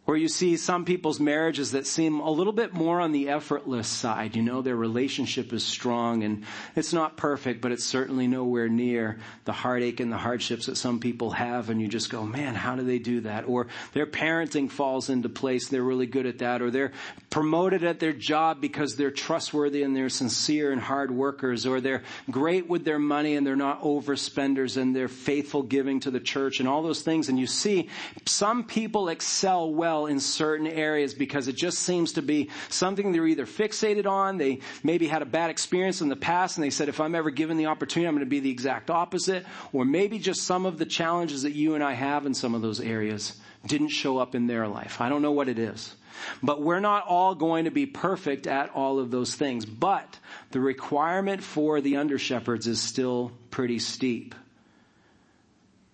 Where 0.05 0.17
you 0.17 0.29
see 0.29 0.57
some 0.57 0.83
people's 0.83 1.19
marriages 1.19 1.71
that 1.71 1.85
seem 1.85 2.21
a 2.21 2.31
little 2.31 2.53
bit 2.53 2.73
more 2.73 2.99
on 2.99 3.11
the 3.11 3.29
effortless 3.29 3.87
side. 3.87 4.35
You 4.35 4.41
know, 4.41 4.63
their 4.63 4.75
relationship 4.75 5.53
is 5.53 5.63
strong 5.63 6.23
and 6.23 6.43
it's 6.75 6.91
not 6.91 7.17
perfect, 7.17 7.61
but 7.61 7.71
it's 7.71 7.85
certainly 7.85 8.25
nowhere 8.27 8.67
near 8.67 9.19
the 9.45 9.51
heartache 9.51 9.99
and 9.99 10.11
the 10.11 10.17
hardships 10.17 10.65
that 10.65 10.75
some 10.75 10.99
people 10.99 11.29
have. 11.31 11.69
And 11.69 11.79
you 11.79 11.87
just 11.87 12.09
go, 12.09 12.25
man, 12.25 12.55
how 12.55 12.75
do 12.75 12.81
they 12.81 12.97
do 12.97 13.21
that? 13.21 13.47
Or 13.47 13.67
their 13.93 14.07
parenting 14.07 14.71
falls 14.71 15.09
into 15.11 15.29
place. 15.29 15.69
They're 15.69 15.83
really 15.83 16.07
good 16.07 16.25
at 16.25 16.39
that. 16.39 16.63
Or 16.63 16.71
they're 16.71 16.93
promoted 17.29 17.83
at 17.83 17.99
their 17.99 18.11
job 18.11 18.59
because 18.59 18.95
they're 18.95 19.11
trustworthy 19.11 19.83
and 19.83 19.95
they're 19.95 20.09
sincere 20.09 20.71
and 20.71 20.81
hard 20.81 21.11
workers. 21.11 21.67
Or 21.67 21.79
they're 21.79 22.01
great 22.29 22.67
with 22.67 22.85
their 22.85 22.99
money 22.99 23.35
and 23.35 23.45
they're 23.45 23.55
not 23.55 23.83
overspenders 23.83 24.77
and 24.77 24.95
they're 24.95 25.07
faithful 25.07 25.61
giving 25.61 25.99
to 25.99 26.09
the 26.09 26.19
church 26.19 26.59
and 26.59 26.67
all 26.67 26.81
those 26.81 27.03
things. 27.03 27.29
And 27.29 27.39
you 27.39 27.45
see 27.45 27.87
some 28.25 28.63
people 28.63 29.07
excel 29.07 29.71
well 29.71 30.00
well 30.01 30.11
in 30.11 30.19
certain 30.19 30.67
areas 30.67 31.13
because 31.13 31.47
it 31.47 31.55
just 31.55 31.79
seems 31.79 32.13
to 32.13 32.21
be 32.21 32.49
something 32.69 33.11
they're 33.11 33.27
either 33.27 33.45
fixated 33.45 34.05
on, 34.05 34.37
they 34.37 34.59
maybe 34.83 35.07
had 35.07 35.21
a 35.21 35.25
bad 35.25 35.49
experience 35.49 36.01
in 36.01 36.09
the 36.09 36.15
past 36.15 36.57
and 36.57 36.63
they 36.63 36.69
said, 36.69 36.89
if 36.89 36.99
I'm 36.99 37.15
ever 37.15 37.29
given 37.29 37.57
the 37.57 37.67
opportunity, 37.67 38.07
I'm 38.07 38.15
going 38.15 38.25
to 38.25 38.29
be 38.29 38.39
the 38.39 38.49
exact 38.49 38.89
opposite. 38.89 39.45
Or 39.73 39.85
maybe 39.85 40.19
just 40.19 40.43
some 40.43 40.65
of 40.65 40.77
the 40.77 40.85
challenges 40.85 41.43
that 41.43 41.51
you 41.51 41.75
and 41.75 41.83
I 41.83 41.93
have 41.93 42.25
in 42.25 42.33
some 42.33 42.55
of 42.55 42.61
those 42.61 42.79
areas 42.79 43.39
didn't 43.65 43.89
show 43.89 44.17
up 44.17 44.33
in 44.33 44.47
their 44.47 44.67
life. 44.67 45.01
I 45.01 45.09
don't 45.09 45.21
know 45.21 45.31
what 45.31 45.47
it 45.47 45.59
is. 45.59 45.95
But 46.43 46.61
we're 46.61 46.79
not 46.79 47.05
all 47.07 47.35
going 47.35 47.65
to 47.65 47.71
be 47.71 47.85
perfect 47.85 48.45
at 48.45 48.69
all 48.71 48.99
of 48.99 49.11
those 49.11 49.35
things. 49.35 49.65
But 49.65 50.19
the 50.51 50.59
requirement 50.59 51.43
for 51.43 51.81
the 51.81 51.97
under 51.97 52.17
shepherds 52.17 52.67
is 52.67 52.81
still 52.81 53.31
pretty 53.49 53.79
steep. 53.79 54.35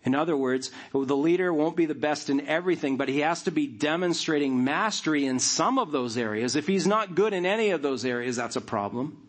In 0.08 0.16
other 0.16 0.38
words, 0.38 0.72
the 0.94 1.18
leader 1.18 1.54
won't 1.54 1.76
be 1.76 1.86
the 1.86 1.94
best 1.94 2.30
in 2.30 2.48
everything, 2.48 2.96
but 2.96 3.10
he 3.10 3.20
has 3.20 3.44
to 3.44 3.52
be 3.52 3.68
demonstrating 3.68 4.64
mastery 4.64 5.26
in 5.26 5.38
some 5.38 5.78
of 5.78 5.92
those 5.92 6.18
areas. 6.18 6.56
If 6.56 6.66
he's 6.66 6.88
not 6.88 7.14
good 7.14 7.34
in 7.34 7.46
any 7.46 7.72
of 7.72 7.82
those 7.82 8.06
areas, 8.06 8.38
that's 8.38 8.56
a 8.56 8.62
problem. 8.62 9.28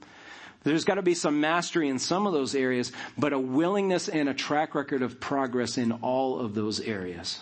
There's 0.62 0.85
got 0.85 0.95
to 0.95 1.03
be 1.03 1.14
some 1.14 1.41
mastery 1.41 1.89
in 1.89 1.99
some 1.99 2.29
of 2.29 2.33
those 2.33 2.55
areas, 2.55 2.93
but 3.18 3.33
a 3.33 3.41
willingness 3.41 4.09
and 4.09 4.29
a 4.29 4.35
track 4.35 4.76
record 4.76 5.03
of 5.03 5.18
progress 5.18 5.79
in 5.79 5.91
all 5.91 6.39
of 6.39 6.55
those 6.55 6.79
areas. 6.79 7.41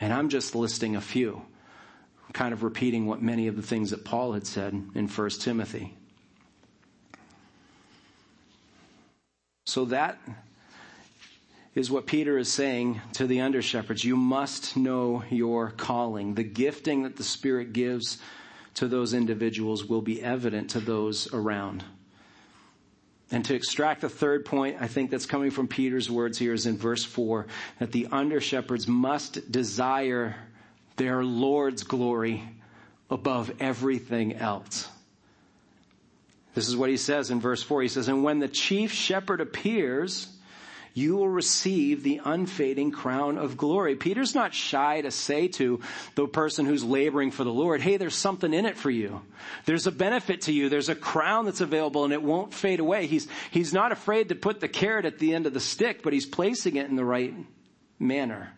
And 0.00 0.12
I'm 0.12 0.28
just 0.28 0.54
listing 0.54 0.94
a 0.94 1.00
few, 1.00 1.42
kind 2.32 2.52
of 2.52 2.62
repeating 2.62 3.06
what 3.06 3.20
many 3.20 3.48
of 3.48 3.56
the 3.56 3.62
things 3.62 3.90
that 3.90 4.04
Paul 4.04 4.34
had 4.34 4.46
said 4.46 4.72
in 4.94 5.08
1 5.08 5.30
Timothy. 5.30 5.96
So 9.66 9.86
that 9.86 10.20
is 11.74 11.90
what 11.90 12.06
Peter 12.06 12.38
is 12.38 12.52
saying 12.52 13.00
to 13.12 13.26
the 13.26 13.40
under 13.40 13.62
shepherds. 13.62 14.04
You 14.04 14.16
must 14.16 14.76
know 14.76 15.22
your 15.30 15.70
calling. 15.70 16.34
The 16.34 16.42
gifting 16.42 17.02
that 17.02 17.16
the 17.16 17.24
Spirit 17.24 17.72
gives 17.72 18.18
to 18.74 18.88
those 18.88 19.14
individuals 19.14 19.84
will 19.84 20.02
be 20.02 20.22
evident 20.22 20.70
to 20.70 20.80
those 20.80 21.32
around. 21.32 21.84
And 23.30 23.44
to 23.44 23.54
extract 23.54 24.00
the 24.00 24.08
third 24.08 24.44
point, 24.44 24.78
I 24.80 24.86
think 24.86 25.10
that's 25.10 25.26
coming 25.26 25.50
from 25.50 25.68
Peter's 25.68 26.10
words 26.10 26.38
here 26.38 26.54
is 26.54 26.64
in 26.64 26.78
verse 26.78 27.04
four, 27.04 27.46
that 27.78 27.92
the 27.92 28.08
under 28.10 28.40
shepherds 28.40 28.88
must 28.88 29.52
desire 29.52 30.36
their 30.96 31.22
Lord's 31.22 31.82
glory 31.82 32.42
above 33.10 33.52
everything 33.60 34.34
else. 34.34 34.88
This 36.54 36.68
is 36.68 36.76
what 36.76 36.90
he 36.90 36.96
says 36.96 37.30
in 37.30 37.40
verse 37.40 37.62
four. 37.62 37.82
He 37.82 37.88
says, 37.88 38.08
and 38.08 38.24
when 38.24 38.38
the 38.38 38.48
chief 38.48 38.92
shepherd 38.92 39.40
appears, 39.40 40.28
you 40.98 41.16
will 41.16 41.28
receive 41.28 42.02
the 42.02 42.20
unfading 42.24 42.90
crown 42.90 43.38
of 43.38 43.56
glory. 43.56 43.94
Peter's 43.94 44.34
not 44.34 44.52
shy 44.52 45.00
to 45.00 45.10
say 45.12 45.46
to 45.48 45.80
the 46.16 46.26
person 46.26 46.66
who's 46.66 46.82
laboring 46.82 47.30
for 47.30 47.44
the 47.44 47.52
Lord, 47.52 47.80
hey, 47.80 47.96
there's 47.96 48.16
something 48.16 48.52
in 48.52 48.66
it 48.66 48.76
for 48.76 48.90
you. 48.90 49.22
There's 49.64 49.86
a 49.86 49.92
benefit 49.92 50.42
to 50.42 50.52
you. 50.52 50.68
There's 50.68 50.88
a 50.88 50.96
crown 50.96 51.44
that's 51.44 51.60
available 51.60 52.04
and 52.04 52.12
it 52.12 52.22
won't 52.22 52.52
fade 52.52 52.80
away. 52.80 53.06
He's, 53.06 53.28
he's 53.52 53.72
not 53.72 53.92
afraid 53.92 54.30
to 54.30 54.34
put 54.34 54.58
the 54.58 54.68
carrot 54.68 55.04
at 55.04 55.20
the 55.20 55.34
end 55.34 55.46
of 55.46 55.54
the 55.54 55.60
stick, 55.60 56.02
but 56.02 56.12
he's 56.12 56.26
placing 56.26 56.76
it 56.76 56.90
in 56.90 56.96
the 56.96 57.04
right 57.04 57.34
manner. 58.00 58.52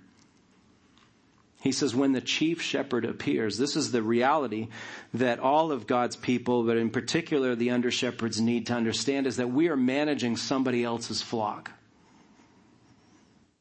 He 1.63 1.73
says, 1.73 1.95
when 1.95 2.13
the 2.13 2.23
chief 2.23 2.63
shepherd 2.63 3.05
appears, 3.05 3.59
this 3.59 3.77
is 3.77 3.93
the 3.93 4.03
reality 4.03 4.69
that 5.13 5.41
all 5.41 5.73
of 5.73 5.87
God's 5.87 6.17
people, 6.17 6.65
but 6.65 6.79
in 6.79 6.89
particular 6.89 7.55
the 7.55 7.69
under 7.69 7.91
shepherds 7.91 8.41
need 8.41 8.69
to 8.69 8.73
understand 8.73 9.27
is 9.27 9.37
that 9.37 9.51
we 9.51 9.69
are 9.69 9.77
managing 9.77 10.39
somebody 10.39 10.85
else's 10.85 11.21
flock 11.21 11.73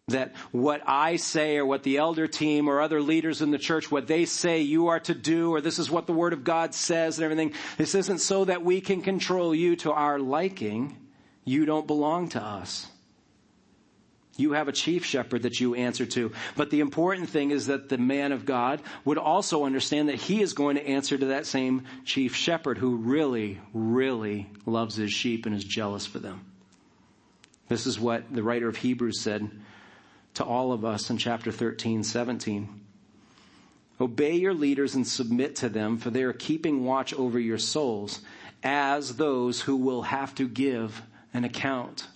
that 0.10 0.34
what 0.51 0.82
I 0.86 1.16
say 1.16 1.57
or 1.57 1.66
what 1.66 1.84
the 1.84 1.97
elder 1.97 2.28
team 2.28 2.68
or 2.68 2.82
other 2.82 3.01
leaders 3.01 3.41
in 3.41 3.51
the 3.51 3.57
church, 3.57 3.91
what 3.91 4.07
they 4.07 4.26
say 4.26 4.62
you 4.62 4.88
are 4.88 4.99
to 5.01 5.14
do, 5.14 5.53
or 5.53 5.62
this 5.62 5.80
is 5.80 5.89
what 5.89 6.07
the 6.07 6.14
word 6.14 6.34
of 6.34 6.43
God 6.43 6.74
says 6.74 7.18
and 7.18 7.26
everything, 7.26 7.53
this 7.78 7.95
isn't 7.95 8.20
so 8.20 8.45
that 8.45 8.64
we 8.64 8.82
can 8.82 9.01
control 9.01 9.53
you 9.53 9.76
to 9.78 9.91
our 9.91 10.20
liking. 10.20 10.97
You 11.45 11.66
don't 11.66 11.88
belong 11.88 12.30
to 12.30 12.43
us. 12.43 12.88
You 14.39 14.53
have 14.53 14.70
a 14.70 14.72
chief 14.72 15.03
shepherd 15.03 15.43
that 15.43 15.60
you 15.60 15.76
answer 15.76 16.05
to. 16.05 16.32
But 16.55 16.70
the 16.70 16.80
important 16.80 17.30
thing 17.30 17.51
is 17.51 17.68
that 17.68 17.89
the 17.89 17.97
man 17.97 18.32
of 18.32 18.45
God 18.45 18.82
would 19.03 19.18
also 19.18 19.66
understand 19.66 20.07
that 20.07 20.16
he 20.16 20.41
is 20.41 20.53
going 20.53 20.78
to 20.78 20.88
answer 20.88 21.18
to 21.18 21.26
that 21.28 21.45
same 21.45 21.84
chief 22.05 22.36
shepherd 22.36 22.78
who 22.78 22.95
really, 22.95 23.60
really 23.74 24.49
loves 24.66 24.95
his 24.95 25.12
sheep 25.12 25.45
and 25.45 25.53
is 25.53 25.66
jealous 25.66 26.05
for 26.05 26.20
them. 26.20 26.45
This 27.68 27.86
is 27.86 27.99
what 27.99 28.34
the 28.34 28.41
writer 28.41 28.70
of 28.70 28.78
Hebrews 28.78 29.20
said 29.20 29.49
to 30.36 30.43
all 30.43 30.71
of 30.71 30.86
us 30.86 31.09
in 31.09 31.17
chapter 31.17 31.51
13, 31.51 32.03
17. 32.03 32.82
Obey 34.01 34.36
your 34.36 34.53
leaders 34.53 34.95
and 34.95 35.05
submit 35.05 35.55
to 35.57 35.69
them, 35.69 35.97
for 35.97 36.09
they 36.09 36.23
are 36.23 36.34
keeping 36.34 36.86
watch 36.86 37.13
over 37.13 37.39
your 37.39 37.57
souls 37.57 38.21
as 38.63 39.17
those 39.17 39.61
who 39.61 39.75
will 39.75 40.03
have 40.03 40.34
to 40.36 40.47
give 40.47 41.01
an 41.34 41.43
account. 41.43 42.07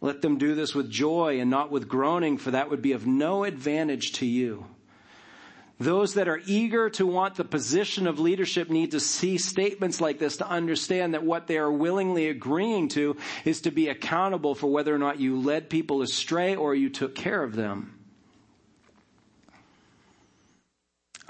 Let 0.00 0.22
them 0.22 0.38
do 0.38 0.54
this 0.54 0.74
with 0.74 0.90
joy 0.90 1.40
and 1.40 1.50
not 1.50 1.70
with 1.70 1.88
groaning, 1.88 2.38
for 2.38 2.50
that 2.50 2.70
would 2.70 2.82
be 2.82 2.92
of 2.92 3.06
no 3.06 3.44
advantage 3.44 4.12
to 4.14 4.26
you. 4.26 4.66
Those 5.80 6.12
that 6.14 6.28
are 6.28 6.42
eager 6.44 6.90
to 6.90 7.06
want 7.06 7.36
the 7.36 7.44
position 7.44 8.06
of 8.06 8.20
leadership 8.20 8.68
need 8.68 8.90
to 8.90 9.00
see 9.00 9.38
statements 9.38 9.98
like 9.98 10.18
this 10.18 10.36
to 10.36 10.46
understand 10.46 11.14
that 11.14 11.24
what 11.24 11.46
they 11.46 11.56
are 11.56 11.72
willingly 11.72 12.28
agreeing 12.28 12.88
to 12.88 13.16
is 13.46 13.62
to 13.62 13.70
be 13.70 13.88
accountable 13.88 14.54
for 14.54 14.66
whether 14.66 14.94
or 14.94 14.98
not 14.98 15.20
you 15.20 15.40
led 15.40 15.70
people 15.70 16.02
astray 16.02 16.54
or 16.54 16.74
you 16.74 16.90
took 16.90 17.14
care 17.14 17.42
of 17.42 17.56
them. 17.56 17.98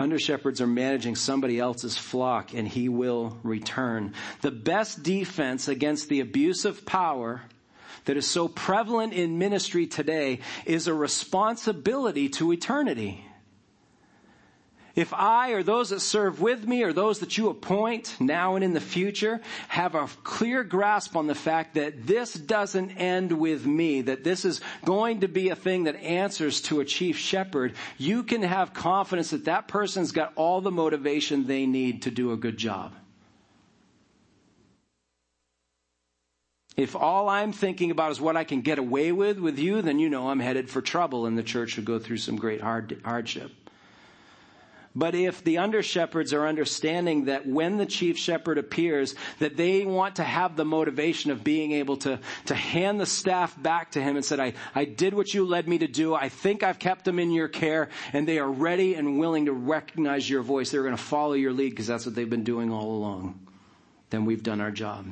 Under 0.00 0.18
shepherds 0.18 0.60
are 0.60 0.66
managing 0.66 1.14
somebody 1.14 1.60
else's 1.60 1.96
flock 1.96 2.52
and 2.52 2.66
he 2.66 2.88
will 2.88 3.38
return. 3.44 4.14
The 4.40 4.50
best 4.50 5.04
defense 5.04 5.68
against 5.68 6.08
the 6.08 6.18
abuse 6.18 6.64
of 6.64 6.84
power 6.84 7.42
that 8.06 8.16
is 8.16 8.26
so 8.26 8.48
prevalent 8.48 9.12
in 9.12 9.38
ministry 9.38 9.86
today 9.86 10.40
is 10.66 10.88
a 10.88 10.94
responsibility 10.94 12.28
to 12.30 12.50
eternity. 12.50 13.24
If 15.00 15.14
I 15.14 15.52
or 15.52 15.62
those 15.62 15.88
that 15.88 16.00
serve 16.00 16.42
with 16.42 16.68
me 16.68 16.82
or 16.82 16.92
those 16.92 17.20
that 17.20 17.38
you 17.38 17.48
appoint 17.48 18.20
now 18.20 18.56
and 18.56 18.62
in 18.62 18.74
the 18.74 18.82
future 18.82 19.40
have 19.68 19.94
a 19.94 20.06
clear 20.24 20.62
grasp 20.62 21.16
on 21.16 21.26
the 21.26 21.34
fact 21.34 21.76
that 21.76 22.06
this 22.06 22.34
doesn't 22.34 22.90
end 22.98 23.32
with 23.32 23.64
me, 23.64 24.02
that 24.02 24.24
this 24.24 24.44
is 24.44 24.60
going 24.84 25.20
to 25.20 25.26
be 25.26 25.48
a 25.48 25.56
thing 25.56 25.84
that 25.84 25.96
answers 25.96 26.60
to 26.60 26.80
a 26.80 26.84
chief 26.84 27.16
shepherd, 27.16 27.72
you 27.96 28.22
can 28.22 28.42
have 28.42 28.74
confidence 28.74 29.30
that 29.30 29.46
that 29.46 29.68
person's 29.68 30.12
got 30.12 30.34
all 30.36 30.60
the 30.60 30.70
motivation 30.70 31.46
they 31.46 31.64
need 31.64 32.02
to 32.02 32.10
do 32.10 32.32
a 32.32 32.36
good 32.36 32.58
job. 32.58 32.92
If 36.76 36.94
all 36.94 37.30
I'm 37.30 37.52
thinking 37.52 37.90
about 37.90 38.10
is 38.10 38.20
what 38.20 38.36
I 38.36 38.44
can 38.44 38.60
get 38.60 38.78
away 38.78 39.12
with 39.12 39.38
with 39.38 39.58
you, 39.58 39.80
then 39.80 39.98
you 39.98 40.10
know 40.10 40.28
I'm 40.28 40.40
headed 40.40 40.68
for 40.68 40.82
trouble 40.82 41.24
and 41.24 41.38
the 41.38 41.42
church 41.42 41.76
would 41.76 41.86
go 41.86 41.98
through 41.98 42.18
some 42.18 42.36
great 42.36 42.60
hard, 42.60 43.00
hardship. 43.02 43.50
But 44.94 45.14
if 45.14 45.44
the 45.44 45.58
under 45.58 45.84
shepherds 45.84 46.32
are 46.32 46.48
understanding 46.48 47.26
that 47.26 47.46
when 47.46 47.76
the 47.76 47.86
chief 47.86 48.18
shepherd 48.18 48.58
appears, 48.58 49.14
that 49.38 49.56
they 49.56 49.84
want 49.86 50.16
to 50.16 50.24
have 50.24 50.56
the 50.56 50.64
motivation 50.64 51.30
of 51.30 51.44
being 51.44 51.70
able 51.72 51.96
to, 51.98 52.18
to 52.46 52.54
hand 52.56 53.00
the 53.00 53.06
staff 53.06 53.60
back 53.60 53.92
to 53.92 54.02
him 54.02 54.16
and 54.16 54.24
said, 54.24 54.40
I, 54.40 54.54
I 54.74 54.84
did 54.84 55.14
what 55.14 55.32
you 55.32 55.46
led 55.46 55.68
me 55.68 55.78
to 55.78 55.86
do. 55.86 56.12
I 56.14 56.28
think 56.28 56.64
I've 56.64 56.80
kept 56.80 57.04
them 57.04 57.20
in 57.20 57.30
your 57.30 57.46
care 57.46 57.88
and 58.12 58.26
they 58.26 58.40
are 58.40 58.50
ready 58.50 58.96
and 58.96 59.20
willing 59.20 59.46
to 59.46 59.52
recognize 59.52 60.28
your 60.28 60.42
voice. 60.42 60.70
They're 60.70 60.82
going 60.82 60.96
to 60.96 61.02
follow 61.02 61.34
your 61.34 61.52
lead 61.52 61.70
because 61.70 61.86
that's 61.86 62.04
what 62.04 62.16
they've 62.16 62.28
been 62.28 62.44
doing 62.44 62.72
all 62.72 62.90
along. 62.90 63.46
Then 64.10 64.24
we've 64.24 64.42
done 64.42 64.60
our 64.60 64.72
job. 64.72 65.06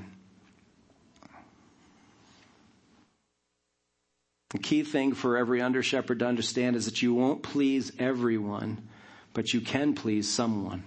The 4.51 4.59
key 4.59 4.83
thing 4.83 5.12
for 5.12 5.37
every 5.37 5.62
under 5.62 5.85
shepherd 5.85 6.18
to 6.18 6.26
understand 6.26 6.74
is 6.74 6.87
that 6.87 7.01
you 7.01 7.14
won't 7.14 7.45
please 7.45 7.93
everyone 7.99 8.89
but 9.33 9.53
you 9.53 9.61
can 9.61 9.95
please 9.95 10.29
someone. 10.29 10.83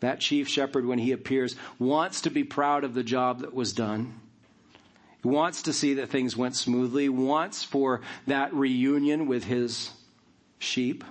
That 0.00 0.20
chief 0.20 0.48
shepherd, 0.48 0.84
when 0.84 0.98
he 0.98 1.12
appears, 1.12 1.54
wants 1.78 2.22
to 2.22 2.30
be 2.30 2.42
proud 2.42 2.82
of 2.82 2.94
the 2.94 3.04
job 3.04 3.40
that 3.40 3.54
was 3.54 3.72
done. 3.72 4.20
He 5.22 5.28
wants 5.28 5.62
to 5.62 5.72
see 5.72 5.94
that 5.94 6.08
things 6.08 6.36
went 6.36 6.56
smoothly, 6.56 7.08
wants 7.08 7.62
for 7.62 8.00
that 8.26 8.52
reunion 8.52 9.26
with 9.26 9.44
his 9.44 9.90
sheep, 10.58 11.04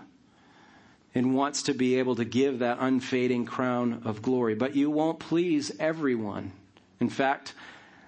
and 1.16 1.36
wants 1.36 1.64
to 1.64 1.74
be 1.74 2.00
able 2.00 2.16
to 2.16 2.26
give 2.26 2.60
that 2.60 2.78
unfading 2.82 3.46
crown 3.46 4.02
of 4.04 4.22
glory. 4.22 4.56
But 4.56 4.76
you 4.76 4.90
won't 4.90 5.20
please 5.20 5.72
everyone. 5.80 6.52
In 7.00 7.10
fact, 7.10 7.54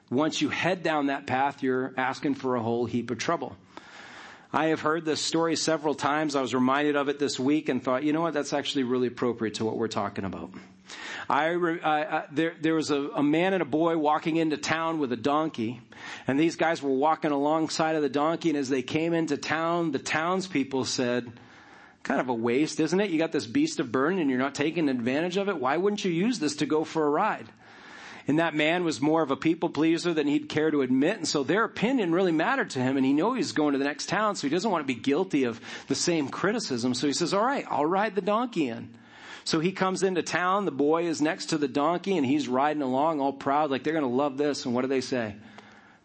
once 0.10 0.42
you 0.42 0.50
head 0.50 0.84
down 0.84 1.08
that 1.08 1.26
path, 1.26 1.64
you're 1.64 1.94
asking 1.98 2.36
for 2.36 2.56
a 2.56 2.62
whole 2.62 2.86
heap 2.86 3.10
of 3.10 3.18
trouble. 3.18 3.56
I 4.54 4.66
have 4.66 4.82
heard 4.82 5.04
this 5.04 5.20
story 5.20 5.56
several 5.56 5.96
times. 5.96 6.36
I 6.36 6.42
was 6.42 6.54
reminded 6.54 6.96
of 6.96 7.10
it 7.10 7.18
this 7.18 7.40
week 7.40 7.70
and 7.70 7.84
thought, 7.84 8.04
you 8.04 8.14
know 8.14 8.22
what, 8.22 8.36
that's 8.36 8.54
actually 8.54 8.84
really 8.84 9.08
appropriate 9.08 9.56
to 9.56 9.66
what 9.66 9.78
we're 9.78 9.88
talking 9.88 10.26
about. 10.26 10.52
I, 11.28 11.56
I, 11.56 12.26
there, 12.32 12.54
there 12.62 12.76
was 12.76 12.92
a, 12.92 13.10
a 13.16 13.24
man 13.24 13.54
and 13.54 13.64
a 13.64 13.66
boy 13.66 13.98
walking 13.98 14.36
into 14.36 14.58
town 14.58 15.00
with 15.00 15.12
a 15.12 15.18
donkey, 15.18 15.82
and 16.28 16.40
these 16.40 16.56
guys 16.56 16.84
were 16.84 16.92
walking 16.92 17.32
alongside 17.32 17.96
of 17.96 18.04
the 18.04 18.10
donkey, 18.10 18.50
and 18.50 18.58
as 18.58 18.70
they 18.70 18.84
came 18.84 19.14
into 19.14 19.38
town, 19.38 19.92
the 19.92 20.00
townspeople 20.00 20.86
said, 20.86 21.32
kind 22.04 22.20
of 22.20 22.30
a 22.30 22.34
waste, 22.34 22.80
isn't 22.80 23.00
it? 23.00 23.10
You 23.10 23.18
got 23.18 23.32
this 23.32 23.48
beast 23.48 23.80
of 23.80 23.92
burden 23.92 24.20
and 24.20 24.30
you're 24.30 24.38
not 24.38 24.54
taking 24.54 24.90
advantage 24.90 25.38
of 25.38 25.50
it. 25.50 25.58
Why 25.60 25.78
wouldn't 25.78 26.04
you 26.04 26.12
use 26.12 26.38
this 26.38 26.58
to 26.58 26.66
go 26.66 26.84
for 26.84 27.06
a 27.06 27.10
ride? 27.10 27.48
And 28.28 28.40
that 28.40 28.56
man 28.56 28.86
was 28.86 29.02
more 29.02 29.22
of 29.22 29.32
a 29.32 29.36
people 29.36 29.70
pleaser 29.70 30.14
than 30.14 30.28
he'd 30.28 30.48
care 30.48 30.72
to 30.72 30.82
admit. 30.82 31.18
And 31.18 31.28
so 31.28 31.44
their 31.44 31.66
opinion 31.66 32.14
really 32.14 32.32
mattered 32.32 32.70
to 32.72 32.80
him. 32.80 32.96
And 32.96 33.06
he 33.06 33.12
knew 33.12 33.34
he's 33.34 33.52
going 33.52 33.74
to 33.74 33.78
the 33.78 33.84
next 33.84 34.08
town. 34.08 34.36
So 34.36 34.48
he 34.48 34.54
doesn't 34.54 34.72
want 34.72 34.88
to 34.88 34.94
be 34.94 35.00
guilty 35.00 35.44
of 35.44 35.60
the 35.88 35.96
same 35.96 36.30
criticism. 36.30 36.94
So 36.94 37.08
he 37.08 37.14
says, 37.14 37.34
all 37.34 37.44
right, 37.44 37.66
I'll 37.70 37.86
ride 37.86 38.16
the 38.16 38.22
donkey 38.22 38.70
in. 38.70 38.90
So 39.44 39.60
he 39.60 39.74
comes 39.74 40.04
into 40.04 40.24
town. 40.24 40.64
The 40.64 40.72
boy 40.72 41.08
is 41.08 41.22
next 41.22 41.48
to 41.48 41.58
the 41.58 41.68
donkey 41.68 42.16
and 42.16 42.26
he's 42.26 42.48
riding 42.48 42.82
along 42.82 43.20
all 43.20 43.34
proud. 43.34 43.72
Like 43.72 43.84
they're 43.84 43.94
going 43.94 44.04
to 44.04 44.10
love 44.10 44.38
this. 44.38 44.66
And 44.66 44.74
what 44.74 44.84
do 44.84 44.88
they 44.88 45.02
say? 45.02 45.36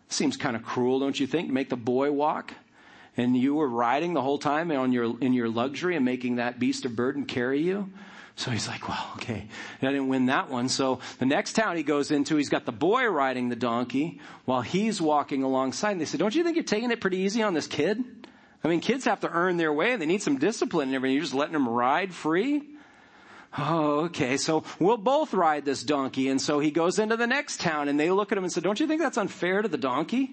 Seems 0.08 0.36
kind 0.36 0.56
of 0.56 0.64
cruel, 0.64 0.98
don't 0.98 1.18
you 1.18 1.26
think, 1.26 1.48
to 1.48 1.54
make 1.54 1.68
the 1.68 1.76
boy 1.76 2.10
walk? 2.10 2.52
And 3.16 3.36
you 3.36 3.54
were 3.54 3.68
riding 3.68 4.14
the 4.14 4.22
whole 4.22 4.38
time 4.38 4.72
on 4.72 4.90
your, 4.92 5.18
in 5.20 5.32
your 5.32 5.48
luxury 5.48 5.94
and 5.94 6.04
making 6.04 6.36
that 6.36 6.58
beast 6.58 6.84
of 6.84 6.96
burden 6.96 7.26
carry 7.26 7.60
you? 7.60 7.90
So 8.38 8.52
he's 8.52 8.68
like, 8.68 8.88
well, 8.88 9.04
okay. 9.16 9.48
I 9.82 9.86
didn't 9.86 10.06
win 10.06 10.26
that 10.26 10.48
one. 10.48 10.68
So 10.68 11.00
the 11.18 11.26
next 11.26 11.54
town 11.54 11.76
he 11.76 11.82
goes 11.82 12.12
into, 12.12 12.36
he's 12.36 12.48
got 12.48 12.66
the 12.66 12.72
boy 12.72 13.04
riding 13.08 13.48
the 13.48 13.56
donkey 13.56 14.20
while 14.44 14.60
he's 14.60 15.00
walking 15.00 15.42
alongside. 15.42 15.90
And 15.90 16.00
they 16.00 16.04
said, 16.04 16.20
don't 16.20 16.32
you 16.32 16.44
think 16.44 16.54
you're 16.54 16.62
taking 16.62 16.92
it 16.92 17.00
pretty 17.00 17.16
easy 17.16 17.42
on 17.42 17.52
this 17.52 17.66
kid? 17.66 17.98
I 18.62 18.68
mean, 18.68 18.78
kids 18.78 19.06
have 19.06 19.18
to 19.20 19.28
earn 19.28 19.56
their 19.56 19.72
way. 19.72 19.96
They 19.96 20.06
need 20.06 20.22
some 20.22 20.38
discipline 20.38 20.90
and 20.90 20.94
everything. 20.94 21.16
You're 21.16 21.24
just 21.24 21.34
letting 21.34 21.52
them 21.52 21.68
ride 21.68 22.14
free? 22.14 22.62
Oh, 23.58 24.02
okay. 24.04 24.36
So 24.36 24.62
we'll 24.78 24.98
both 24.98 25.34
ride 25.34 25.64
this 25.64 25.82
donkey. 25.82 26.28
And 26.28 26.40
so 26.40 26.60
he 26.60 26.70
goes 26.70 27.00
into 27.00 27.16
the 27.16 27.26
next 27.26 27.60
town 27.60 27.88
and 27.88 27.98
they 27.98 28.12
look 28.12 28.30
at 28.30 28.38
him 28.38 28.44
and 28.44 28.52
say, 28.52 28.60
don't 28.60 28.78
you 28.78 28.86
think 28.86 29.00
that's 29.00 29.18
unfair 29.18 29.62
to 29.62 29.68
the 29.68 29.78
donkey? 29.78 30.30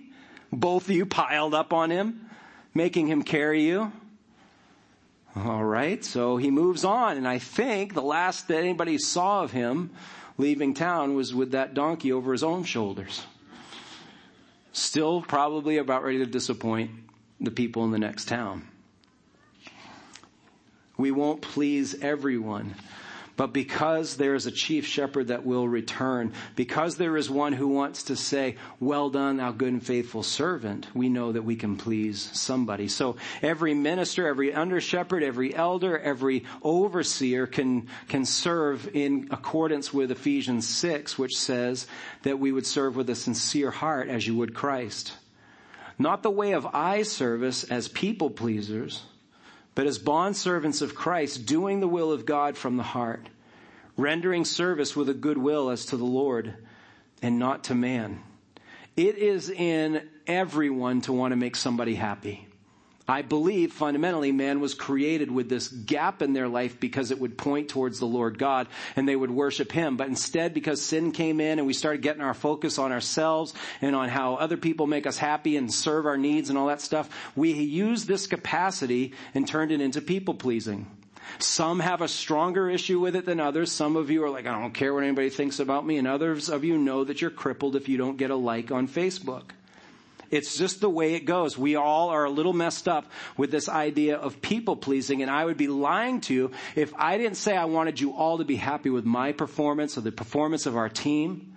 Both 0.51 0.89
of 0.89 0.95
you 0.95 1.07
piled 1.07 1.55
up 1.55 1.73
on 1.73 1.89
him, 1.89 2.29
making 2.75 3.07
him 3.07 3.23
carry 3.23 3.63
you. 3.63 3.91
All 5.35 5.65
right, 5.65 6.03
so 6.03 6.37
he 6.37 6.49
moves 6.49 6.85
on, 6.85 7.17
and 7.17 7.27
I 7.27 7.39
think 7.39 7.93
the 7.93 8.01
last 8.01 8.47
that 8.47 8.59
anybody 8.59 8.97
saw 8.97 9.43
of 9.43 9.51
him 9.51 9.89
leaving 10.37 10.73
town 10.73 11.13
was 11.13 11.35
with 11.35 11.51
that 11.51 11.73
donkey 11.73 12.13
over 12.13 12.31
his 12.31 12.43
own 12.43 12.63
shoulders. 12.63 13.21
Still 14.71 15.21
probably 15.21 15.77
about 15.77 16.03
ready 16.03 16.19
to 16.19 16.25
disappoint 16.25 16.91
the 17.41 17.51
people 17.51 17.83
in 17.83 17.91
the 17.91 17.99
next 17.99 18.29
town. 18.29 18.65
We 20.97 21.11
won't 21.11 21.41
please 21.41 22.01
everyone. 22.01 22.75
But 23.37 23.51
because 23.51 24.15
there 24.15 24.33
is 24.33 24.45
a 24.45 24.51
chief 24.51 24.85
shepherd 24.85 25.27
that 25.27 25.45
will 25.45 25.67
return, 25.67 26.31
because 26.55 26.95
there 26.95 27.17
is 27.17 27.29
one 27.29 27.51
who 27.51 27.67
wants 27.67 28.03
to 28.03 28.15
say, 28.15 28.55
well 28.79 29.09
done, 29.09 29.37
thou 29.37 29.51
good 29.51 29.73
and 29.73 29.85
faithful 29.85 30.23
servant, 30.23 30.87
we 30.93 31.09
know 31.09 31.33
that 31.33 31.43
we 31.43 31.57
can 31.57 31.75
please 31.75 32.29
somebody. 32.33 32.87
So 32.87 33.17
every 33.41 33.73
minister, 33.73 34.25
every 34.25 34.53
under 34.53 34.79
shepherd, 34.79 35.21
every 35.21 35.53
elder, 35.53 35.99
every 35.99 36.45
overseer 36.63 37.45
can, 37.45 37.89
can 38.07 38.25
serve 38.25 38.89
in 38.95 39.27
accordance 39.31 39.93
with 39.93 40.11
Ephesians 40.11 40.65
6, 40.67 41.17
which 41.17 41.37
says 41.37 41.87
that 42.23 42.39
we 42.39 42.53
would 42.53 42.65
serve 42.65 42.95
with 42.95 43.09
a 43.09 43.15
sincere 43.15 43.71
heart 43.71 44.07
as 44.07 44.25
you 44.25 44.35
would 44.37 44.53
Christ. 44.53 45.11
Not 45.99 46.23
the 46.23 46.31
way 46.31 46.53
of 46.53 46.65
eye 46.73 47.03
service 47.03 47.65
as 47.65 47.87
people 47.89 48.29
pleasers, 48.29 49.03
but 49.75 49.85
as 49.85 49.99
bondservants 49.99 50.81
of 50.81 50.95
Christ, 50.95 51.45
doing 51.45 51.81
the 51.81 51.87
will 51.87 52.11
of 52.11 52.25
God 52.25 52.57
from 52.57 52.77
the 52.77 52.83
heart, 52.83 53.27
rendering 53.97 54.45
service 54.45 54.95
with 54.95 55.09
a 55.09 55.13
good 55.13 55.37
will 55.37 55.69
as 55.69 55.85
to 55.87 55.97
the 55.97 56.05
Lord 56.05 56.55
and 57.21 57.37
not 57.37 57.65
to 57.65 57.75
man. 57.75 58.23
It 58.95 59.17
is 59.17 59.49
in 59.49 60.07
everyone 60.25 61.01
to 61.01 61.13
want 61.13 61.33
to 61.33 61.35
make 61.35 61.57
somebody 61.57 61.95
happy. 61.95 62.44
I 63.07 63.21
believe 63.21 63.71
fundamentally 63.71 64.31
man 64.31 64.59
was 64.59 64.73
created 64.73 65.29
with 65.29 65.47
this 65.47 65.67
gap 65.67 66.23
in 66.23 66.33
their 66.33 66.47
life 66.47 66.79
because 66.79 67.11
it 67.11 67.19
would 67.19 67.37
point 67.37 67.69
towards 67.69 67.99
the 67.99 68.07
Lord 68.07 68.39
God 68.39 68.67
and 68.95 69.07
they 69.07 69.15
would 69.15 69.29
worship 69.29 69.71
Him. 69.71 69.95
But 69.95 70.07
instead, 70.07 70.55
because 70.55 70.81
sin 70.81 71.11
came 71.11 71.39
in 71.39 71.59
and 71.59 71.67
we 71.67 71.73
started 71.73 72.01
getting 72.01 72.23
our 72.23 72.33
focus 72.33 72.79
on 72.79 72.91
ourselves 72.91 73.53
and 73.79 73.95
on 73.95 74.09
how 74.09 74.35
other 74.35 74.57
people 74.57 74.87
make 74.87 75.05
us 75.05 75.19
happy 75.19 75.55
and 75.55 75.71
serve 75.71 76.07
our 76.07 76.17
needs 76.17 76.49
and 76.49 76.57
all 76.57 76.67
that 76.67 76.81
stuff, 76.81 77.09
we 77.35 77.53
used 77.53 78.07
this 78.07 78.25
capacity 78.25 79.13
and 79.35 79.47
turned 79.47 79.71
it 79.71 79.81
into 79.81 80.01
people 80.01 80.33
pleasing. 80.33 80.87
Some 81.37 81.81
have 81.81 82.01
a 82.01 82.07
stronger 82.07 82.69
issue 82.69 82.99
with 82.99 83.15
it 83.15 83.25
than 83.25 83.39
others. 83.39 83.71
Some 83.71 83.95
of 83.97 84.09
you 84.09 84.23
are 84.23 84.29
like, 84.29 84.47
I 84.47 84.59
don't 84.59 84.73
care 84.73 84.93
what 84.93 85.03
anybody 85.03 85.29
thinks 85.29 85.59
about 85.59 85.85
me. 85.85 85.97
And 85.97 86.07
others 86.07 86.49
of 86.49 86.63
you 86.63 86.77
know 86.77 87.03
that 87.03 87.21
you're 87.21 87.31
crippled 87.31 87.75
if 87.75 87.89
you 87.89 87.97
don't 87.97 88.17
get 88.17 88.31
a 88.31 88.35
like 88.35 88.71
on 88.71 88.87
Facebook. 88.87 89.51
It's 90.35 90.57
just 90.57 90.81
the 90.81 90.89
way 90.89 91.15
it 91.15 91.21
goes. 91.21 91.57
We 91.57 91.75
all 91.75 92.09
are 92.09 92.25
a 92.25 92.29
little 92.29 92.51
messed 92.51 92.87
up 92.87 93.05
with 93.37 93.51
this 93.51 93.69
idea 93.69 94.17
of 94.17 94.41
people 94.41 94.75
pleasing 94.75 95.21
and 95.21 95.31
I 95.31 95.45
would 95.45 95.55
be 95.55 95.67
lying 95.67 96.19
to 96.21 96.33
you 96.33 96.51
if 96.75 96.93
I 96.95 97.17
didn't 97.17 97.37
say 97.37 97.55
I 97.55 97.65
wanted 97.65 98.01
you 98.01 98.13
all 98.13 98.39
to 98.39 98.43
be 98.43 98.57
happy 98.57 98.89
with 98.89 99.05
my 99.05 99.31
performance 99.31 99.97
or 99.97 100.01
the 100.01 100.11
performance 100.11 100.65
of 100.65 100.75
our 100.75 100.89
team. 100.89 101.55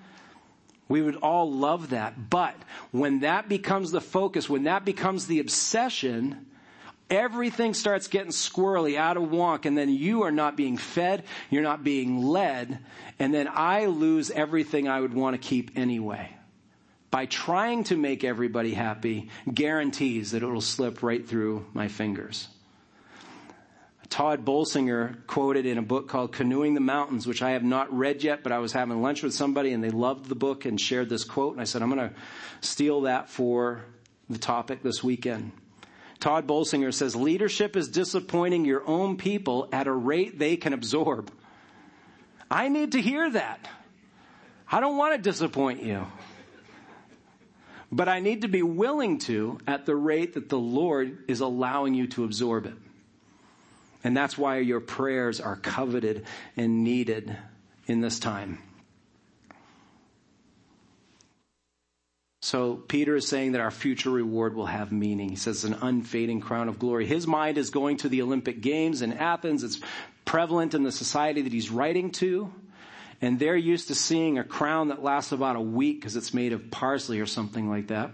We 0.88 1.02
would 1.02 1.16
all 1.16 1.50
love 1.50 1.90
that. 1.90 2.30
But 2.30 2.54
when 2.92 3.20
that 3.20 3.48
becomes 3.48 3.90
the 3.90 4.00
focus, 4.00 4.48
when 4.48 4.64
that 4.64 4.84
becomes 4.84 5.26
the 5.26 5.40
obsession, 5.40 6.46
everything 7.10 7.74
starts 7.74 8.06
getting 8.06 8.30
squirrely, 8.30 8.96
out 8.96 9.16
of 9.16 9.24
wonk, 9.24 9.66
and 9.66 9.76
then 9.76 9.90
you 9.90 10.22
are 10.22 10.30
not 10.30 10.56
being 10.56 10.76
fed, 10.76 11.24
you're 11.50 11.62
not 11.62 11.84
being 11.84 12.22
led, 12.22 12.78
and 13.18 13.34
then 13.34 13.48
I 13.52 13.86
lose 13.86 14.30
everything 14.30 14.88
I 14.88 15.00
would 15.00 15.12
want 15.12 15.34
to 15.34 15.46
keep 15.46 15.76
anyway. 15.76 16.37
By 17.10 17.26
trying 17.26 17.84
to 17.84 17.96
make 17.96 18.22
everybody 18.22 18.74
happy, 18.74 19.30
guarantees 19.52 20.32
that 20.32 20.42
it'll 20.42 20.60
slip 20.60 21.02
right 21.02 21.26
through 21.26 21.66
my 21.72 21.88
fingers. 21.88 22.48
Tod 24.10 24.44
Bolsinger 24.44 25.26
quoted 25.26 25.66
in 25.66 25.76
a 25.76 25.82
book 25.82 26.08
called 26.08 26.32
Canoeing 26.32 26.74
the 26.74 26.80
Mountains, 26.80 27.26
which 27.26 27.42
I 27.42 27.50
have 27.50 27.62
not 27.62 27.92
read 27.96 28.22
yet, 28.22 28.42
but 28.42 28.52
I 28.52 28.58
was 28.58 28.72
having 28.72 29.02
lunch 29.02 29.22
with 29.22 29.34
somebody 29.34 29.72
and 29.72 29.84
they 29.84 29.90
loved 29.90 30.28
the 30.28 30.34
book 30.34 30.64
and 30.64 30.80
shared 30.80 31.08
this 31.08 31.24
quote. 31.24 31.52
And 31.52 31.60
I 31.60 31.64
said, 31.64 31.82
I'm 31.82 31.90
going 31.94 32.08
to 32.08 32.14
steal 32.60 33.02
that 33.02 33.28
for 33.28 33.84
the 34.30 34.38
topic 34.38 34.82
this 34.82 35.04
weekend. 35.04 35.52
Tod 36.20 36.46
Bolsinger 36.46 36.92
says, 36.92 37.14
leadership 37.14 37.76
is 37.76 37.88
disappointing 37.88 38.64
your 38.64 38.86
own 38.86 39.18
people 39.18 39.68
at 39.72 39.86
a 39.86 39.92
rate 39.92 40.38
they 40.38 40.56
can 40.56 40.72
absorb. 40.72 41.30
I 42.50 42.68
need 42.68 42.92
to 42.92 43.00
hear 43.00 43.30
that. 43.30 43.68
I 44.70 44.80
don't 44.80 44.96
want 44.96 45.14
to 45.14 45.30
disappoint 45.30 45.82
you. 45.82 46.06
But 47.90 48.08
I 48.08 48.20
need 48.20 48.42
to 48.42 48.48
be 48.48 48.62
willing 48.62 49.18
to 49.20 49.58
at 49.66 49.86
the 49.86 49.96
rate 49.96 50.34
that 50.34 50.48
the 50.48 50.58
Lord 50.58 51.24
is 51.26 51.40
allowing 51.40 51.94
you 51.94 52.06
to 52.08 52.24
absorb 52.24 52.66
it. 52.66 52.74
And 54.04 54.16
that's 54.16 54.38
why 54.38 54.58
your 54.58 54.80
prayers 54.80 55.40
are 55.40 55.56
coveted 55.56 56.24
and 56.56 56.84
needed 56.84 57.36
in 57.86 58.00
this 58.00 58.18
time. 58.18 58.58
So 62.42 62.76
Peter 62.76 63.16
is 63.16 63.26
saying 63.26 63.52
that 63.52 63.60
our 63.60 63.70
future 63.70 64.10
reward 64.10 64.54
will 64.54 64.66
have 64.66 64.92
meaning. 64.92 65.28
He 65.28 65.36
says 65.36 65.64
an 65.64 65.74
unfading 65.74 66.40
crown 66.40 66.68
of 66.68 66.78
glory. 66.78 67.04
His 67.04 67.26
mind 67.26 67.58
is 67.58 67.70
going 67.70 67.98
to 67.98 68.08
the 68.08 68.22
Olympic 68.22 68.60
Games 68.60 69.02
in 69.02 69.12
Athens. 69.12 69.64
It's 69.64 69.80
prevalent 70.24 70.74
in 70.74 70.82
the 70.82 70.92
society 70.92 71.42
that 71.42 71.52
he's 71.52 71.70
writing 71.70 72.10
to. 72.12 72.52
And 73.20 73.38
they're 73.38 73.56
used 73.56 73.88
to 73.88 73.94
seeing 73.94 74.38
a 74.38 74.44
crown 74.44 74.88
that 74.88 75.02
lasts 75.02 75.32
about 75.32 75.56
a 75.56 75.60
week 75.60 76.00
because 76.00 76.14
it's 76.16 76.32
made 76.32 76.52
of 76.52 76.70
parsley 76.70 77.20
or 77.20 77.26
something 77.26 77.68
like 77.68 77.88
that 77.88 78.12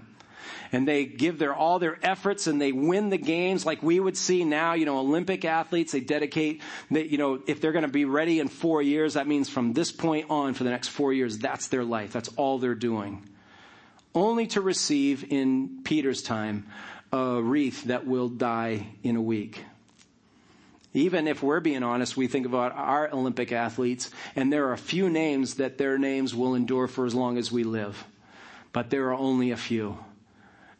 and 0.75 0.89
they 0.89 1.05
give 1.05 1.39
their 1.39 1.55
all 1.55 1.79
their 1.79 1.99
efforts 2.03 2.49
and 2.49 2.61
they 2.61 2.73
win 2.73 3.09
the 3.11 3.17
games 3.17 3.65
like 3.65 3.83
we 3.83 4.01
would 4.01 4.17
see 4.17 4.45
now, 4.45 4.75
you 4.75 4.85
know, 4.85 4.99
Olympic 4.99 5.45
athletes, 5.45 5.93
they 5.93 6.01
dedicate, 6.01 6.63
they, 6.91 7.05
you 7.05 7.17
know, 7.17 7.41
if 7.47 7.61
they're 7.61 7.73
going 7.73 7.85
to 7.85 7.89
be 7.89 8.05
ready 8.05 8.41
in 8.41 8.49
four 8.49 8.83
years, 8.83 9.15
that 9.15 9.29
means 9.29 9.49
from 9.49 9.73
this 9.73 9.93
point 9.93 10.27
on 10.31 10.53
for 10.53 10.65
the 10.65 10.71
next 10.71 10.89
four 10.89 11.13
years, 11.13 11.39
that's 11.39 11.69
their 11.69 11.85
life. 11.85 12.13
That's 12.13 12.29
all 12.37 12.59
they're 12.59 12.75
doing. 12.75 13.29
Only 14.17 14.49
to 14.49 14.61
receive 14.61 15.25
in 15.31 15.83
Peter's 15.85 16.23
time 16.23 16.67
a 17.13 17.41
wreath 17.41 17.85
that 17.85 18.07
will 18.07 18.29
die 18.29 18.89
in 19.05 19.15
a 19.15 19.23
week. 19.23 19.65
Even 20.95 21.29
if 21.29 21.43
we're 21.43 21.61
being 21.61 21.83
honest, 21.83 22.17
we 22.17 22.29
think 22.29 22.47
about 22.47 22.73
our 22.75 23.13
Olympic 23.13 23.53
athletes, 23.53 24.11
and 24.37 24.53
there 24.53 24.69
are 24.69 24.73
a 24.73 24.79
few 24.79 25.11
names 25.11 25.55
that 25.55 25.77
their 25.77 25.99
names 25.99 26.35
will 26.35 26.55
endure 26.55 26.87
for 26.87 27.05
as 27.05 27.15
long 27.15 27.37
as 27.37 27.53
we 27.53 27.65
live. 27.65 28.05
But 28.73 28.91
there 28.91 29.09
are 29.09 29.15
only 29.15 29.51
a 29.51 29.57
few 29.57 29.99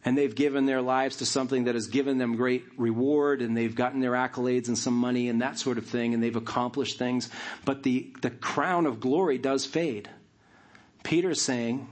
and 0.05 0.19
they've 0.19 0.35
given 0.35 0.67
their 0.67 0.83
lives 0.83 1.17
to 1.17 1.27
something 1.27 1.65
that 1.65 1.75
has 1.75 1.87
given 1.87 2.19
them 2.19 2.37
great 2.37 2.65
reward 2.77 3.41
and 3.41 3.57
they've 3.57 3.75
gotten 3.75 4.01
their 4.01 4.13
accolades 4.13 4.69
and 4.69 4.77
some 4.77 4.95
money 4.95 5.29
and 5.29 5.41
that 5.41 5.59
sort 5.59 5.79
of 5.79 5.87
thing 5.87 6.13
and 6.13 6.23
they've 6.23 6.37
accomplished 6.37 6.99
things. 6.99 7.31
But 7.65 7.83
the, 7.83 8.13
the 8.21 8.31
crown 8.31 8.87
of 8.87 9.01
glory 9.01 9.39
does 9.39 9.65
fade. 9.65 10.11
Peter's 11.03 11.41
saying 11.41 11.89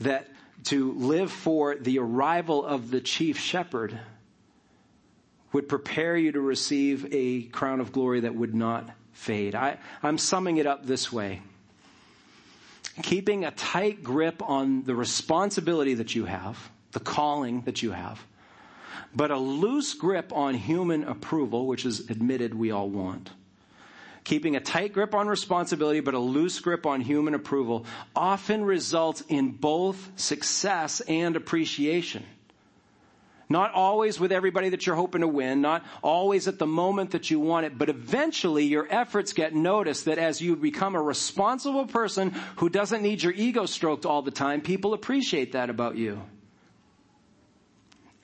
that 0.00 0.28
to 0.64 0.92
live 0.92 1.30
for 1.30 1.76
the 1.76 1.98
arrival 2.00 2.64
of 2.64 2.90
the 2.90 3.00
chief 3.00 3.38
shepherd 3.38 3.98
would 5.54 5.68
prepare 5.68 6.16
you 6.16 6.32
to 6.32 6.40
receive 6.40 7.06
a 7.14 7.42
crown 7.42 7.80
of 7.80 7.92
glory 7.92 8.20
that 8.20 8.34
would 8.34 8.54
not 8.54 8.90
fade. 9.12 9.54
I, 9.54 9.78
I'm 10.02 10.18
summing 10.18 10.56
it 10.56 10.66
up 10.66 10.84
this 10.84 11.12
way. 11.12 11.42
Keeping 13.02 13.44
a 13.44 13.52
tight 13.52 14.02
grip 14.02 14.42
on 14.42 14.82
the 14.82 14.94
responsibility 14.94 15.94
that 15.94 16.14
you 16.14 16.26
have 16.26 16.70
the 16.90 17.00
calling 17.00 17.62
that 17.62 17.82
you 17.82 17.90
have, 17.90 18.24
but 19.14 19.32
a 19.32 19.36
loose 19.36 19.94
grip 19.94 20.32
on 20.32 20.54
human 20.54 21.02
approval, 21.04 21.66
which 21.66 21.84
is 21.84 22.08
admitted 22.08 22.54
we 22.54 22.70
all 22.70 22.88
want. 22.88 23.30
Keeping 24.22 24.54
a 24.56 24.60
tight 24.60 24.92
grip 24.92 25.12
on 25.12 25.26
responsibility, 25.26 25.98
but 26.00 26.14
a 26.14 26.18
loose 26.20 26.60
grip 26.60 26.86
on 26.86 27.00
human 27.00 27.34
approval 27.34 27.84
often 28.14 28.64
results 28.64 29.22
in 29.28 29.50
both 29.50 30.12
success 30.16 31.00
and 31.00 31.34
appreciation. 31.36 32.24
Not 33.48 33.72
always 33.72 34.18
with 34.18 34.32
everybody 34.32 34.70
that 34.70 34.86
you're 34.86 34.96
hoping 34.96 35.20
to 35.20 35.28
win, 35.28 35.60
not 35.60 35.84
always 36.02 36.48
at 36.48 36.58
the 36.58 36.66
moment 36.66 37.10
that 37.10 37.30
you 37.30 37.40
want 37.40 37.66
it, 37.66 37.76
but 37.76 37.88
eventually 37.88 38.64
your 38.64 38.86
efforts 38.90 39.32
get 39.32 39.54
noticed 39.54 40.06
that 40.06 40.18
as 40.18 40.40
you 40.40 40.56
become 40.56 40.94
a 40.94 41.02
responsible 41.02 41.86
person 41.86 42.30
who 42.56 42.68
doesn't 42.68 43.02
need 43.02 43.22
your 43.22 43.32
ego 43.32 43.66
stroked 43.66 44.06
all 44.06 44.22
the 44.22 44.30
time, 44.30 44.60
people 44.60 44.94
appreciate 44.94 45.52
that 45.52 45.68
about 45.68 45.96
you. 45.96 46.22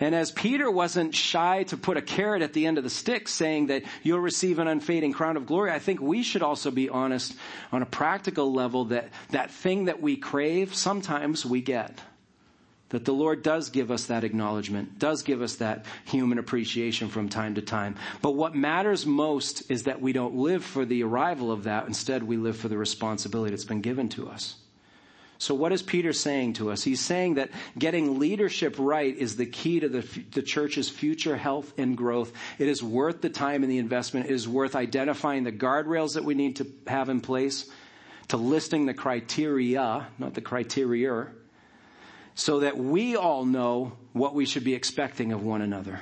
And 0.02 0.14
as 0.14 0.30
Peter 0.30 0.70
wasn't 0.70 1.14
shy 1.14 1.64
to 1.64 1.76
put 1.76 1.98
a 1.98 2.02
carrot 2.02 2.40
at 2.40 2.54
the 2.54 2.66
end 2.66 2.78
of 2.78 2.84
the 2.84 2.90
stick 2.90 3.28
saying 3.28 3.66
that 3.66 3.82
you'll 4.02 4.20
receive 4.20 4.58
an 4.58 4.66
unfading 4.66 5.12
crown 5.12 5.36
of 5.36 5.44
glory, 5.44 5.70
I 5.70 5.78
think 5.78 6.00
we 6.00 6.22
should 6.22 6.42
also 6.42 6.70
be 6.70 6.88
honest 6.88 7.34
on 7.70 7.82
a 7.82 7.86
practical 7.86 8.50
level 8.50 8.86
that 8.86 9.10
that 9.28 9.50
thing 9.50 9.84
that 9.84 10.00
we 10.00 10.16
crave, 10.16 10.74
sometimes 10.74 11.44
we 11.44 11.60
get. 11.60 12.00
That 12.90 13.04
the 13.04 13.14
Lord 13.14 13.42
does 13.42 13.70
give 13.70 13.90
us 13.90 14.06
that 14.06 14.24
acknowledgement, 14.24 14.98
does 14.98 15.22
give 15.22 15.42
us 15.42 15.56
that 15.56 15.86
human 16.04 16.38
appreciation 16.38 17.08
from 17.08 17.28
time 17.28 17.54
to 17.54 17.62
time. 17.62 17.96
But 18.20 18.32
what 18.32 18.54
matters 18.54 19.06
most 19.06 19.70
is 19.70 19.84
that 19.84 20.00
we 20.00 20.12
don't 20.12 20.34
live 20.34 20.64
for 20.64 20.84
the 20.84 21.04
arrival 21.04 21.52
of 21.52 21.64
that. 21.64 21.86
Instead, 21.86 22.24
we 22.24 22.36
live 22.36 22.56
for 22.56 22.68
the 22.68 22.76
responsibility 22.76 23.50
that's 23.50 23.64
been 23.64 23.80
given 23.80 24.08
to 24.10 24.28
us. 24.28 24.56
So 25.38 25.54
what 25.54 25.72
is 25.72 25.82
Peter 25.82 26.12
saying 26.12 26.54
to 26.54 26.70
us? 26.70 26.82
He's 26.82 27.00
saying 27.00 27.34
that 27.34 27.50
getting 27.78 28.18
leadership 28.18 28.74
right 28.78 29.16
is 29.16 29.36
the 29.36 29.46
key 29.46 29.80
to 29.80 29.88
the, 29.88 30.06
the 30.32 30.42
church's 30.42 30.90
future 30.90 31.34
health 31.34 31.72
and 31.78 31.96
growth. 31.96 32.30
It 32.58 32.68
is 32.68 32.82
worth 32.82 33.22
the 33.22 33.30
time 33.30 33.62
and 33.62 33.72
the 33.72 33.78
investment. 33.78 34.26
It 34.26 34.32
is 34.32 34.46
worth 34.46 34.76
identifying 34.76 35.44
the 35.44 35.52
guardrails 35.52 36.14
that 36.14 36.24
we 36.24 36.34
need 36.34 36.56
to 36.56 36.66
have 36.86 37.08
in 37.08 37.22
place, 37.22 37.70
to 38.28 38.36
listing 38.36 38.84
the 38.84 38.92
criteria, 38.92 40.08
not 40.18 40.34
the 40.34 40.42
criteria, 40.42 41.28
so 42.34 42.60
that 42.60 42.76
we 42.76 43.16
all 43.16 43.44
know 43.44 43.92
what 44.12 44.34
we 44.34 44.46
should 44.46 44.64
be 44.64 44.74
expecting 44.74 45.32
of 45.32 45.42
one 45.42 45.62
another. 45.62 46.00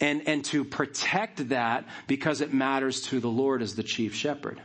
And, 0.00 0.26
and 0.26 0.44
to 0.46 0.64
protect 0.64 1.48
that 1.50 1.84
because 2.06 2.40
it 2.40 2.52
matters 2.52 3.02
to 3.02 3.20
the 3.20 3.28
Lord 3.28 3.62
as 3.62 3.76
the 3.76 3.82
chief 3.82 4.14
shepherd. 4.14 4.60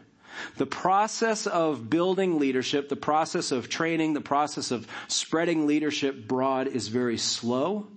The 0.58 0.66
process 0.66 1.48
of 1.48 1.90
building 1.90 2.40
leadership, 2.40 2.90
the 2.90 2.96
process 2.96 3.52
of 3.52 3.70
training, 3.70 4.14
the 4.14 4.22
process 4.22 4.72
of 4.72 4.88
spreading 5.08 5.68
leadership 5.68 6.28
broad 6.28 6.68
is 6.68 6.88
very 6.88 7.18
slow. 7.18 7.88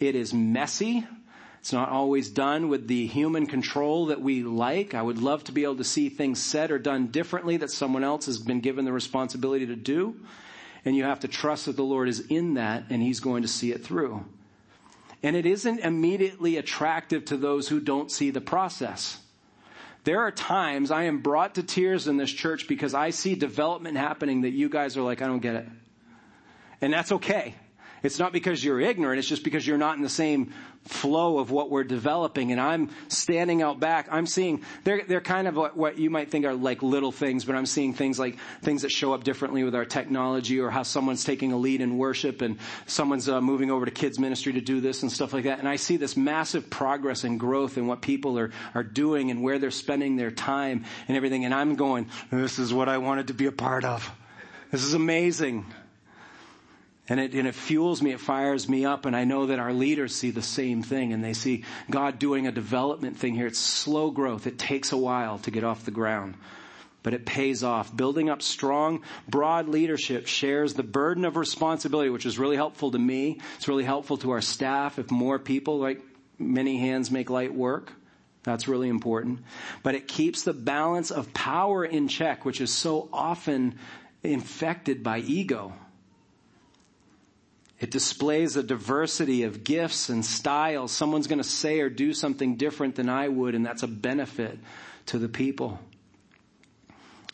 It 0.00 0.14
is 0.14 0.34
messy. 0.34 1.06
It's 1.60 1.72
not 1.72 1.88
always 1.88 2.28
done 2.28 2.68
with 2.68 2.88
the 2.88 3.06
human 3.06 3.46
control 3.46 4.06
that 4.06 4.20
we 4.20 4.42
like. 4.42 4.94
I 4.94 5.00
would 5.00 5.18
love 5.18 5.44
to 5.44 5.52
be 5.52 5.64
able 5.64 5.76
to 5.76 5.84
see 5.84 6.10
things 6.10 6.42
said 6.42 6.70
or 6.70 6.78
done 6.78 7.06
differently 7.06 7.56
that 7.58 7.70
someone 7.70 8.04
else 8.04 8.26
has 8.26 8.38
been 8.38 8.60
given 8.60 8.84
the 8.84 8.92
responsibility 8.92 9.66
to 9.66 9.76
do. 9.76 10.16
And 10.84 10.94
you 10.94 11.04
have 11.04 11.20
to 11.20 11.28
trust 11.28 11.66
that 11.66 11.76
the 11.76 11.84
Lord 11.84 12.08
is 12.08 12.20
in 12.20 12.54
that 12.54 12.84
and 12.90 13.02
He's 13.02 13.20
going 13.20 13.42
to 13.42 13.48
see 13.48 13.72
it 13.72 13.84
through. 13.84 14.24
And 15.22 15.34
it 15.36 15.46
isn't 15.46 15.80
immediately 15.80 16.58
attractive 16.58 17.24
to 17.26 17.36
those 17.36 17.68
who 17.68 17.80
don't 17.80 18.10
see 18.10 18.30
the 18.30 18.42
process. 18.42 19.18
There 20.04 20.20
are 20.20 20.30
times 20.30 20.90
I 20.90 21.04
am 21.04 21.22
brought 21.22 21.54
to 21.54 21.62
tears 21.62 22.06
in 22.08 22.18
this 22.18 22.30
church 22.30 22.68
because 22.68 22.92
I 22.92 23.08
see 23.10 23.34
development 23.34 23.96
happening 23.96 24.42
that 24.42 24.50
you 24.50 24.68
guys 24.68 24.98
are 24.98 25.02
like, 25.02 25.22
I 25.22 25.26
don't 25.26 25.40
get 25.40 25.56
it. 25.56 25.66
And 26.82 26.92
that's 26.92 27.10
okay. 27.10 27.54
It's 28.02 28.18
not 28.18 28.34
because 28.34 28.62
you're 28.62 28.82
ignorant, 28.82 29.18
it's 29.18 29.28
just 29.28 29.44
because 29.44 29.66
you're 29.66 29.78
not 29.78 29.96
in 29.96 30.02
the 30.02 30.10
same 30.10 30.52
flow 30.84 31.38
of 31.38 31.50
what 31.50 31.70
we're 31.70 31.84
developing. 31.84 32.52
And 32.52 32.60
I'm 32.60 32.90
standing 33.08 33.62
out 33.62 33.80
back. 33.80 34.08
I'm 34.10 34.26
seeing, 34.26 34.62
they're, 34.84 35.02
they're 35.06 35.20
kind 35.20 35.48
of 35.48 35.56
what, 35.56 35.76
what 35.76 35.98
you 35.98 36.10
might 36.10 36.30
think 36.30 36.44
are 36.44 36.54
like 36.54 36.82
little 36.82 37.12
things, 37.12 37.44
but 37.44 37.54
I'm 37.54 37.66
seeing 37.66 37.94
things 37.94 38.18
like 38.18 38.38
things 38.62 38.82
that 38.82 38.90
show 38.90 39.14
up 39.14 39.24
differently 39.24 39.64
with 39.64 39.74
our 39.74 39.84
technology 39.84 40.60
or 40.60 40.70
how 40.70 40.82
someone's 40.82 41.24
taking 41.24 41.52
a 41.52 41.56
lead 41.56 41.80
in 41.80 41.96
worship 41.96 42.42
and 42.42 42.58
someone's 42.86 43.28
uh, 43.28 43.40
moving 43.40 43.70
over 43.70 43.84
to 43.84 43.90
kids 43.90 44.18
ministry 44.18 44.54
to 44.54 44.60
do 44.60 44.80
this 44.80 45.02
and 45.02 45.10
stuff 45.10 45.32
like 45.32 45.44
that. 45.44 45.58
And 45.58 45.68
I 45.68 45.76
see 45.76 45.96
this 45.96 46.16
massive 46.16 46.68
progress 46.68 47.24
and 47.24 47.40
growth 47.40 47.78
in 47.78 47.86
what 47.86 48.02
people 48.02 48.38
are, 48.38 48.50
are 48.74 48.84
doing 48.84 49.30
and 49.30 49.42
where 49.42 49.58
they're 49.58 49.70
spending 49.70 50.16
their 50.16 50.30
time 50.30 50.84
and 51.08 51.16
everything. 51.16 51.44
And 51.44 51.54
I'm 51.54 51.76
going, 51.76 52.10
this 52.30 52.58
is 52.58 52.72
what 52.74 52.88
I 52.88 52.98
wanted 52.98 53.28
to 53.28 53.34
be 53.34 53.46
a 53.46 53.52
part 53.52 53.84
of. 53.84 54.10
This 54.70 54.84
is 54.84 54.94
amazing. 54.94 55.66
And 57.06 57.20
it, 57.20 57.34
and 57.34 57.46
it 57.46 57.54
fuels 57.54 58.00
me, 58.00 58.12
it 58.12 58.20
fires 58.20 58.66
me 58.66 58.86
up, 58.86 59.04
and 59.04 59.14
I 59.14 59.24
know 59.24 59.46
that 59.46 59.58
our 59.58 59.74
leaders 59.74 60.14
see 60.14 60.30
the 60.30 60.40
same 60.40 60.82
thing, 60.82 61.12
and 61.12 61.22
they 61.22 61.34
see 61.34 61.64
God 61.90 62.18
doing 62.18 62.46
a 62.46 62.52
development 62.52 63.18
thing 63.18 63.34
here. 63.34 63.46
It's 63.46 63.58
slow 63.58 64.10
growth. 64.10 64.46
It 64.46 64.58
takes 64.58 64.90
a 64.90 64.96
while 64.96 65.38
to 65.40 65.50
get 65.50 65.64
off 65.64 65.84
the 65.84 65.90
ground. 65.90 66.36
but 67.04 67.14
it 67.14 67.24
pays 67.24 67.62
off. 67.62 67.94
Building 67.94 68.28
up 68.28 68.42
strong, 68.42 69.02
broad 69.28 69.68
leadership 69.68 70.26
shares 70.26 70.74
the 70.74 70.82
burden 70.82 71.24
of 71.24 71.36
responsibility, 71.36 72.10
which 72.10 72.26
is 72.26 72.38
really 72.38 72.56
helpful 72.56 72.90
to 72.90 72.98
me. 72.98 73.40
It's 73.56 73.68
really 73.68 73.84
helpful 73.84 74.16
to 74.18 74.32
our 74.32 74.40
staff 74.40 74.98
if 74.98 75.10
more 75.12 75.38
people, 75.38 75.78
like 75.78 76.02
many 76.38 76.78
hands 76.78 77.12
make 77.12 77.30
light 77.30 77.54
work. 77.54 77.92
That's 78.42 78.66
really 78.66 78.88
important. 78.88 79.40
But 79.82 79.94
it 79.94 80.08
keeps 80.08 80.42
the 80.42 80.54
balance 80.54 81.10
of 81.10 81.32
power 81.34 81.84
in 81.84 82.08
check, 82.08 82.44
which 82.44 82.60
is 82.60 82.72
so 82.72 83.08
often 83.12 83.76
infected 84.22 85.02
by 85.02 85.18
ego. 85.18 85.74
It 87.84 87.90
displays 87.90 88.56
a 88.56 88.62
diversity 88.62 89.42
of 89.42 89.62
gifts 89.62 90.08
and 90.08 90.24
styles. 90.24 90.90
Someone's 90.90 91.26
going 91.26 91.36
to 91.36 91.44
say 91.44 91.80
or 91.80 91.90
do 91.90 92.14
something 92.14 92.56
different 92.56 92.94
than 92.94 93.10
I 93.10 93.28
would, 93.28 93.54
and 93.54 93.66
that's 93.66 93.82
a 93.82 93.86
benefit 93.86 94.58
to 95.04 95.18
the 95.18 95.28
people. 95.28 95.78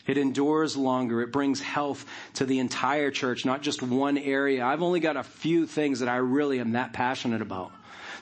It 0.05 0.17
endures 0.17 0.75
longer. 0.75 1.21
It 1.21 1.31
brings 1.31 1.61
health 1.61 2.05
to 2.33 2.45
the 2.45 2.59
entire 2.59 3.11
church, 3.11 3.45
not 3.45 3.61
just 3.61 3.81
one 3.81 4.17
area. 4.17 4.65
I've 4.65 4.81
only 4.81 4.99
got 4.99 5.15
a 5.15 5.23
few 5.23 5.65
things 5.65 6.01
that 6.01 6.09
I 6.09 6.17
really 6.17 6.59
am 6.59 6.73
that 6.73 6.91
passionate 6.91 7.41
about. 7.41 7.71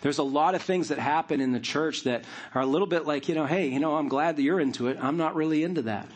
There's 0.01 0.19
a 0.19 0.23
lot 0.23 0.53
of 0.53 0.61
things 0.61 0.89
that 0.89 0.99
happen 0.99 1.41
in 1.41 1.51
the 1.51 1.59
church 1.59 2.03
that 2.03 2.25
are 2.53 2.61
a 2.61 2.67
little 2.67 2.85
bit 2.85 3.07
like, 3.07 3.27
you 3.27 3.33
know, 3.33 3.47
hey, 3.47 3.69
you 3.69 3.79
know, 3.79 3.95
I'm 3.95 4.07
glad 4.07 4.35
that 4.35 4.43
you're 4.43 4.59
into 4.59 4.87
it. 4.87 4.99
I'm 5.01 5.17
not 5.17 5.33
really 5.33 5.63
into 5.63 5.81
that. 5.81 6.07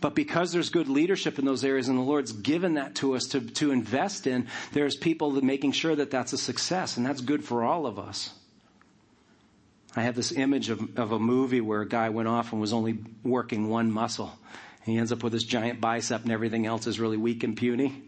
But 0.00 0.14
because 0.14 0.52
there's 0.52 0.70
good 0.70 0.88
leadership 0.88 1.38
in 1.38 1.44
those 1.44 1.64
areas 1.64 1.88
and 1.88 1.96
the 1.96 2.02
Lord's 2.02 2.32
given 2.32 2.74
that 2.74 2.96
to 2.96 3.14
us 3.14 3.24
to, 3.28 3.40
to 3.40 3.70
invest 3.70 4.26
in, 4.26 4.48
there's 4.72 4.96
people 4.96 5.30
making 5.42 5.72
sure 5.72 5.94
that 5.94 6.10
that's 6.10 6.32
a 6.32 6.38
success 6.38 6.96
and 6.96 7.06
that's 7.06 7.20
good 7.20 7.44
for 7.44 7.64
all 7.64 7.86
of 7.86 7.98
us. 7.98 8.30
I 9.94 10.02
have 10.02 10.16
this 10.16 10.32
image 10.32 10.70
of, 10.70 10.98
of 10.98 11.12
a 11.12 11.18
movie 11.18 11.60
where 11.60 11.82
a 11.82 11.88
guy 11.88 12.08
went 12.08 12.28
off 12.28 12.52
and 12.52 12.60
was 12.60 12.72
only 12.72 12.98
working 13.22 13.68
one 13.68 13.92
muscle. 13.92 14.32
He 14.84 14.96
ends 14.96 15.12
up 15.12 15.22
with 15.22 15.32
this 15.32 15.44
giant 15.44 15.80
bicep 15.80 16.22
and 16.22 16.32
everything 16.32 16.66
else 16.66 16.86
is 16.86 16.98
really 16.98 17.16
weak 17.18 17.44
and 17.44 17.56
puny. 17.56 18.02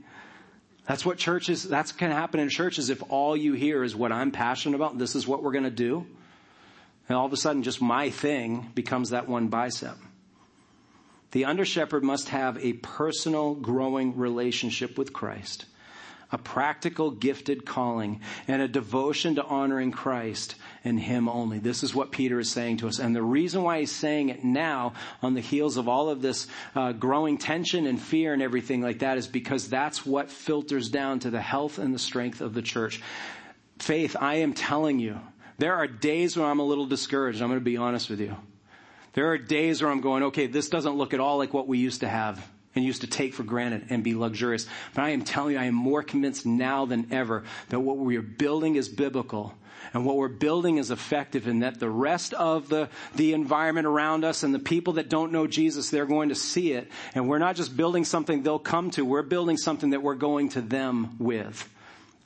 That's 0.87 1.05
what 1.05 1.19
churches, 1.19 1.63
that's 1.63 1.93
can 1.93 2.11
happen 2.11 2.41
in 2.41 2.49
churches 2.49 2.91
if 2.91 3.03
all 3.09 3.37
you 3.37 3.53
hear 3.55 3.85
is 3.85 3.95
what 3.95 4.13
I'm 4.13 4.33
passionate 4.33 4.77
about, 4.77 4.99
this 4.99 5.15
is 5.15 5.27
what 5.27 5.43
we're 5.43 5.53
going 5.53 5.65
to 5.65 5.71
do. 5.71 6.07
And 7.09 7.17
all 7.17 7.27
of 7.27 7.33
a 7.33 7.37
sudden 7.37 7.63
just 7.63 7.81
my 7.81 8.11
thing 8.11 8.71
becomes 8.75 9.11
that 9.11 9.29
one 9.29 9.49
bicep. 9.49 9.97
The 11.35 11.47
under 11.47 11.65
shepherd 11.65 12.05
must 12.05 12.29
have 12.29 12.65
a 12.65 12.75
personal 12.75 13.57
growing 13.57 14.17
relationship 14.17 14.97
with 14.97 15.13
Christ 15.13 15.67
a 16.31 16.39
practical 16.39 17.13
gifted 17.13 17.65
calling 17.65 18.21
and 18.49 18.61
a 18.61 18.67
devotion 18.67 19.37
to 19.37 19.45
honoring 19.45 19.93
Christ 19.93 20.57
and 20.85 20.99
Him 20.99 21.29
only. 21.29 21.61
This 21.61 21.85
is 21.85 21.95
what 21.95 22.11
Peter 22.11 22.41
is 22.41 22.51
saying 22.51 22.79
to 22.79 22.89
us. 22.89 22.99
And 22.99 23.15
the 23.15 23.23
reason 23.23 23.63
why 23.63 23.81
he's 23.81 23.93
saying 23.93 24.31
it 24.31 24.43
now 24.43 24.95
on 25.23 25.35
the 25.35 25.41
heels 25.41 25.77
of 25.77 25.89
all 25.89 26.09
of 26.09 26.23
this 26.23 26.49
uh, 26.75 26.91
growing 26.93 27.39
tension 27.39 27.87
and 27.87 28.01
fear 28.01 28.33
and 28.33 28.43
everything 28.43 28.83
like 28.83 28.99
that 29.01 29.17
is 29.17 29.29
because 29.29 29.69
that's 29.69 30.05
what 30.05 30.31
filters 30.31 30.89
down 30.89 31.21
to 31.21 31.31
the 31.31 31.41
health 31.41 31.79
and 31.79 31.95
the 31.95 32.01
strength 32.01 32.41
of 32.41 32.53
the 32.53 32.63
church. 32.63 33.01
Faith, 33.79 34.17
I 34.21 34.37
am 34.37 34.55
telling 34.55 34.99
you, 34.99 35.21
there 35.59 35.77
are 35.77 35.87
days 35.87 36.37
when 36.37 36.47
I'm 36.47 36.59
a 36.59 36.65
little 36.65 36.87
discouraged. 36.87 37.43
I'm 37.43 37.49
going 37.49 37.61
to 37.61 37.65
be 37.65 37.77
honest 37.77 38.11
with 38.11 38.21
you. 38.21 38.37
There 39.15 39.31
are 39.31 39.39
days 39.39 39.83
where 39.83 39.91
I'm 39.91 40.01
going, 40.01 40.25
okay, 40.25 40.47
this 40.47 40.69
doesn't 40.69 40.97
look 40.97 41.15
at 41.15 41.21
all 41.21 41.39
like 41.39 41.55
what 41.55 41.67
we 41.67 41.79
used 41.79 42.01
to 42.01 42.09
have 42.09 42.47
and 42.75 42.85
used 42.85 43.03
to 43.03 43.07
take 43.07 43.35
for 43.35 43.45
granted 43.45 43.87
and 43.91 44.03
be 44.03 44.15
luxurious. 44.15 44.67
But 44.95 45.05
I 45.05 45.11
am 45.11 45.23
telling 45.23 45.55
you, 45.55 45.61
I 45.61 45.65
am 45.65 45.75
more 45.75 46.03
convinced 46.03 46.45
now 46.45 46.87
than 46.87 47.09
ever 47.13 47.45
that 47.69 47.81
what 47.81 47.97
we 47.97 48.17
are 48.17 48.23
building 48.23 48.77
is 48.77 48.89
biblical 48.89 49.55
and 49.93 50.05
what 50.05 50.17
we're 50.17 50.29
building 50.29 50.79
is 50.79 50.91
effective 50.91 51.47
and 51.47 51.63
that 51.63 51.79
the 51.79 51.89
rest 51.89 52.35
of 52.35 52.69
the, 52.69 52.89
the 53.15 53.33
environment 53.33 53.87
around 53.87 54.25
us 54.25 54.43
and 54.43 54.53
the 54.53 54.59
people 54.59 54.95
that 54.95 55.09
don't 55.09 55.31
know 55.31 55.47
Jesus, 55.47 55.91
they're 55.91 56.07
going 56.07 56.31
to 56.31 56.35
see 56.35 56.73
it. 56.73 56.91
And 57.15 57.29
we're 57.29 57.39
not 57.39 57.55
just 57.55 57.77
building 57.77 58.05
something 58.05 58.43
they'll 58.43 58.59
come 58.59 58.91
to, 58.93 59.05
we're 59.05 59.23
building 59.23 59.57
something 59.57 59.91
that 59.91 60.03
we're 60.03 60.15
going 60.17 60.49
to 60.51 60.61
them 60.61 61.17
with. 61.19 61.71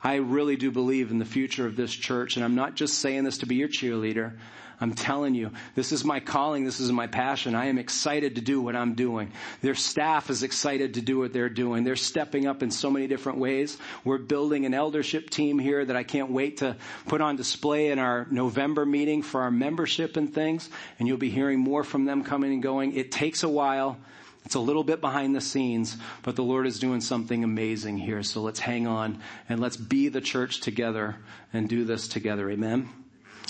I 0.03 0.17
really 0.17 0.57
do 0.57 0.71
believe 0.71 1.11
in 1.11 1.19
the 1.19 1.25
future 1.25 1.67
of 1.67 1.77
this 1.77 1.93
church 1.93 2.37
and 2.37 2.45
I'm 2.45 2.55
not 2.55 2.75
just 2.75 2.99
saying 2.99 3.25
this 3.25 3.39
to 3.39 3.47
be 3.47 3.57
your 3.57 3.69
cheerleader. 3.69 4.35
I'm 4.81 4.95
telling 4.95 5.35
you, 5.35 5.51
this 5.75 5.91
is 5.91 6.05
my 6.05 6.21
calling. 6.21 6.65
This 6.65 6.79
is 6.79 6.93
my 6.93 7.09
passion. 7.09 7.57
I 7.57 7.67
am 7.67 7.79
excited 7.79 8.37
to 8.37 8.41
do 8.41 8.61
what 8.63 8.77
I'm 8.77 8.95
doing. 8.95 9.33
Their 9.61 9.75
staff 9.75 10.31
is 10.31 10.45
excited 10.45 10.95
to 10.95 11.01
do 11.01 11.19
what 11.19 11.33
they're 11.33 11.49
doing. 11.49 11.83
They're 11.83 11.97
stepping 11.97 12.47
up 12.47 12.63
in 12.63 12.71
so 12.71 12.89
many 12.91 13.09
different 13.09 13.39
ways. 13.39 13.77
We're 14.05 14.19
building 14.19 14.67
an 14.67 14.75
eldership 14.75 15.31
team 15.31 15.59
here 15.59 15.85
that 15.85 15.97
I 15.97 16.05
can't 16.05 16.31
wait 16.31 16.59
to 16.59 16.77
put 17.09 17.21
on 17.21 17.35
display 17.35 17.89
in 17.89 17.99
our 17.99 18.29
November 18.31 18.87
meeting 18.87 19.23
for 19.23 19.43
our 19.43 19.51
membership 19.51 20.17
and 20.17 20.33
things. 20.33 20.71
And 21.01 21.09
you'll 21.09 21.19
be 21.19 21.31
hearing 21.31 21.59
more 21.59 21.83
from 21.83 22.05
them 22.05 22.23
coming 22.23 22.53
and 22.53 22.63
going. 22.63 22.95
It 22.95 23.11
takes 23.11 23.43
a 23.43 23.49
while. 23.49 23.99
It's 24.45 24.55
a 24.55 24.61
little 24.61 24.85
bit 24.85 25.01
behind 25.01 25.35
the 25.35 25.41
scenes, 25.41 25.97
but 26.23 26.37
the 26.37 26.43
Lord 26.43 26.67
is 26.67 26.79
doing 26.79 27.01
something 27.01 27.45
amazing 27.45 27.99
here. 27.99 28.23
So 28.23 28.41
let's 28.41 28.61
hang 28.61 28.87
on 28.87 29.21
and 29.49 29.61
let's 29.61 29.77
be 29.77 30.09
the 30.09 30.21
church 30.21 30.61
together 30.61 31.17
and 31.53 31.69
do 31.69 31.85
this 31.85 32.09
together. 32.09 32.51
Amen. 32.51 32.89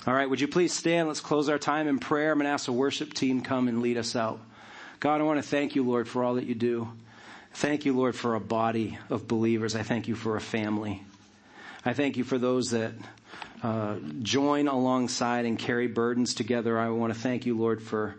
All 0.07 0.14
right, 0.14 0.28
would 0.28 0.41
you 0.41 0.49
please 0.49 0.72
stand? 0.72 1.07
Let's 1.07 1.20
close 1.20 1.49
our 1.49 1.59
time 1.59 1.86
in 1.86 1.99
prayer. 1.99 2.32
I'm 2.32 2.39
going 2.39 2.47
to 2.47 2.51
ask 2.51 2.66
the 2.66 2.72
worship 2.72 3.14
team 3.14 3.43
come 3.43 3.68
and 3.68 3.82
lead 3.82 3.97
us 3.97 4.16
out. 4.16 4.41
God, 5.01 5.20
I 5.20 5.24
want 5.24 5.39
to 5.39 5.49
thank 5.49 5.76
you, 5.76 5.84
Lord, 5.84 6.09
for 6.09 6.24
all 6.24 6.34
that 6.34 6.47
you 6.47 6.55
do. 6.55 6.89
Thank 7.53 7.84
you, 7.84 7.93
Lord, 7.97 8.16
for 8.16 8.34
a 8.34 8.41
body 8.41 8.99
of 9.11 9.28
believers. 9.28 9.76
I 9.76 9.82
thank 9.82 10.09
you 10.09 10.14
for 10.14 10.36
a 10.36 10.41
family. 10.41 11.03
I 11.84 11.93
thank 11.93 12.16
you 12.16 12.24
for 12.24 12.39
those 12.39 12.70
that 12.70 12.93
uh, 13.62 13.97
join 14.22 14.68
alongside 14.68 15.45
and 15.45 15.59
carry 15.59 15.86
burdens 15.86 16.34
together. 16.34 16.78
I 16.78 16.89
want 16.91 17.12
to 17.12 17.18
thank 17.18 17.47
you, 17.47 17.57
Lord, 17.57 17.82
for 17.82 18.16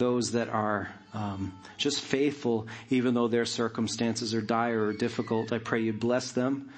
those 0.00 0.32
that 0.32 0.48
are 0.48 0.92
um, 1.14 1.52
just 1.76 2.00
faithful, 2.00 2.66
even 2.88 3.14
though 3.14 3.28
their 3.28 3.44
circumstances 3.44 4.34
are 4.34 4.40
dire 4.40 4.86
or 4.86 4.92
difficult. 4.92 5.52
I 5.52 5.58
pray 5.58 5.82
you 5.82 5.92
bless 5.92 6.32
them. 6.32 6.70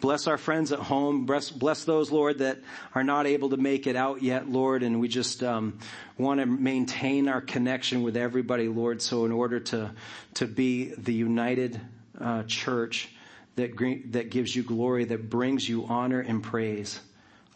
Bless 0.00 0.26
our 0.26 0.36
friends 0.36 0.72
at 0.72 0.78
home. 0.78 1.24
Bless, 1.24 1.50
bless 1.50 1.84
those, 1.84 2.10
Lord, 2.12 2.38
that 2.38 2.58
are 2.94 3.02
not 3.02 3.26
able 3.26 3.48
to 3.50 3.56
make 3.56 3.86
it 3.86 3.96
out 3.96 4.22
yet, 4.22 4.46
Lord. 4.48 4.82
And 4.82 5.00
we 5.00 5.08
just 5.08 5.42
um, 5.42 5.78
want 6.18 6.38
to 6.40 6.46
maintain 6.46 7.28
our 7.28 7.40
connection 7.40 8.02
with 8.02 8.16
everybody, 8.16 8.68
Lord. 8.68 9.00
So 9.00 9.24
in 9.24 9.32
order 9.32 9.58
to 9.58 9.92
to 10.34 10.46
be 10.46 10.92
the 10.98 11.14
united 11.14 11.80
uh, 12.20 12.42
church 12.42 13.08
that 13.56 13.70
that 14.10 14.30
gives 14.30 14.54
you 14.54 14.62
glory, 14.62 15.06
that 15.06 15.30
brings 15.30 15.66
you 15.66 15.86
honor 15.86 16.20
and 16.20 16.42
praise. 16.42 17.00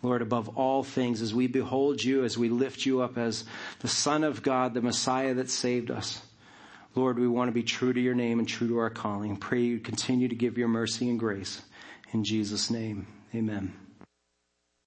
Lord, 0.02 0.22
above 0.22 0.56
all 0.56 0.82
things, 0.82 1.20
as 1.20 1.34
we 1.34 1.46
behold 1.46 2.02
you, 2.02 2.24
as 2.24 2.38
we 2.38 2.48
lift 2.48 2.86
you 2.86 3.02
up 3.02 3.18
as 3.18 3.44
the 3.80 3.88
Son 3.88 4.24
of 4.24 4.42
God, 4.42 4.72
the 4.72 4.80
Messiah 4.80 5.34
that 5.34 5.50
saved 5.50 5.90
us, 5.90 6.22
Lord, 6.94 7.18
we 7.18 7.28
want 7.28 7.48
to 7.48 7.52
be 7.52 7.62
true 7.62 7.92
to 7.92 8.00
your 8.00 8.14
name 8.14 8.38
and 8.38 8.48
true 8.48 8.68
to 8.68 8.78
our 8.78 8.90
calling. 8.90 9.36
Pray 9.36 9.60
you 9.60 9.78
continue 9.78 10.28
to 10.28 10.34
give 10.34 10.58
your 10.58 10.68
mercy 10.68 11.08
and 11.08 11.18
grace. 11.18 11.62
In 12.12 12.24
Jesus' 12.24 12.70
name, 12.70 13.06
amen. 13.34 13.72